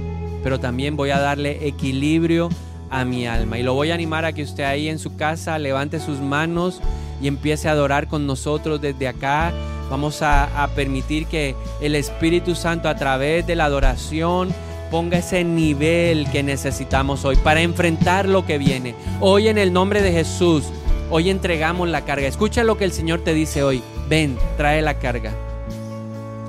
Pero 0.43 0.59
también 0.59 0.95
voy 0.95 1.11
a 1.11 1.19
darle 1.19 1.67
equilibrio 1.67 2.49
a 2.89 3.05
mi 3.05 3.27
alma. 3.27 3.59
Y 3.59 3.63
lo 3.63 3.73
voy 3.73 3.91
a 3.91 3.93
animar 3.93 4.25
a 4.25 4.33
que 4.33 4.43
usted 4.43 4.63
ahí 4.63 4.89
en 4.89 4.99
su 4.99 5.15
casa 5.15 5.59
levante 5.59 5.99
sus 5.99 6.19
manos 6.19 6.81
y 7.21 7.27
empiece 7.27 7.69
a 7.69 7.73
adorar 7.73 8.07
con 8.07 8.25
nosotros 8.25 8.81
desde 8.81 9.07
acá 9.07 9.53
Vamos 9.91 10.21
a, 10.21 10.69
permitir 10.73 11.25
que 11.27 11.53
el 11.81 11.95
Espíritu 11.95 12.55
Santo 12.55 12.87
a 12.87 12.95
través 12.95 13.45
de 13.45 13.57
la 13.57 13.65
adoración 13.65 14.55
ponga 14.89 15.17
ese 15.17 15.43
nivel 15.43 16.31
que 16.31 16.43
necesitamos 16.43 17.25
hoy 17.25 17.35
para 17.35 17.59
enfrentar 17.59 18.25
lo 18.25 18.45
que 18.45 18.57
viene. 18.57 18.95
Hoy 19.19 19.49
en 19.49 19.57
el 19.57 19.73
nombre 19.73 20.01
de 20.01 20.13
Jesús, 20.13 20.63
hoy 21.09 21.29
entregamos 21.29 21.89
la 21.89 22.05
carga. 22.05 22.25
Escucha 22.25 22.63
lo 22.63 22.77
que 22.77 22.85
el 22.85 22.93
Señor 22.93 23.19
te 23.25 23.33
dice 23.33 23.63
hoy. 23.63 23.83
Ven, 24.07 24.37
trae 24.55 24.81
la 24.81 24.97
carga. 24.97 25.33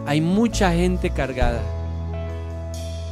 Hay 0.04 0.20
mucha 0.20 0.72
gente 0.72 1.10
cargada, 1.10 1.62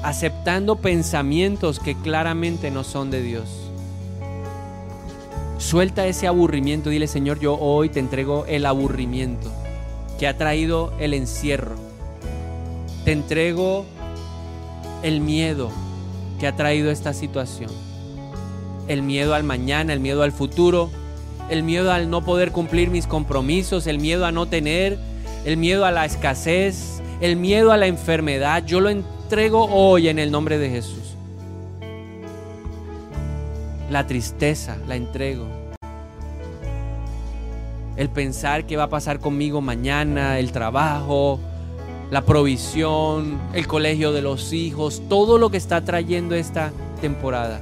aceptando 0.03 0.77
pensamientos 0.77 1.79
que 1.79 1.95
claramente 1.95 2.71
no 2.71 2.83
son 2.83 3.11
de 3.11 3.23
Dios. 3.23 3.71
Suelta 5.59 6.07
ese 6.07 6.27
aburrimiento. 6.27 6.91
Dile, 6.91 7.07
Señor, 7.07 7.39
yo 7.39 7.55
hoy 7.55 7.91
te 7.91 8.01
entrego 8.01 8.45
el 8.47 8.67
aburrimiento 8.67 9.53
que 10.19 10.27
ha 10.27 10.37
traído 10.37 10.93
el 10.99 11.15
encierro. 11.15 11.77
Te 13.05 13.13
entrego 13.13 13.85
el 15.03 15.21
miedo 15.21 15.71
que 16.41 16.49
ha 16.49 16.57
traído 16.57 16.91
esta 16.91 17.13
situación. 17.13 17.71
El 18.89 19.03
miedo 19.03 19.35
al 19.35 19.45
mañana, 19.45 19.93
el 19.93 20.01
miedo 20.01 20.25
al 20.25 20.33
futuro, 20.33 20.91
el 21.51 21.63
miedo 21.63 21.93
al 21.93 22.11
no 22.11 22.25
poder 22.25 22.51
cumplir 22.51 22.91
mis 22.91 23.07
compromisos, 23.07 23.87
el 23.87 24.01
miedo 24.01 24.27
a 24.27 24.33
no 24.33 24.47
tener, 24.47 24.99
el 25.45 25.57
miedo 25.57 25.85
a 25.85 25.91
la 25.91 26.05
escasez, 26.05 27.03
el 27.21 27.37
miedo 27.37 27.73
a 27.73 27.77
la 27.77 27.87
enfermedad. 27.87 28.65
Yo 28.65 28.81
lo 28.81 28.89
entrego 28.89 29.65
hoy 29.67 30.09
en 30.09 30.19
el 30.19 30.31
nombre 30.31 30.59
de 30.59 30.71
Jesús. 30.71 31.15
La 33.91 34.07
tristeza 34.07 34.77
la 34.87 34.97
entrego 34.97 35.61
el 38.01 38.09
pensar 38.09 38.65
qué 38.65 38.79
va 38.79 38.85
a 38.85 38.89
pasar 38.89 39.21
conmigo 39.21 39.61
mañana, 39.61 40.39
el 40.39 40.53
trabajo, 40.53 41.39
la 42.11 42.23
provisión, 42.23 43.39
el 43.53 43.67
colegio 43.67 44.13
de 44.13 44.23
los 44.23 44.55
hijos, 44.55 45.03
todo 45.11 45.37
lo 45.37 45.51
que 45.51 45.59
está 45.59 45.85
trayendo 45.85 46.35
esta 46.35 46.73
temporada 47.03 47.61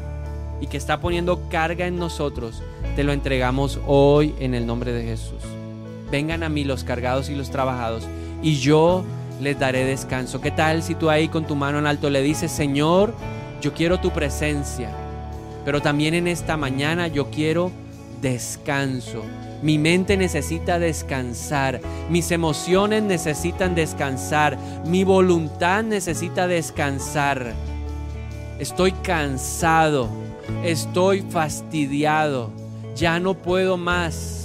y 0.60 0.68
que 0.68 0.76
está 0.76 1.00
poniendo 1.00 1.48
carga 1.48 1.88
en 1.88 1.98
nosotros, 1.98 2.62
te 2.94 3.02
lo 3.02 3.12
entregamos 3.12 3.80
hoy 3.88 4.32
en 4.38 4.54
el 4.54 4.64
nombre 4.64 4.92
de 4.92 5.02
Jesús. 5.02 5.57
Vengan 6.10 6.42
a 6.42 6.48
mí 6.48 6.64
los 6.64 6.84
cargados 6.84 7.28
y 7.28 7.34
los 7.34 7.50
trabajados 7.50 8.04
y 8.42 8.56
yo 8.56 9.04
les 9.40 9.58
daré 9.58 9.84
descanso. 9.84 10.40
¿Qué 10.40 10.50
tal 10.50 10.82
si 10.82 10.94
tú 10.94 11.10
ahí 11.10 11.28
con 11.28 11.46
tu 11.46 11.56
mano 11.56 11.78
en 11.78 11.86
alto 11.86 12.10
le 12.10 12.22
dices, 12.22 12.50
Señor, 12.50 13.14
yo 13.60 13.74
quiero 13.74 13.98
tu 13.98 14.10
presencia, 14.10 14.90
pero 15.64 15.80
también 15.80 16.14
en 16.14 16.28
esta 16.28 16.56
mañana 16.56 17.08
yo 17.08 17.30
quiero 17.30 17.70
descanso. 18.20 19.24
Mi 19.62 19.76
mente 19.78 20.16
necesita 20.16 20.78
descansar, 20.78 21.80
mis 22.08 22.30
emociones 22.30 23.02
necesitan 23.02 23.74
descansar, 23.74 24.56
mi 24.86 25.02
voluntad 25.02 25.82
necesita 25.82 26.46
descansar. 26.46 27.54
Estoy 28.60 28.92
cansado, 28.92 30.08
estoy 30.64 31.22
fastidiado, 31.22 32.50
ya 32.94 33.18
no 33.18 33.34
puedo 33.34 33.76
más. 33.76 34.37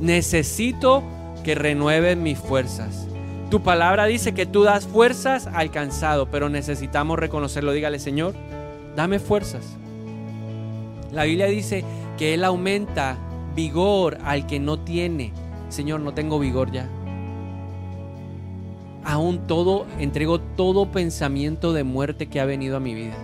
Necesito 0.00 1.02
que 1.44 1.54
renueven 1.54 2.22
mis 2.22 2.38
fuerzas. 2.38 3.06
Tu 3.50 3.62
palabra 3.62 4.06
dice 4.06 4.34
que 4.34 4.46
tú 4.46 4.64
das 4.64 4.86
fuerzas 4.86 5.46
al 5.46 5.70
cansado, 5.70 6.26
pero 6.30 6.48
necesitamos 6.48 7.18
reconocerlo. 7.18 7.72
Dígale, 7.72 7.98
Señor, 7.98 8.34
dame 8.96 9.18
fuerzas. 9.20 9.76
La 11.12 11.24
Biblia 11.24 11.46
dice 11.46 11.84
que 12.18 12.34
Él 12.34 12.42
aumenta 12.42 13.16
vigor 13.54 14.18
al 14.24 14.46
que 14.46 14.58
no 14.58 14.80
tiene. 14.80 15.32
Señor, 15.68 16.00
no 16.00 16.14
tengo 16.14 16.38
vigor 16.38 16.72
ya. 16.72 16.88
Aún 19.04 19.46
todo, 19.46 19.86
entrego 19.98 20.40
todo 20.40 20.90
pensamiento 20.90 21.72
de 21.72 21.84
muerte 21.84 22.26
que 22.26 22.40
ha 22.40 22.46
venido 22.46 22.76
a 22.76 22.80
mi 22.80 22.94
vida. 22.94 23.14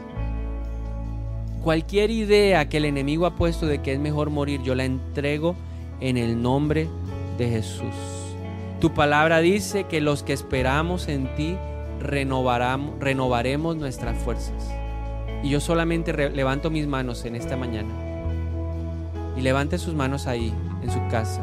Cualquier 1.65 2.11
idea 2.11 2.69
que 2.69 2.77
el 2.77 2.85
enemigo 2.85 3.27
ha 3.27 3.35
puesto 3.35 3.67
de 3.67 3.83
que 3.83 3.95
es 3.95 3.99
mejor 3.99 4.31
morir, 4.31 4.63
yo 4.63 4.75
la 4.75 4.85
entrego 4.85 5.57
en 6.01 6.17
el 6.17 6.41
nombre 6.41 6.89
de 7.39 7.49
Jesús. 7.49 7.95
Tu 8.81 8.93
palabra 8.95 9.41
dice 9.41 9.85
que 9.85 10.01
los 10.01 10.23
que 10.23 10.33
esperamos 10.33 11.09
en 11.09 11.35
ti 11.35 11.57
renovaremos 12.01 13.77
nuestras 13.77 14.17
fuerzas. 14.19 14.71
Y 15.43 15.51
yo 15.51 15.61
solamente 15.61 16.31
levanto 16.31 16.71
mis 16.71 16.87
manos 16.87 17.25
en 17.25 17.35
esta 17.35 17.57
mañana 17.57 17.93
y 19.37 19.43
levante 19.43 19.79
sus 19.79 19.95
manos 19.95 20.27
ahí, 20.27 20.53
en 20.83 20.91
su 20.91 20.99
casa, 21.09 21.43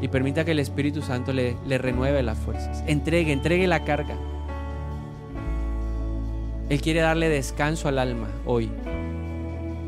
y 0.00 0.08
permita 0.08 0.44
que 0.44 0.52
el 0.52 0.60
Espíritu 0.60 1.02
Santo 1.02 1.32
le, 1.32 1.56
le 1.66 1.78
renueve 1.78 2.22
las 2.22 2.38
fuerzas. 2.38 2.82
Entregue, 2.86 3.32
entregue 3.32 3.66
la 3.66 3.84
carga. 3.84 4.16
Él 6.68 6.80
quiere 6.80 7.00
darle 7.00 7.28
descanso 7.28 7.88
al 7.88 7.98
alma 7.98 8.28
hoy. 8.46 8.70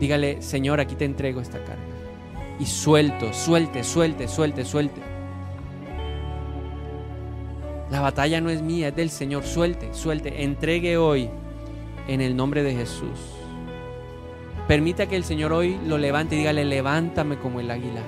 Dígale, 0.00 0.40
Señor, 0.42 0.80
aquí 0.80 0.94
te 0.94 1.04
entrego 1.04 1.40
esta 1.40 1.58
carga. 1.58 1.89
Y 2.60 2.66
suelto, 2.66 3.32
suelte, 3.32 3.82
suelte, 3.82 4.28
suelte, 4.28 4.66
suelte. 4.66 5.00
La 7.90 8.00
batalla 8.00 8.40
no 8.42 8.50
es 8.50 8.60
mía, 8.60 8.88
es 8.88 8.96
del 8.96 9.08
Señor. 9.08 9.44
Suelte, 9.44 9.94
suelte. 9.94 10.44
Entregue 10.44 10.98
hoy 10.98 11.30
en 12.06 12.20
el 12.20 12.36
nombre 12.36 12.62
de 12.62 12.74
Jesús. 12.74 13.18
Permita 14.68 15.06
que 15.06 15.16
el 15.16 15.24
Señor 15.24 15.54
hoy 15.54 15.78
lo 15.86 15.96
levante 15.96 16.34
y 16.34 16.38
dígale, 16.38 16.64
levántame 16.66 17.38
como 17.38 17.60
el 17.60 17.70
águila. 17.70 18.02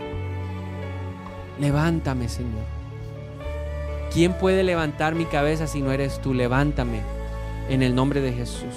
Levántame, 1.59 2.29
Señor. 2.29 2.65
¿Quién 4.13 4.35
puede 4.35 4.63
levantar 4.63 5.15
mi 5.15 5.25
cabeza 5.25 5.67
si 5.67 5.81
no 5.81 5.93
eres 5.93 6.21
tú? 6.21 6.35
Levántame 6.35 7.01
en 7.71 7.83
el 7.83 7.95
nombre 7.95 8.21
de 8.21 8.33
Jesús. 8.33 8.75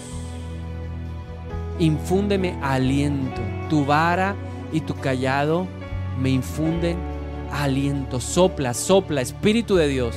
infúndeme 1.79 2.57
aliento. 2.61 3.41
Tu 3.69 3.85
vara 3.85 4.35
y 4.75 4.81
tu 4.81 4.93
callado 4.93 5.67
me 6.19 6.29
infunden 6.29 6.97
aliento. 7.51 8.19
Sopla, 8.19 8.73
sopla, 8.73 9.21
Espíritu 9.21 9.75
de 9.75 9.87
Dios. 9.87 10.15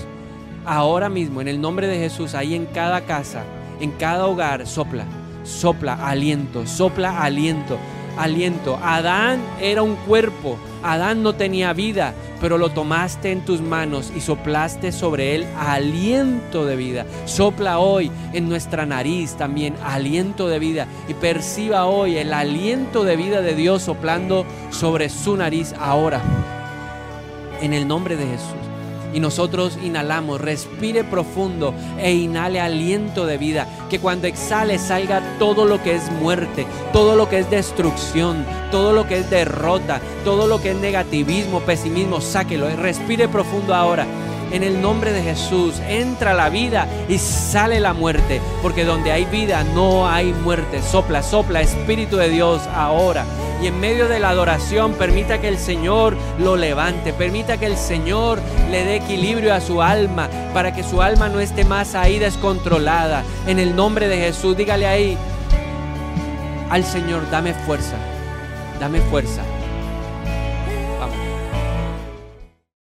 Ahora 0.67 1.09
mismo, 1.09 1.41
en 1.41 1.47
el 1.47 1.61
nombre 1.61 1.87
de 1.87 1.97
Jesús, 1.99 2.35
ahí 2.35 2.55
en 2.55 2.67
cada 2.67 3.03
casa, 3.03 3.45
en 3.81 3.93
cada 3.93 4.27
hogar, 4.27 4.67
sopla, 4.67 5.05
sopla 5.45 5.95
aliento, 5.95 6.67
sopla 6.67 7.23
aliento, 7.23 7.79
aliento. 8.19 8.79
Adán 8.83 9.41
era 9.61 9.83
un 9.83 9.95
cuerpo, 9.95 10.59
Adán 10.83 11.23
no 11.23 11.35
tenía 11.35 11.73
vida, 11.73 12.15
pero 12.41 12.59
lo 12.59 12.71
tomaste 12.71 13.33
en 13.33 13.45
tus 13.45 13.61
manos 13.61 14.13
y 14.15 14.21
soplaste 14.21 14.93
sobre 14.93 15.35
él 15.35 15.47
aliento 15.59 16.67
de 16.67 16.77
vida. 16.77 17.07
Sopla 17.25 17.79
hoy 17.79 18.11
en 18.33 18.49
nuestra 18.49 18.87
nariz 18.87 19.35
también 19.35 19.75
aliento 19.85 20.49
de 20.49 20.59
vida 20.59 20.87
y 21.09 21.15
perciba 21.15 21.87
hoy 21.87 22.17
el 22.17 22.33
aliento 22.33 23.05
de 23.05 23.17
vida 23.17 23.41
de 23.41 23.55
Dios 23.55 23.83
soplando 23.83 24.45
sobre 24.71 25.09
su 25.09 25.37
nariz 25.37 25.75
ahora. 25.81 26.21
En 27.61 27.75
el 27.75 27.89
nombre 27.89 28.17
de 28.17 28.27
Jesús 28.27 28.68
y 29.13 29.21
nosotros 29.21 29.79
inhalamos, 29.83 30.41
respire 30.41 31.05
profundo 31.05 31.75
e 31.99 32.13
inhale 32.13 32.61
aliento 32.61 33.27
de 33.27 33.39
vida. 33.39 33.67
Que 33.91 33.99
cuando 33.99 34.27
exhale 34.27 34.79
salga 34.79 35.23
todo 35.39 35.65
lo 35.65 35.83
que 35.83 35.95
es 35.95 36.11
muerte, 36.13 36.67
todo 36.93 37.17
lo 37.17 37.29
que 37.29 37.39
es 37.39 37.51
destrucción, 37.51 38.45
todo 38.71 38.93
lo 38.93 39.07
que 39.07 39.19
es 39.19 39.31
derrota, 39.31 40.01
todo 40.25 40.47
lo 40.47 40.61
que 40.61 40.71
es 40.73 40.77
negativismo, 40.77 41.61
pesimismo, 41.61 42.21
sáquelo. 42.21 42.69
Respire 42.77 43.29
profundo 43.29 43.75
ahora. 43.75 44.07
En 44.51 44.63
el 44.63 44.81
nombre 44.81 45.13
de 45.13 45.23
Jesús 45.23 45.81
entra 45.87 46.35
la 46.35 46.49
vida 46.49 46.87
y 47.09 47.19
sale 47.19 47.81
la 47.81 47.93
muerte, 47.93 48.41
porque 48.63 48.85
donde 48.85 49.13
hay 49.13 49.25
vida 49.27 49.63
no 49.75 50.09
hay 50.09 50.33
muerte. 50.33 50.83
Sopla, 50.83 51.23
sopla, 51.23 51.61
Espíritu 51.61 52.17
de 52.17 52.31
Dios 52.31 52.63
ahora 52.75 53.25
y 53.63 53.67
en 53.67 53.81
medio 53.81 54.09
de 54.09 54.21
la 54.21 54.31
adoración 54.31 54.93
permita 54.93 55.41
que 55.41 55.49
el 55.49 55.59
Señor 55.59 56.17
lo 56.39 56.57
levante, 56.57 57.13
permita 57.13 57.57
que 57.57 57.67
el 57.67 57.77
Señor 57.77 58.41
le 58.71 58.85
dé 58.85 58.97
equilibrio 58.97 59.53
a 59.53 59.61
su 59.61 59.83
alma 59.83 60.29
para 60.55 60.73
que 60.73 60.85
su 60.85 61.03
alma 61.03 61.29
no 61.29 61.41
esté 61.41 61.65
más 61.65 61.95
ahí 61.95 62.19
descontrolada. 62.19 63.25
En 63.47 63.59
el 63.59 63.75
nombre 63.75 64.09
de 64.09 64.19
Jesús, 64.19 64.57
dígale 64.57 64.87
ahí 64.87 65.19
al 66.71 66.85
Señor, 66.85 67.29
dame 67.31 67.55
fuerza, 67.55 67.97
dame 68.79 69.01
fuerza 69.01 69.43